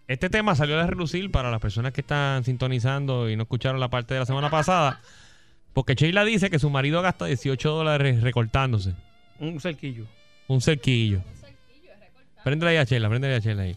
[0.08, 3.88] Este tema salió a relucir para las personas que están sintonizando y no escucharon la
[3.88, 5.00] parte de la semana pasada.
[5.72, 8.94] Porque Sheila dice que su marido gasta 18 dólares recortándose.
[9.40, 10.06] Un cerquillo.
[10.48, 11.20] Un cerquillo.
[12.44, 13.76] Préndele ahí a Sheila, préndele a Sheila ahí.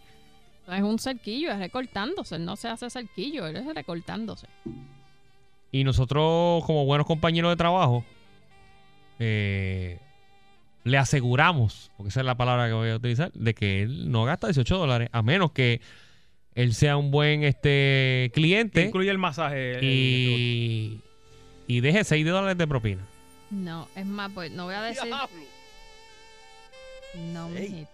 [0.67, 2.35] No es un cerquillo, es recortándose.
[2.35, 4.47] Él no se hace cerquillo, él es recortándose.
[5.71, 8.03] Y nosotros, como buenos compañeros de trabajo,
[9.19, 9.99] eh,
[10.83, 14.23] le aseguramos, porque esa es la palabra que voy a utilizar, de que él no
[14.25, 15.81] gasta 18 dólares, a menos que
[16.55, 19.73] él sea un buen este cliente Incluye el masaje.
[19.77, 21.01] el- y,
[21.67, 23.05] y deje 6 dólares de propina.
[23.51, 25.11] No, es más, pues no voy a decir.
[27.33, 27.89] No, mijito.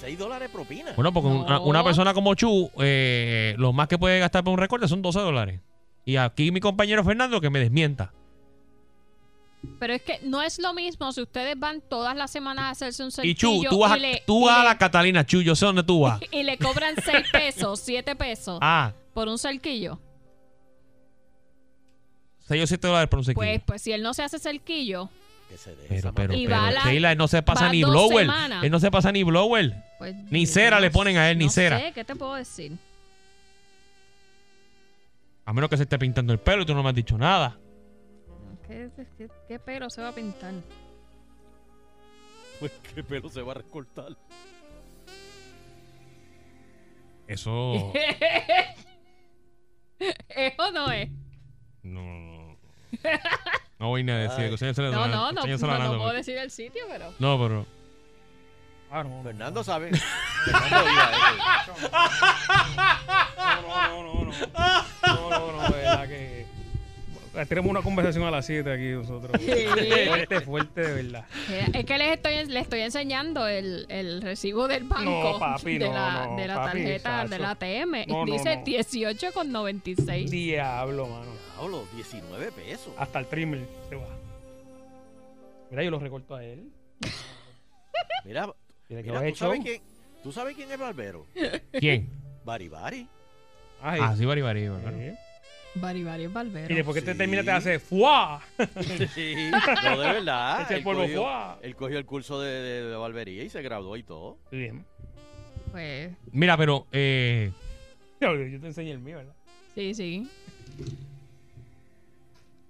[0.00, 0.92] 6 dólares propina.
[0.94, 4.58] Bueno, porque una, una persona como Chu, eh, lo más que puede gastar por un
[4.58, 5.60] recorte son 12 dólares.
[6.06, 8.12] Y aquí mi compañero Fernando que me desmienta.
[9.80, 13.02] Pero es que no es lo mismo si ustedes van todas las semanas a hacerse
[13.02, 13.34] un cerquillo Y
[13.64, 15.56] Chu, tú vas, a, y le, tú y vas a le- la Catalina, Chu, yo
[15.56, 16.20] sé dónde tú vas.
[16.30, 19.98] y le cobran 6 pesos, 7 pesos Ah, por un cerquillo.
[22.46, 23.40] 6 o 7 dólares por un cerquillo.
[23.44, 25.10] Pues, pues si él no se hace cerquillo,
[25.88, 28.20] pero, pero, Y pero, va a la- Sheila, él no se pasa ni blower.
[28.26, 28.62] semanas.
[28.64, 29.74] Él no se pasa ni blower.
[29.98, 31.80] pues Ni cera le ponen a él, ni no cera.
[31.80, 32.72] sé, ¿qué te puedo decir?
[35.46, 37.56] A menos que se esté pintando el pelo y tú no me has dicho nada.
[38.66, 40.54] ¿Qué, qué, qué pelo se va a pintar?
[42.58, 44.16] Pues qué pelo se va a recortar.
[47.28, 47.92] Eso.
[50.28, 51.10] ¿Eso no es?
[51.82, 52.58] No, no,
[53.78, 54.50] no voy ni a decir.
[54.78, 57.12] No, no, no, no, a no puedo decir el sitio, pero...
[57.20, 57.66] No, pero.
[58.90, 59.90] Fernando sabe.
[60.44, 61.90] Fernando a decir.
[63.36, 64.32] No, no, no, no.
[65.06, 66.46] No, no, no, de verdad que.
[67.48, 69.38] Tenemos una conversación a las 7 aquí nosotros.
[69.38, 69.66] Sí.
[70.06, 71.26] Fuerte, fuerte, de verdad.
[71.74, 75.86] Es que les estoy, les estoy enseñando el, el recibo del banco No, papi, de,
[75.86, 78.08] no, la, no, de la papi, tarjeta de la ATM.
[78.08, 78.64] No, no, Dice no.
[78.64, 80.30] 18,96.
[80.30, 81.32] Diablo, mano.
[81.58, 82.94] Diablo, 19 pesos.
[82.96, 84.06] Hasta el trimmer se va.
[85.70, 86.70] Mira, yo lo recorto a él.
[88.24, 88.48] Mira,
[88.88, 89.64] Mira que mira, he ¿tú, sabes hecho.
[89.64, 89.82] quién,
[90.22, 91.26] ¿tú sabes quién es Barbero?
[91.72, 92.08] ¿Quién?
[92.44, 93.08] Bari Bari.
[93.82, 94.00] Ay.
[94.02, 94.68] Ah, sí, Bari Bari.
[94.68, 95.18] ¿verdad?
[95.74, 96.72] Bari Bari es Barbero.
[96.72, 98.40] Y después que te termina te hace ¡fuá!
[99.14, 99.50] Sí,
[99.84, 100.66] no, de verdad.
[100.70, 101.58] El él, polvo, cogió, ¡fuá!
[101.62, 104.38] él cogió el curso de, de, de barbería y se graduó y todo.
[104.50, 104.84] Bien.
[105.72, 106.86] Pues, Mira, pero.
[106.92, 107.50] Eh,
[108.20, 109.34] Yo te enseñé el mío, ¿verdad?
[109.74, 110.28] sí, sí.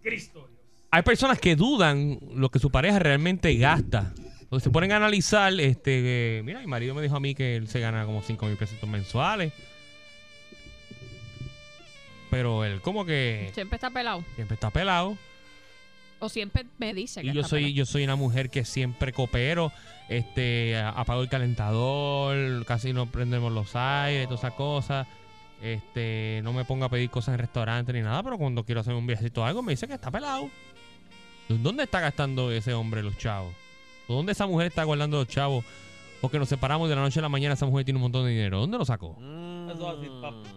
[0.03, 0.49] Cristo.
[0.91, 4.13] hay personas que dudan lo que su pareja realmente gasta.
[4.61, 7.81] Se ponen a analizar, este, mira, mi marido me dijo a mí que él se
[7.81, 9.53] gana como 5 mil pesos mensuales.
[12.31, 14.25] Pero él como que Siempre está pelado.
[14.35, 15.17] siempre está pelado.
[16.19, 17.77] O siempre me dice que Y yo está soy, pelado.
[17.77, 19.73] yo soy una mujer que siempre coopero.
[20.09, 25.07] Este, apago el calentador, casi no prendemos los aires, todas esas cosas.
[25.63, 28.95] Este, no me pongo a pedir cosas en restaurantes ni nada, pero cuando quiero hacer
[28.95, 30.51] un viajecito o algo me dice que está pelado.
[31.49, 33.55] ¿Dónde está gastando ese hombre los chavos?
[34.09, 35.65] ¿Dónde esa mujer está guardando los chavos?
[36.21, 38.31] Porque nos separamos de la noche a la mañana, esa mujer tiene un montón de
[38.31, 38.61] dinero.
[38.61, 39.17] ¿Dónde lo sacó?
[39.73, 40.49] Eso así, papi.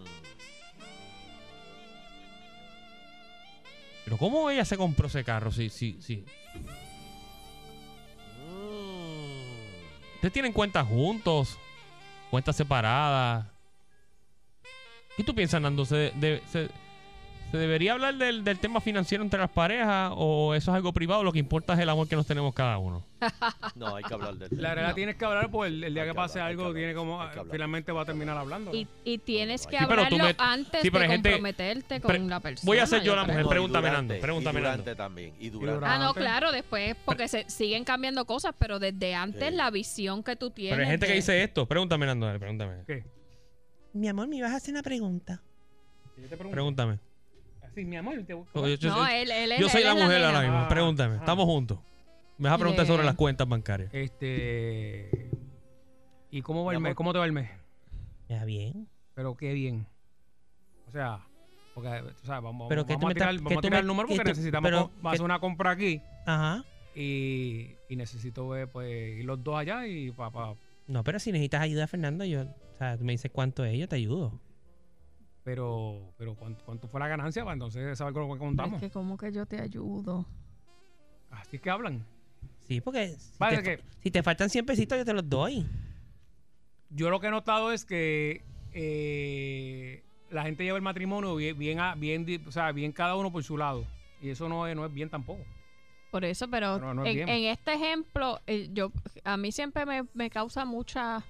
[4.06, 5.52] Pero ¿cómo ella se compró ese carro?
[5.52, 6.26] Sí, sí, sí.
[10.16, 11.58] ¿Ustedes tienen cuentas juntos?
[12.32, 13.46] ¿Cuentas separadas?
[15.16, 15.86] ¿Qué tú piensas, Nando?
[15.86, 16.70] ¿Se, de- se-
[17.52, 21.24] se debería hablar del, del tema financiero entre las parejas o eso es algo privado?
[21.24, 23.04] Lo que importa es el amor que nos tenemos cada uno.
[23.76, 26.14] No, hay que hablar del La verdad tienes que hablar porque el, el día que
[26.14, 28.74] pase hablar, que algo hablar, tiene como que finalmente va a terminar hablando.
[28.74, 32.40] Y, y tienes que Sí, hablarlo me- antes sí, de gente- comprometerte Pre- con la
[32.40, 32.66] persona.
[32.68, 34.96] voy a ser yo la mujer, No, pregúntame, Nando, pregúntame, Nando.
[34.96, 35.34] también.
[35.40, 35.86] Y durante.
[35.86, 40.36] Ah, no, claro, después, porque se siguen cambiando cosas, pero desde antes la visión que
[40.36, 40.76] tú tienes.
[40.78, 41.66] Pero hay gente que dice esto.
[41.66, 42.84] Pregúntame, Nando, dale, pregúntame.
[42.86, 43.04] ¿Qué?
[43.94, 45.42] Mi amor, me ibas a hacer una pregunta.
[46.52, 47.00] Pregúntame.
[47.86, 50.24] Mi amor, te Yo, yo- No, yo- él- él es- yo soy él la mujer
[50.24, 50.58] ahora mismo.
[50.58, 51.16] Ah, Pregúntame.
[51.16, 51.20] ah.
[51.20, 51.80] Estamos juntos.
[52.38, 53.90] Me vas a preguntar sobre las cuentas bancarias.
[53.94, 55.30] Este.
[56.32, 56.96] ¿Y cómo va el mes?
[56.96, 57.50] ¿Cómo te va el mes?
[58.30, 58.88] Ya bien.
[59.16, 59.88] Pero qué bien.
[60.88, 61.20] O sea,
[61.74, 64.08] porque, o sea, vamos, Pero vamos a me tirar, vamos a tirar me- el número
[64.08, 66.02] que porque tú- necesitamos pero hacer que- una compra aquí.
[66.26, 66.64] Ajá.
[66.96, 70.56] Y, y necesito ver, pues, ir los dos allá y para...
[70.88, 73.88] No, pero si necesitas ayuda, Fernando, yo, o sea, tú me dices cuánto es, yo
[73.88, 74.40] te ayudo.
[75.44, 77.44] Pero, pero ¿cuánto, cuánto fue la ganancia?
[77.44, 78.76] Para entonces saber con lo que contamos.
[78.82, 80.26] Es que como que yo te ayudo.
[81.32, 82.06] Así que hablan.
[82.68, 85.66] Sí, porque si, Vale, te, que- si te faltan 100 pesitos, yo te los doy.
[86.90, 88.44] Yo lo que he notado es que
[88.74, 93.32] eh, la gente lleva el matrimonio bien, bien, a- bien, o sea, bien cada uno
[93.32, 93.86] por su lado.
[94.22, 95.44] Y eso no es, no es bien tampoco.
[96.12, 97.30] Por eso, pero No, no es en, bien.
[97.30, 98.92] en este ejemplo, eh, yo
[99.24, 101.24] a mí siempre me, me causa mucha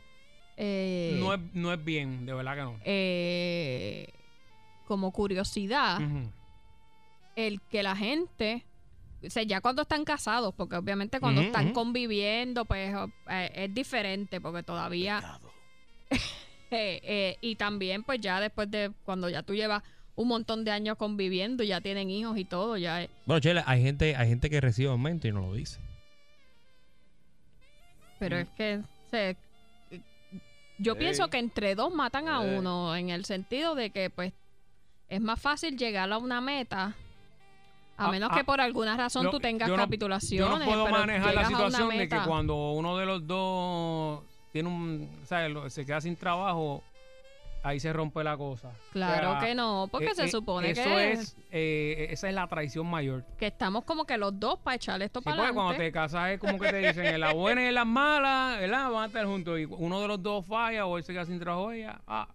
[0.62, 2.76] eh, No, es, no es bien, de verdad que no.
[2.84, 4.10] eh,
[4.88, 6.00] como curiosidad
[7.36, 8.66] el que la gente,
[9.26, 12.94] o sea, ya cuando están casados, porque obviamente cuando están conviviendo, pues
[13.30, 15.40] eh, es diferente, porque todavía...
[16.72, 19.82] Eh, eh, y también, pues ya después de cuando ya tú llevas
[20.16, 23.82] un montón de años conviviendo, ya tienen hijos y todo, ya es- Bueno, Chela, hay
[23.82, 25.80] gente, hay gente que recibe aumento y no lo dice.
[28.20, 29.36] Pero es que se,
[30.80, 34.34] yo pienso que entre dos matan a uno, en el sentido de que pues
[35.08, 36.96] es más fácil llegar a una meta,
[37.98, 40.50] a Ah, menos ah, que por alguna razón Yo- tú tengas yo no- capitulaciones.
[40.50, 44.22] Yo no puedo pero manejar la situación de que cuando uno de los dos
[44.54, 46.82] tiene un, o sea, se queda sin trabajo,
[47.64, 48.72] ahí se rompe la cosa.
[48.92, 52.30] Claro O sea, que no, porque eh, se eh, supone eso que, es, eh, esa
[52.30, 53.26] es la traición mayor.
[53.38, 55.90] que estamos como que los dos para echarle esto Sí, para porque cuando adelante.
[55.90, 58.90] te casas es como que te dicen en las buenas y en las malas, ¿verdad?
[58.92, 61.40] Van a estar juntos y uno de los dos falla o él se queda sin
[61.40, 62.28] trabajo ella, ah,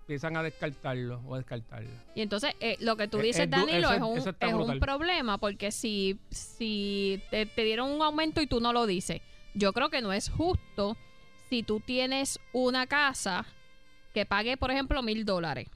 [0.00, 1.88] empiezan a descartarlo o a descartarla.
[2.16, 5.70] Y entonces, eh, lo que tú dices, Danilo, eso- es un, es un problema porque
[5.70, 9.20] si, si te, te dieron un aumento y tú no lo dices,
[9.54, 10.96] yo creo que no es justo
[11.48, 13.44] si tú tienes una casa
[14.14, 15.68] que pague, por ejemplo, mil dólares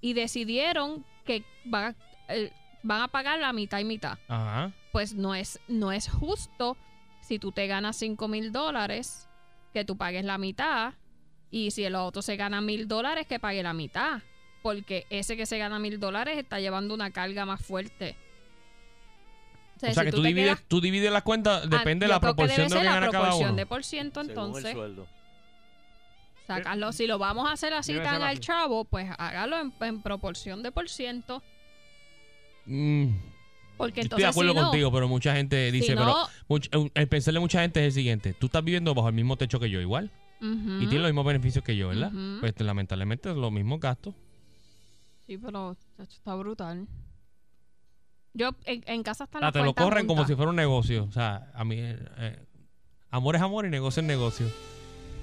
[0.00, 1.94] y decidieron que va-
[2.28, 2.52] eh,
[2.82, 4.18] van a pagar la mitad y mitad.
[4.28, 4.72] Ajá.
[4.92, 6.76] Pues no es, no es justo
[7.20, 9.28] si tú te ganas cinco mil dólares
[9.72, 10.94] que tú pagues la mitad
[11.50, 14.22] y si el otro se gana mil dólares que pague la mitad.
[14.62, 18.16] Porque ese que se gana mil dólares está llevando una carga más fuerte.
[19.76, 22.14] O sea, si que tú divides, quedas- tú divides las cuentas, Ah, depende de yo
[22.14, 23.56] la que proporción de lo que la gana cada proporción uno.
[23.56, 24.72] de por ciento, Según el entonces.
[24.72, 25.06] sueldo.
[26.46, 30.00] Sacarlo, si lo vamos a hacer así Debe tan al chavo, pues hágalo en, en
[30.02, 31.42] proporción de por ciento.
[32.66, 33.06] Mm,
[33.76, 36.16] Porque yo estoy de entonces acuerdo si no, contigo, pero mucha gente dice, no- pero
[36.48, 39.14] much- un- el pensar de mucha gente es el siguiente, tú estás viviendo bajo el
[39.14, 42.12] mismo techo que yo igual y tienes los mismos beneficios que yo, ¿verdad?
[42.12, 42.40] Ujú.
[42.40, 44.14] Pues lamentablemente los mismos gastos.
[45.26, 46.86] Sí, pero está brutal.
[48.34, 50.56] Yo en, en casa están O sea, las te lo corren como si fuera un
[50.56, 51.04] negocio.
[51.04, 52.46] O sea, a mí, eh, eh,
[53.10, 54.46] amor es amor y negocio es negocio.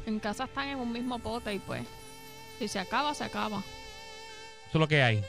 [0.06, 1.84] En casa están en un mismo pote y pues,
[2.60, 3.60] si se acaba, se acaba.
[3.60, 5.24] Eso es lo que hay.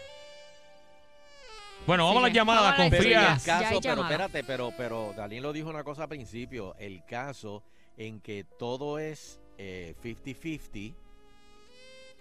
[1.87, 2.39] Bueno, vamos a la Sigue.
[2.41, 3.21] llamada, Vamos a confía.
[3.21, 4.09] el caso, Ya hay pero llamada.
[4.11, 6.75] espérate, pero, pero Danilo dijo una cosa al principio.
[6.79, 7.63] El caso
[7.99, 10.95] en que todo es eh, 50-50,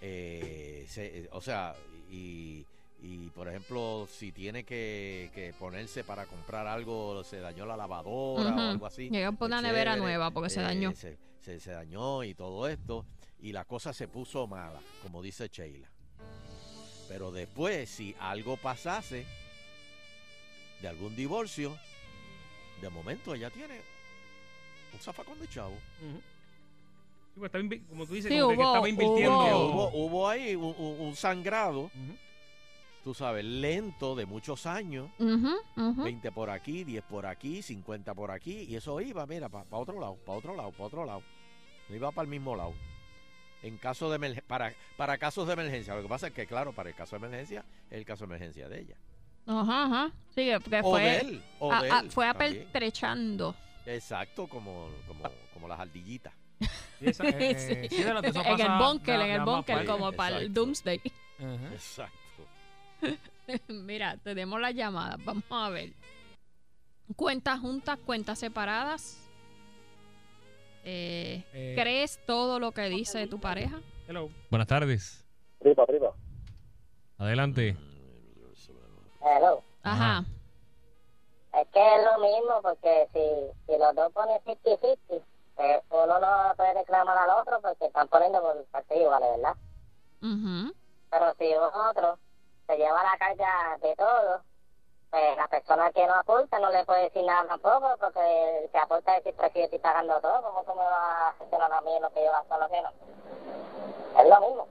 [0.02, 1.74] eh, se- eh, o sea,
[2.10, 2.66] y,
[3.02, 8.54] y, por ejemplo, si tiene que, que ponerse para comprar algo, se dañó la lavadora
[8.54, 9.10] o algo así.
[9.10, 10.92] Llegan por una nevera chévere, nueva porque se eh, dañó.
[10.94, 13.04] Se, se- se dañó y todo esto,
[13.40, 15.88] y la cosa se puso mala, como dice Sheila.
[17.08, 19.26] Pero después, si algo pasase
[20.80, 21.76] de algún divorcio,
[22.80, 23.78] de momento ella tiene
[24.94, 25.76] un zafacón de chavo.
[27.34, 27.50] Sí, pues,
[27.90, 29.68] como tú dices, Sí, como que- que hubo- estaba invirtiendo.
[29.68, 31.90] Hubo, hubo ahí un, un- un sangrado,
[33.04, 35.10] tú sabes, lento de muchos años.
[35.18, 36.02] Ujú.
[36.02, 40.00] 20 por aquí, 10 por aquí, 50 por aquí, y eso iba, mira, para otro
[40.00, 41.22] lado, para otro lado, para otro lado.
[41.88, 42.72] No iba para el mismo lado.
[43.62, 45.94] En caso de para, para casos de emergencia.
[45.94, 48.34] Lo que pasa es que, claro, para el caso de emergencia, es el caso de
[48.34, 48.96] emergencia de ella.
[49.46, 50.10] Ajá, ajá.
[50.34, 53.54] Sí, que- que O fue, de él, o a- de a- él fue apertrechando.
[53.86, 56.32] Exacto, como, como, como las ardillitas.
[57.00, 59.44] Sí, esa- eh, eh, sí, de lo- de eso en el de- en el
[59.76, 59.90] partes.
[59.90, 60.54] como para el.
[60.54, 61.00] Doomsday.
[61.72, 62.18] Exacto.
[63.68, 65.16] Mira, tenemos la llamada.
[65.24, 65.90] Vamos a ver.
[67.16, 69.20] Cuentas juntas, cuentas separadas.
[70.84, 71.74] Eh, Eh.
[71.78, 73.80] ¿Crees todo lo que dice tu pareja?
[74.06, 74.28] Hello.
[74.50, 75.24] Buenas tardes.
[75.58, 76.12] Priva, priva.
[77.18, 77.76] Adelante.
[79.20, 79.62] Hello.
[79.82, 80.24] Ajá.
[81.54, 85.22] Es que es lo mismo, porque si, si los dos ponen 50-50,
[85.54, 89.56] pues uno no puede reclamar al otro porque están poniendo por partes iguales, ¿verdad?
[90.20, 90.74] Ujú.
[91.10, 92.18] Pero si otro
[92.66, 94.42] se lleva la carga de todo,
[95.10, 98.78] pues la persona que no aporta no le puede decir nada tampoco, porque el que
[98.78, 101.72] aporta es decir, pues si yo estoy pagando todo, ¿cómo tú me vas a gestionar
[101.72, 102.90] a mí lo que yo gasto, lo que no?
[104.20, 104.68] Es lo mismo.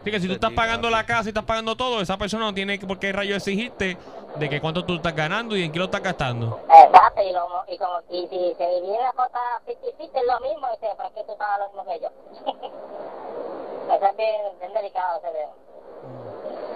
[0.00, 2.54] Así que si tú estás pagando la casa y estás pagando todo, esa persona no
[2.54, 3.98] tiene por qué rayo exigirte
[4.36, 6.60] de que cuánto tú estás ganando y en qué lo estás gastando.
[6.72, 10.68] Exacto, y, lo, y, como, y si se divide la cosa 50-50 es lo mismo,
[10.70, 12.08] dice, ¿para qué tú pagas lo mismo que yo?
[13.94, 15.46] Eso es bien, bien delicado, se ve.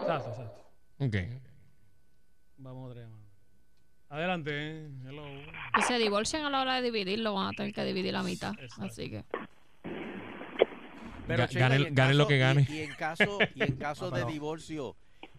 [0.06, 0.60] Exacto, exacto.
[1.01, 1.16] Ok.
[2.59, 3.22] Vamos otra llamada.
[4.10, 4.90] Adelante, eh.
[5.09, 5.24] hello.
[5.76, 8.52] Si se divorcian a la hora de dividirlo, van a tener que dividir la mitad.
[8.78, 9.24] Así que.
[11.26, 12.66] Pero, Ga- Sheila, gane- lo que gane.
[12.68, 14.94] Y, en caso, y en caso de divorcio,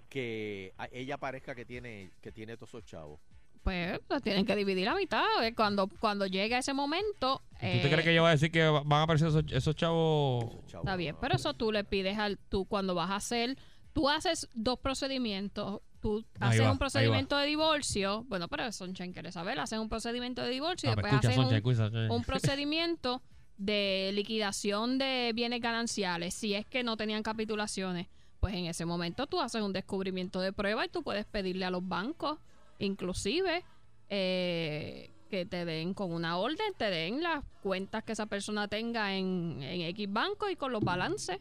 [0.10, 3.20] que ella parezca que tiene que tiene todos esos chavos.
[3.64, 5.24] Pues lo tienen que dividir la mitad.
[5.44, 7.42] eh, Cuando, cuando llegue ese momento.
[7.54, 9.44] ¿Tú te eh, crees que ella va a decir que va- van a aparecer esos,
[9.52, 10.46] esos chavos?
[10.68, 13.58] Está bien, pero eso tú le pides al tú cuando vas a hacer,
[13.96, 15.82] tú haces dos procedimientos.
[16.02, 18.26] Tú Ahí haces va, un procedimiento de divorcio.
[18.28, 19.58] Bueno, pero Sonchen quiere saber.
[19.58, 22.12] Hacen un procedimiento de divorcio y Ah, pero después escucha, hacen Sonchen, un, escucha, Sonchen.
[22.12, 23.22] un procedimiento
[23.58, 26.34] de liquidación de bienes gananciales.
[26.34, 28.08] Si es que no tenían capitulaciones,
[28.42, 31.72] pues en ese momento tú haces un descubrimiento de prueba y tú puedes pedirle a
[31.72, 32.38] los bancos,
[32.80, 33.64] inclusive,
[34.10, 39.16] eh, que te den con una orden, te den las cuentas que esa persona tenga
[39.16, 41.40] en, en X banco y con los balances.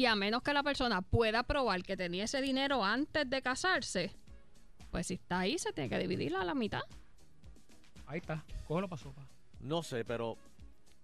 [0.00, 4.10] Y a menos que la persona pueda probar que tenía ese dinero antes de casarse,
[4.90, 6.80] pues si está ahí, se tiene que dividirla a la mitad.
[8.06, 8.42] Ahí está.
[8.66, 9.20] Cógelo para sopa.
[9.60, 10.38] No sé, pero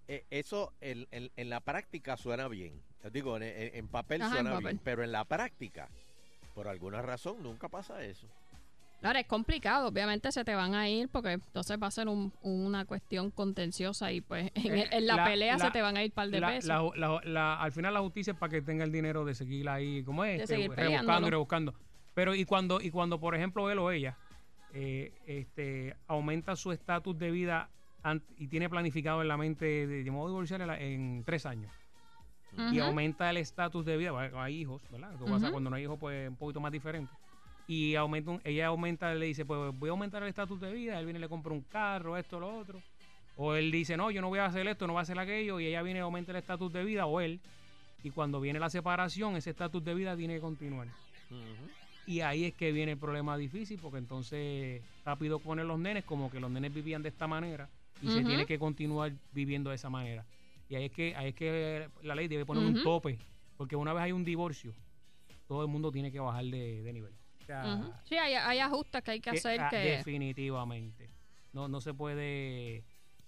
[0.07, 2.81] eh, eso en, en- en la práctica suena bien.
[2.99, 4.65] Te digo, en, papel Ajá, en suena papel.
[4.65, 5.89] bien, pero en la práctica,
[6.55, 8.25] por alguna razón, nunca pasa eso.
[9.03, 12.33] Ahora es complicado, obviamente se te van a ir porque entonces va a ser un-
[12.41, 16.11] una cuestión contenciosa y pues en, Eh, en la, pelea se te van a ir
[16.11, 16.71] par de la- pesos.
[16.71, 20.37] al final la justicia es para que tenga el dinero de seguir ahí, como es,
[20.37, 21.75] De Este, seguir rebuscando y rebuscando.
[22.15, 24.17] Pero y cuando, y cuando por ejemplo él o ella
[24.73, 27.69] eh, este, aumenta su estatus de vida
[28.37, 31.71] y tiene planificado en la mente de, de modo divorciar en, tres años.
[32.71, 34.11] Y aumenta el estatus de vida,
[34.41, 35.11] hay hijos, ¿verdad?
[35.19, 35.51] Pasa Ujú.
[35.51, 37.13] cuando no hay hijos, pues un poquito más diferente.
[37.67, 40.97] Y aumenta un- ella aumenta, le dice, pues voy a aumentar el estatus de vida,
[40.99, 42.81] él viene y le compra un carro, esto, lo otro.
[43.35, 45.59] O él dice, no, yo no voy a hacer esto, no voy a hacer aquello,
[45.59, 47.39] y ella viene y aumenta el estatus de vida, o él.
[48.03, 50.87] Y cuando viene la separación, ese estatus de vida tiene que continuar.
[52.07, 56.31] Y ahí es que viene el problema difícil, porque entonces rápido ponen los nenes como
[56.31, 57.69] que los nenes vivían de esta manera
[58.01, 60.25] y se tiene que continuar viviendo de esa manera.
[60.69, 63.19] Y ahí es que, ahí es que la ley debe poner un tope,
[63.57, 64.73] porque una vez hay un divorcio,
[65.47, 67.13] todo el mundo tiene que bajar de, de nivel.
[68.03, 69.77] Sí, hay, hay ajustes que hay que que- hacer ah, que...
[69.77, 71.09] Definitivamente.
[71.53, 72.83] No, no se puede...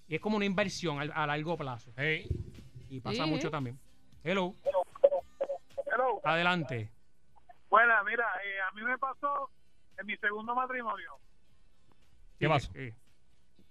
[0.08, 1.92] Y es como una inversión al- a, largo plazo.
[2.90, 3.30] Y pasa Sí.
[3.30, 3.80] mucho también.
[4.24, 4.54] Hello.
[5.92, 6.22] Hello.
[6.24, 6.90] Adelante.
[7.70, 9.50] Bueno, mira, eh, a mí me pasó
[9.98, 11.14] en mi segundo matrimonio.
[12.40, 12.72] ¿Qué pasó?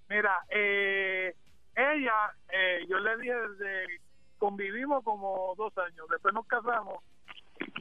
[0.08, 1.34] Mira, eh,
[1.74, 4.00] ella, eh, yo le dije desde
[4.38, 6.98] convivimos como dos años, después nos casamos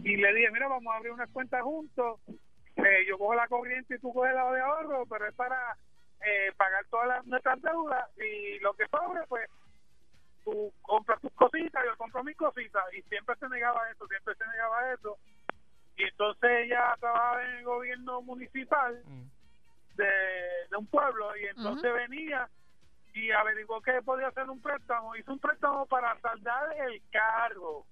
[0.04, 2.20] y le dije, mira, vamos a abrir una cuenta juntos,
[2.78, 5.78] eh, yo cojo la corriente y tú coges la de ahorro, pero es para
[6.22, 9.50] eh, pagar todas las, nuestras deudas y lo que sobre, pues
[10.44, 14.48] tú compras tus cositas, yo compro mis cositas y siempre se negaba eso, siempre se
[14.48, 15.18] negaba eso.
[15.98, 19.02] Y entonces ella trabajaba en el gobierno municipal
[19.96, 20.06] de,
[20.70, 22.48] de un pueblo y entonces venía
[23.14, 27.86] y averiguó que podía hacer un préstamo, hizo un préstamo para saldar el cargo.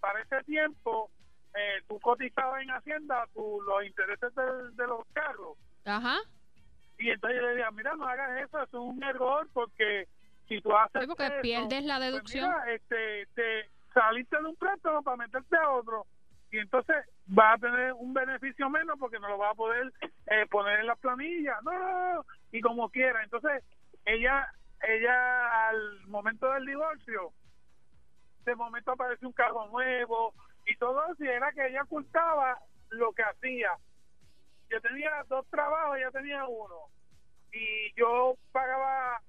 [0.00, 1.10] Para ese tiempo,
[1.54, 5.58] eh, tú cotizabas en Hacienda tú, los intereses del- de, los cargos.
[5.84, 6.16] Ajá.
[6.98, 10.08] Y entonces yo le decía, mira, no hagas eso, eso es un error porque
[10.48, 12.48] si tú haces Sí, porque eso, pierdes la pues deducción.
[12.48, 16.06] mira, este, te saliste de un préstamo para meterte a otro
[16.50, 16.96] y entonces
[17.26, 19.92] vas a tener un beneficio menos porque no lo vas a poder
[20.26, 21.56] eh, poner en la planilla.
[21.62, 23.22] No, no, no, y como quiera.
[23.22, 23.64] Entonces,
[24.04, 24.46] ella
[24.82, 27.32] ella al momento del divorcio,
[28.44, 30.34] de momento aparece un carro nuevo
[30.66, 32.58] y todo y era que ella ocultaba
[32.90, 33.70] lo que hacía.
[34.70, 36.88] Yo tenía dos trabajos, ella tenía uno.
[37.52, 39.20] Y yo pagaba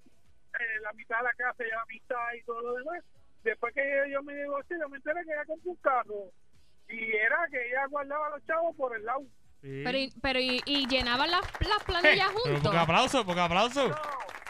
[0.59, 3.03] eh, la mitad de la casa ella la mitad y todo lo demás.
[3.43, 6.29] Después que yo me divorcié, yo me enteré que ella compró un carro.
[6.87, 9.23] Y era que ella guardaba a los chavos por el lado.
[9.63, 12.61] Pero, y- pero y, y llenaban las, las planillas Pero juntos.
[12.63, 13.87] porque aplauso, porque aplauso.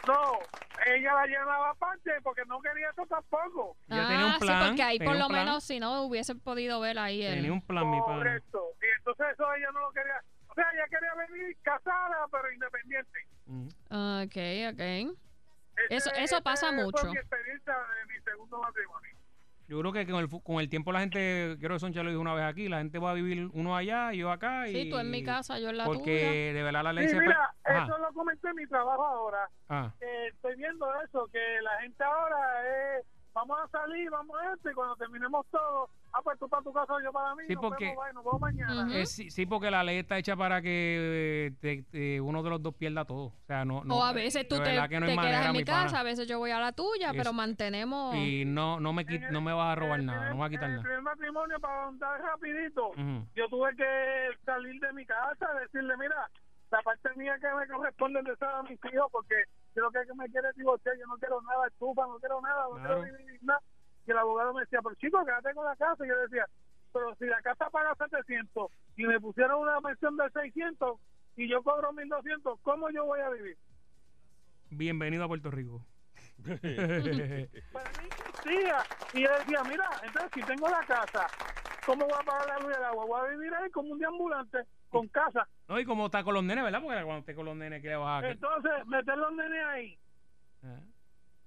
[0.08, 0.40] No,
[0.88, 3.78] ella la llenaba aparte porque no quería eso tampoco.
[3.90, 7.36] ah, sí, porque ahí por lo menos si no hubiese podido ver ahí el...
[7.36, 8.16] Tenía un plan, mi pana.
[8.18, 8.64] Correcto.
[8.82, 10.22] Y entonces eso ella no lo quería.
[10.50, 13.20] O sea, ella quería venir casada, pero independiente.
[13.90, 15.16] Ok, ok.
[15.90, 16.98] Eso, Ese- eso pasa ese mucho.
[16.98, 19.12] Fue mi experiencia de mi segundo matrimonio.
[19.68, 22.10] Yo creo que con el, fu- con el tiempo la gente, creo que Soncha lo
[22.10, 24.66] dijo una vez aquí, la gente va a vivir uno allá y yo acá.
[24.68, 26.54] Sí, y, tú en mi casa, yo en la Porque tuya.
[26.54, 27.20] de verdad la ley Sí, se...
[27.22, 27.86] mira, Ajá.
[27.86, 29.50] eso lo comenté en mi trabajo ahora.
[29.70, 29.94] Ah.
[30.00, 32.38] Que estoy viendo eso, que la gente ahora
[32.98, 36.62] es vamos a salir, vamos a esto, y cuando terminemos todo, ah, pues tú para
[36.64, 38.96] tu casa, yo para mí, Sí, nos porque- vemos, bye, nos vemos mañana.
[38.96, 42.50] Eh, sí, sí, porque la ley está hecha para que eh, te- te- uno de
[42.52, 43.26] los dos pierda todo.
[43.28, 45.66] O sea, no, no- o a veces tú te, no te quedas manera, en mi
[45.66, 45.84] pana.
[45.84, 48.16] casa, a veces yo voy a la tuya, Es- pero mantenemos...
[48.16, 50.50] Y no, no, me, quit- no me vas a robar nada, no me vas a
[50.52, 50.84] quitar En el nada.
[50.84, 52.92] primer matrimonio, para contar rapidito,
[53.36, 56.30] yo tuve que salir de mi casa, decirle, mira,
[56.74, 59.36] la parte mía que me corresponde es de a mis hijos, porque
[59.76, 62.76] yo lo que me quiere divorciar, yo no quiero nada, estufa, no quiero nada, no
[62.78, 63.02] Claro.
[63.04, 63.62] quiero vivir nada.
[64.08, 66.04] Y el abogado me decía, pero chico, quédate con la casa.
[66.04, 66.48] Y yo decía,
[66.92, 71.00] pero si la casa paga 700 y me pusieron una mención de 600
[71.36, 73.58] y yo cobro 1200, ¿cómo yo voy a vivir?
[74.72, 75.86] Bienvenido a Puerto Rico.
[79.14, 81.28] Y yo decía, mira, entonces si tengo la casa,
[81.86, 83.06] ¿cómo voy a pagar la luz y el agua?
[83.06, 84.58] Voy a vivir ahí como un deambulante,
[84.94, 85.48] con casa.
[85.68, 86.82] no, y como está con los nenes, ¿verdad?
[86.82, 89.98] Porque cuando esté con los nenes, ¿qué le vas a Entonces, meter los nenes ahí.
[90.64, 90.80] Ah.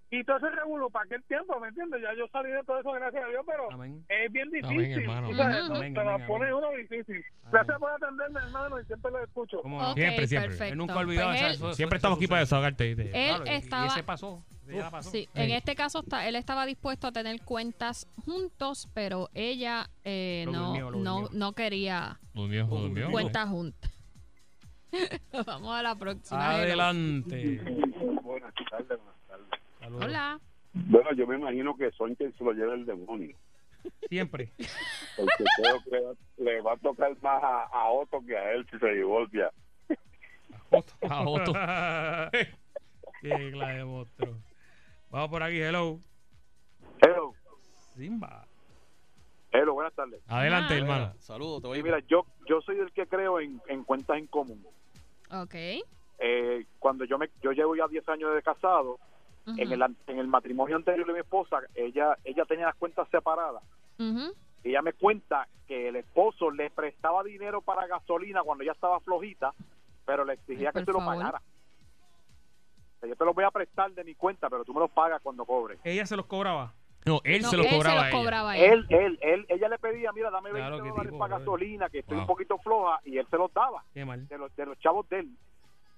[0.09, 1.59] Y todo ese revuelo, ¿para qué tiempo?
[1.59, 2.01] ¿Me entiendes?
[2.01, 3.69] Ya yo salí de todo eso, gracias a Dios, pero
[4.09, 5.11] es bien difícil.
[5.11, 7.25] Amén, amén, Te la pone uno difícil.
[7.51, 9.63] Gracias por atenderme, hermano, y siempre lo escucho.
[9.95, 10.69] Siempre, siempre.
[10.69, 12.91] Él nunca olvidado Pues esa- él- eso- eso- Siempre eso estamos aquí para desahogarte.
[12.93, 13.85] Él Claro, y- estaba...
[13.85, 14.45] Y ese pasó.
[15.03, 20.43] Sí, en este caso está, él estaba dispuesto a tener cuentas juntos, pero ella eh,
[20.47, 21.39] Lo no, durmió, lo no, durmió.
[21.39, 23.11] no quería Durmió, durmió.
[23.11, 23.91] cuentas juntas.
[25.47, 26.51] Vamos a la próxima.
[26.51, 27.61] Adelante.
[28.23, 29.47] Buenas tardes, buenas tardes.
[29.81, 30.05] Saludos.
[30.05, 30.41] Hola.
[30.73, 33.37] Bueno, yo me imagino que Sonchen se lo lleva el demonio.
[34.09, 34.53] Siempre.
[35.17, 38.53] Porque creo que le va, le va a tocar más a, a Otto que a
[38.53, 39.51] él si se divorcia.
[41.09, 41.53] A Otto.
[43.23, 44.35] Qué clase de monstruo.
[45.17, 45.99] Vamos por aquí, hello.
[47.01, 47.33] Hello.
[47.95, 48.45] Simba.
[49.51, 50.21] Hello, buenas tardes.
[50.29, 50.77] Adelante, Ah.
[50.77, 51.15] hermano.
[51.21, 54.27] Saludos, te Sí, voy mira, yo, yo soy el que creo en, en cuentas en
[54.27, 54.63] común.
[55.33, 55.55] Ok.
[56.19, 58.99] Eh, cuando yo me yo llevo ya 10 años de casado,
[59.47, 63.09] en, el, an- en el matrimonio anterior de mi esposa, ella ella tenía las cuentas
[63.11, 63.63] separadas.
[64.65, 69.55] Ella me cuenta que el esposo le prestaba dinero para gasolina cuando ella estaba flojita,
[70.05, 71.41] pero le exigía Ay, que se lo pagara.
[73.03, 75.45] Yo te lo voy a prestar de mi cuenta, pero tú me lo pagas cuando
[75.45, 75.79] cobre.
[75.85, 76.73] Ella se los cobraba.
[77.05, 78.19] No, él No, se lo él se cobraba los a ella.
[78.19, 78.73] cobraba a ella.
[78.73, 81.89] Él, él, él, ella le pedía, mira, dame 20 Claro, qué dólares tipo, para gasolina,
[81.89, 82.23] que estoy Wow.
[82.23, 84.27] un poquito floja, y él se los daba, Qué mal.
[84.27, 85.31] de los, de los chavos de él.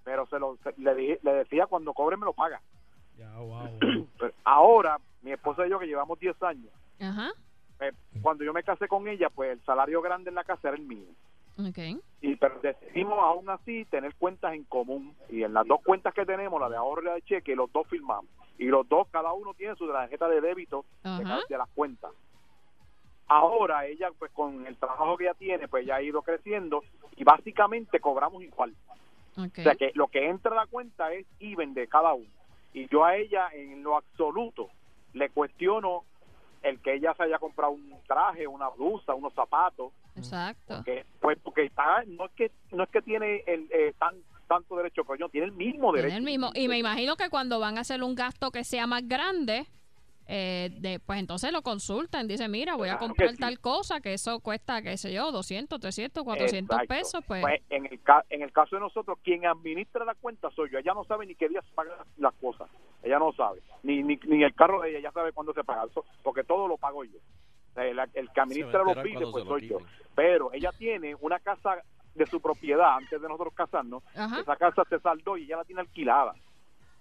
[0.04, 2.60] Pero se lo, se- le, dije- le decía, cuando cobre me lo paga.
[3.16, 3.78] Ya, wow.
[4.18, 6.70] Pero ahora, mi esposa y yo, que llevamos 10 años,
[7.00, 7.30] Ajá.
[7.80, 10.76] eh, cuando yo me casé con ella, pues el salario grande en la casa era
[10.76, 11.08] el mío.
[12.20, 15.14] Y pero decidimos aún así tener cuentas en común.
[15.28, 17.70] Y en las dos cuentas que tenemos la de ahorro y la de cheque los
[17.72, 18.30] dos firmamos.
[18.58, 21.22] Y los dos cada uno tiene su tarjeta de débito de, Ajá.
[21.22, 22.12] cada- de las cuentas.
[23.26, 26.82] Ahora ella pues con el trabajo que ella tiene pues ya ha ido creciendo
[27.16, 28.74] y básicamente cobramos igual.
[29.36, 32.26] O sea que lo que entra a la cuenta es even de cada uno.
[32.72, 34.68] Y yo a ella en lo absoluto
[35.12, 36.04] le cuestiono
[36.62, 40.84] el que ella se haya comprado un traje una blusa unos zapatos Exacto.
[41.20, 41.70] pues porque
[42.08, 44.14] no es que no es que tiene el eh, tan
[44.46, 46.50] tanto derecho pero yo tiene el mismo Tiene derecho el mismo.
[46.54, 49.66] Y me imagino que cuando van a hacer un gasto que sea más grande,
[50.26, 52.28] eh, de, pues entonces lo consultan.
[52.28, 53.36] Dicen, mira, voy a Claro comprar sí.
[53.38, 56.94] tal cosa que eso cuesta, qué sé yo, 200, 300, 400 Exacto.
[56.94, 57.24] pesos.
[57.26, 60.70] Pues, Pues, en el ca- en el caso de nosotros quien administra la cuenta soy
[60.70, 62.68] yo ella no sabe ni qué día se pagan las cosas
[63.02, 65.84] ella no sabe ni ni, ni el carro de ella ella sabe cuándo se paga
[65.84, 67.18] eso, porque todo lo pago yo
[67.78, 69.78] el, el que administra los cuando pues soy yo
[70.14, 71.82] pero ella tiene una casa
[72.14, 74.40] de su propiedad antes de nosotros casarnos Ajá.
[74.40, 76.34] esa casa se saldó y ella la tiene alquilada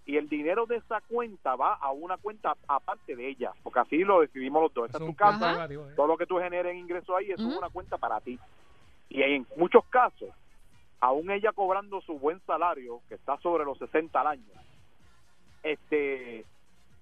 [0.08, 3.98] y el dinero de esa cuenta va a una cuenta aparte de ella, porque así
[4.06, 4.90] lo decidimos los dos.
[4.90, 5.78] Esa es tu casa, ¿eh?
[5.98, 8.40] todo lo que tú generes en ingresos ahí, eso es una cuenta para ti.
[9.10, 10.30] Y en muchos casos,
[11.02, 14.54] aún ella cobrando su buen salario, que está sobre los 60 al año,
[15.62, 16.45] este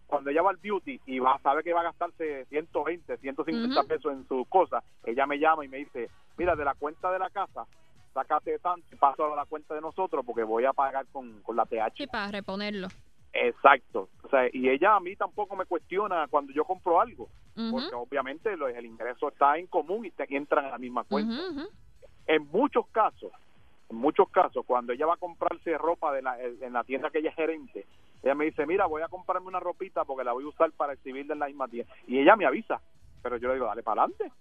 [0.07, 3.87] cuando ella va al beauty y va sabe que va a gastarse 120, 150 Ujú.
[3.87, 7.19] pesos en sus cosas, ella me llama y me dice, mira, de la cuenta de
[7.19, 7.65] la casa,
[8.13, 11.55] sácate tanto y paso a la cuenta de nosotros porque voy a pagar con, con
[11.55, 11.95] la TH.
[11.97, 12.87] sí, para reponerlo.
[13.33, 14.09] Exacto.
[14.23, 17.27] O sea, y ella a mí tampoco me cuestiona cuando yo compro algo,
[17.71, 21.03] porque obviamente lo- el ingreso está en común y te y entran en la misma
[21.03, 21.33] cuenta.
[22.27, 23.31] En muchos casos,
[23.89, 27.19] en muchos casos, cuando ella va a comprarse ropa de la, en la tienda que
[27.19, 27.85] ella es gerente,
[28.25, 30.93] ella me dice, mira, voy a comprarme una ropita porque la voy a usar para
[30.93, 31.93] exhibirla en la misma tienda.
[32.07, 32.81] Y ella me avisa,
[33.21, 34.31] pero yo le digo, dale para adelante.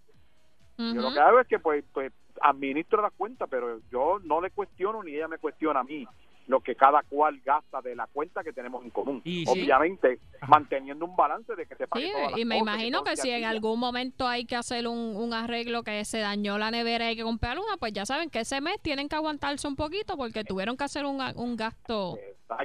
[0.76, 4.50] Yo lo que hago es que pues, pues administro la cuenta, pero yo no le
[4.50, 6.04] cuestiono ni ella me cuestiona a mí
[6.46, 9.22] lo que cada cual gasta de la cuenta que tenemos en común.
[9.24, 12.74] Y- Obviamente, manteniendo un balance de que se pague Sí, todas las y me cosas,
[12.74, 16.58] imagino que si en algún momento hay que hacer un, un arreglo que se dañó
[16.58, 19.16] la nevera y hay que comprar una, pues ya saben que ese mes tienen que
[19.16, 22.18] aguantarse un poquito porque tuvieron que hacer un, un gasto.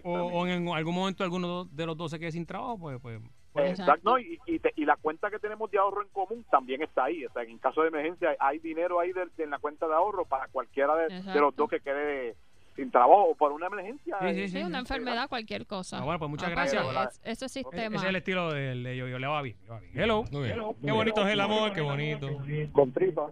[0.04, 3.20] O, o en algún momento alguno de los dos se quede sin trabajo, pues, pues,
[3.54, 6.46] pueden Exacto, no, y, y, te- y la cuenta que tenemos de ahorro en común
[6.52, 7.26] también está ahí.
[7.26, 9.88] O sea, que en caso de emergencia hay dinero ahí de, de- en la cuenta
[9.88, 11.40] de ahorro para cualquiera de, de Exacto.
[11.40, 12.36] los dos que quede
[12.80, 14.18] sin trabajo o por una emergencia.
[14.48, 15.98] Sí, una enfermedad, cualquier cosa.
[16.00, 16.84] Ah, bueno, pues muchas Ah, gracias.
[16.86, 17.96] pues, es- ese sistema.
[17.96, 19.58] Ese es el estilo del de yo, yo le va bien.
[19.64, 19.92] le va bien.
[20.00, 20.24] Hello.
[20.32, 20.54] Muy bien.
[20.54, 20.76] Hello.
[20.84, 22.28] Qué bonito es el amor, qué bonito.
[22.72, 23.28] Con tripa.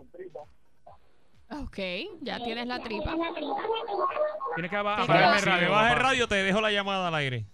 [1.50, 1.78] Ok,
[2.22, 3.16] ya tienes la tripa.
[4.56, 5.62] Tienes que apagarme el Si radio.
[5.68, 7.46] me bajas el radio, te dejo la llamada al aire.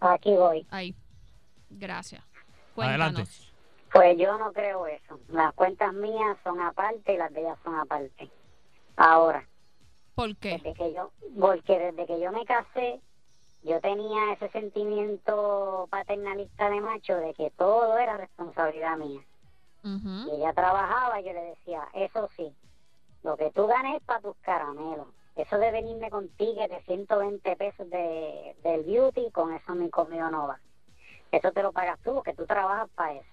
[0.00, 0.66] Aquí voy.
[0.70, 0.94] Ahí.
[1.70, 2.22] Gracias.
[2.76, 3.22] Adelante.
[3.22, 3.52] Cuéntanos.
[3.92, 5.18] Pues yo no creo eso.
[5.28, 8.28] Las cuentas mías son aparte y las de ellas son aparte.
[8.96, 9.46] Ahora.
[10.16, 10.52] ¿Por qué?
[10.52, 13.00] Desde que yo, porque desde que yo me casé,
[13.62, 19.20] yo tenía ese sentimiento paternalista de macho de que todo era responsabilidad mía.
[19.84, 22.50] Y ella trabajaba y yo le decía, eso sí,
[23.22, 25.06] lo que tú ganes es para tus caramelos.
[25.36, 30.30] Eso de venirme con ticket de 120 pesos de, del beauty, con eso mi conmigo
[30.30, 30.58] no va.
[31.30, 33.28] Eso te lo pagas tú, porque tú trabajas para eso.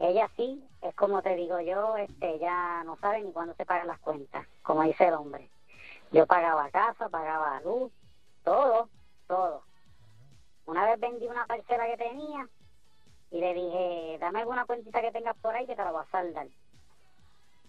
[0.00, 3.86] Ella sí, es como te digo yo, este, ya no sabe ni cuándo se pagan
[3.86, 5.48] las cuentas, como dice el hombre.
[6.12, 7.92] Yo pagaba casa, pagaba luz,
[8.44, 8.88] todo,
[9.26, 9.62] todo.
[10.66, 12.48] Una vez vendí una parcela que tenía
[13.30, 16.10] y le dije, dame alguna cuentita que tengas por ahí que te la voy a
[16.10, 16.46] saldar.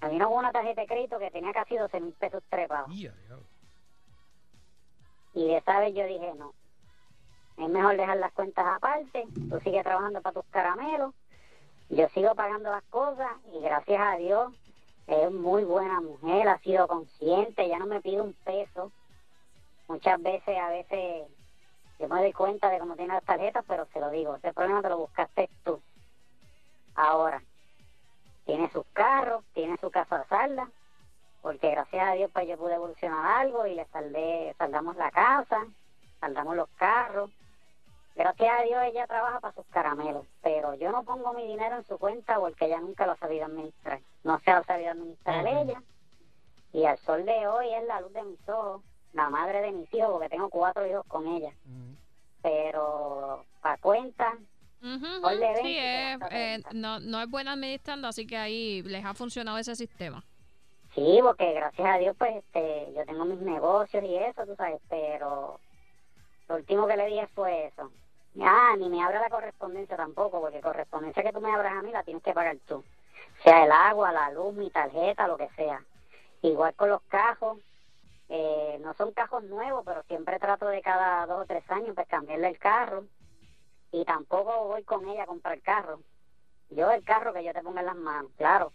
[0.02, 2.90] A mí no hubo una tarjeta de crédito que tenía casi 12 mil pesos trepados.
[5.34, 6.54] Y de esa vez yo dije, no,
[7.58, 11.14] es mejor dejar las cuentas aparte, tú sigues trabajando para tus caramelos,
[11.90, 14.54] yo sigo pagando las cosas y gracias a Dios
[15.08, 18.92] es muy buena mujer, ha sido consciente, ya no me pide un peso.
[19.88, 21.28] Muchas veces, a veces,
[21.98, 24.82] yo me doy cuenta de cómo tiene las tarjetas, pero se lo digo, ese problema
[24.82, 25.82] te lo buscaste tú.
[26.96, 27.42] Ahora,
[28.46, 30.70] tiene sus carros, tiene su casa salda,
[31.42, 35.66] porque gracias a Dios pues yo pude evolucionar algo y le saldé, saldamos la casa,
[36.20, 37.30] saldamos los carros.
[38.18, 41.86] Gracias a Dios ella trabaja para sus caramelos, pero yo no pongo mi dinero en
[41.86, 44.00] su cuenta porque ella nunca lo ha sabido administrar.
[44.24, 45.84] No se ha sabido administrar ella.
[46.74, 48.82] Y al sol de hoy es la luz de mis ojos,
[49.14, 51.54] la madre de mis hijos, porque tengo cuatro hijos con ella.
[52.42, 54.36] Pero para cuenta.
[54.82, 59.14] 20 Sí, es, a eh, no, no es buena administrando, así que ahí les ha
[59.14, 60.24] funcionado ese sistema.
[60.96, 64.82] Sí, porque gracias a Dios, pues, este, yo tengo mis negocios y eso, tú sabes,
[64.90, 65.60] pero
[66.50, 67.92] lo último que le dije fue eso.
[68.42, 71.92] Ah, ni me abra la correspondencia tampoco, porque correspondencia que tú me abras a mí
[71.92, 72.84] la tienes que pagar tú.
[73.44, 75.84] Sea el agua, la luz, mi tarjeta, lo que sea.
[76.42, 77.60] Igual con los cajos,
[78.30, 82.08] eh, no son cajos nuevos, pero siempre trato de cada dos o tres años, pues,
[82.08, 83.06] cambiarle el carro.
[83.92, 86.02] Y tampoco voy con ella a comprar carro.
[86.70, 88.72] Yo el carro que yo te ponga en las manos, claro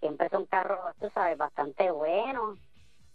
[0.00, 2.58] siempre son carros, tú sabes, bastante buenos.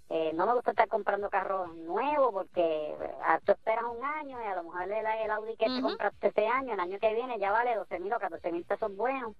[0.10, 4.46] Eh, no me gusta estar comprando carros nuevos porque ah, tú esperas un año y
[4.46, 7.40] a lo mejor el, el Audi que te compraste este año, el año que viene
[7.40, 9.34] ya vale 12 mil o 14 mil pesos buenos,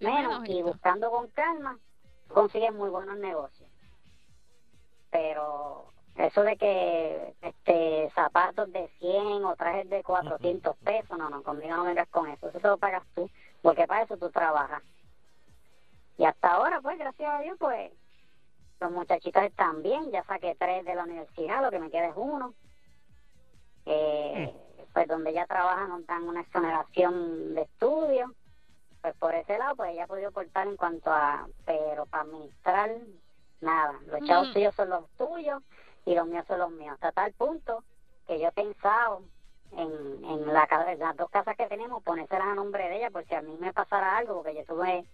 [0.00, 1.78] menos, y buscando con calma
[2.28, 3.68] consigues muy buenos negocios.
[5.10, 11.42] Pero eso de que este zapatos de 100 o trajes de 400 pesos, no, no,
[11.42, 13.28] conmigo no vengas con eso, eso se lo pagas tú,
[13.62, 14.82] porque para eso tú trabajas.
[16.16, 17.90] Y hasta ahora, pues, gracias a Dios, pues,
[18.80, 20.10] los muchachitos están bien.
[20.10, 22.54] Ya saqué tres de la universidad, lo que me queda es uno.
[23.86, 24.54] Eh,
[24.92, 28.32] Pues donde ella trabaja nos dan una exoneración de estudio.
[29.02, 31.48] Pues por ese lado, pues ella ha podido cortar en cuanto a...
[31.66, 32.90] Pero para administrar,
[33.60, 33.98] nada.
[34.06, 34.54] Los chavos Ujú.
[34.54, 35.62] tuyos son los tuyos
[36.06, 36.94] y los míos son los míos.
[36.94, 37.82] Hasta tal punto
[38.26, 39.22] que yo he pensado
[39.72, 43.34] en, en, la, las dos casas que tenemos, ponérselas a nombre de ella, por si
[43.34, 45.04] a mí me pasara algo, porque yo tuve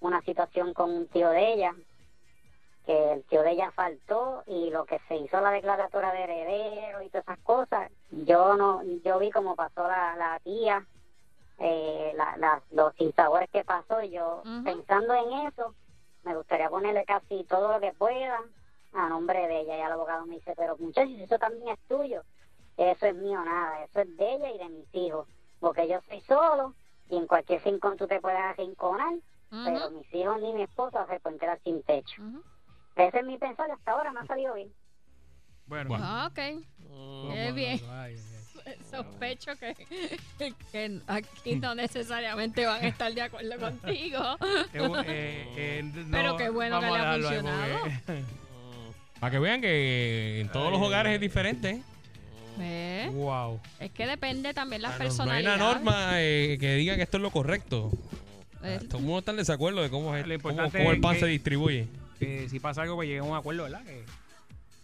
[0.00, 1.74] una situación con un tío de ella,
[2.84, 7.02] que el tío de ella faltó y lo que se hizo la declaratoria de heredero
[7.02, 10.86] y todas esas cosas, yo no, yo vi cómo pasó la, la tía,
[11.58, 15.74] eh, la, la- los sinsabores que pasó y yo pensando en eso,
[16.24, 18.40] me gustaría ponerle casi todo lo que pueda
[18.94, 19.78] a nombre de ella.
[19.78, 22.22] Y el abogado me dice, pero muchachos, eso también es tuyo,
[22.76, 25.26] eso es mío nada, eso es de ella y de mis hijos,
[25.60, 26.74] porque yo soy solo
[27.08, 29.14] y en cualquier rincón tú te puedes arrinconar,
[29.64, 32.20] pero mis hijos ni mi esposa se pueden quedar sin techo.
[32.96, 34.68] Ese es mi pensar hasta ahora, me ha salido bien.
[35.66, 35.94] Bueno.
[35.98, 36.38] Ah, ok.
[37.32, 37.80] Qué bien.
[37.90, 38.16] ay,
[38.90, 39.74] Sospecho que,
[40.70, 44.22] que aquí no necesariamente van a estar de acuerdo contigo.
[44.72, 47.78] Eh, eh, eh, no, Pero qué bueno que le ha funcionado.
[47.80, 48.22] porque-
[49.20, 51.80] Para que vean que en todos los hogares es diferente.
[52.58, 53.12] ¿Ves?
[53.14, 53.60] Wow.
[53.80, 57.22] Es que depende también las No hay una norma eh, que diga que esto es
[57.22, 57.90] lo correcto.
[58.64, 61.14] Eh, Todo el mundo está en desacuerdo de cómo, es, cómo, cómo el es pan
[61.14, 61.88] que- se distribuye.
[62.26, 63.84] Que si pasa algo, pues lleguen a un acuerdo, ¿verdad?
[63.84, 64.04] Que,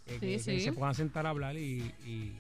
[0.07, 0.61] que- que- Sí, que sí.
[0.65, 2.39] se puedan sentar a hablar y, y,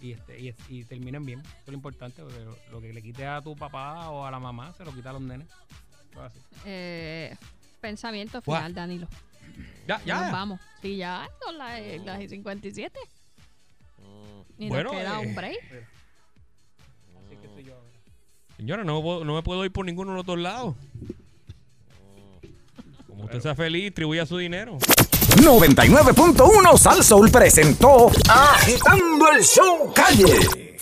[0.00, 1.40] y, este, y, y terminen bien.
[1.40, 4.30] Eso es lo importante, porque lo, lo que le quite a tu papá o a
[4.30, 5.46] la mamá se lo quita a los nenes.
[6.20, 6.38] Así.
[6.66, 7.36] Eh,
[7.80, 9.06] pensamiento final, Danilo.
[9.86, 10.22] Ya, ya.
[10.22, 10.60] Nos vamos.
[10.80, 12.98] Sí, ya son las, eh, las y 57.
[14.58, 15.58] Y Bueno, nos queda eh, un break.
[17.26, 17.74] Así que estoy yo.
[18.56, 20.76] Señora, no, no me puedo ir por ninguno de los dos lados.
[23.12, 24.78] Como usted sea feliz, distribuya su dinero.
[25.36, 30.78] 99.1 Sal Soul presentó Agitando el Show Calle.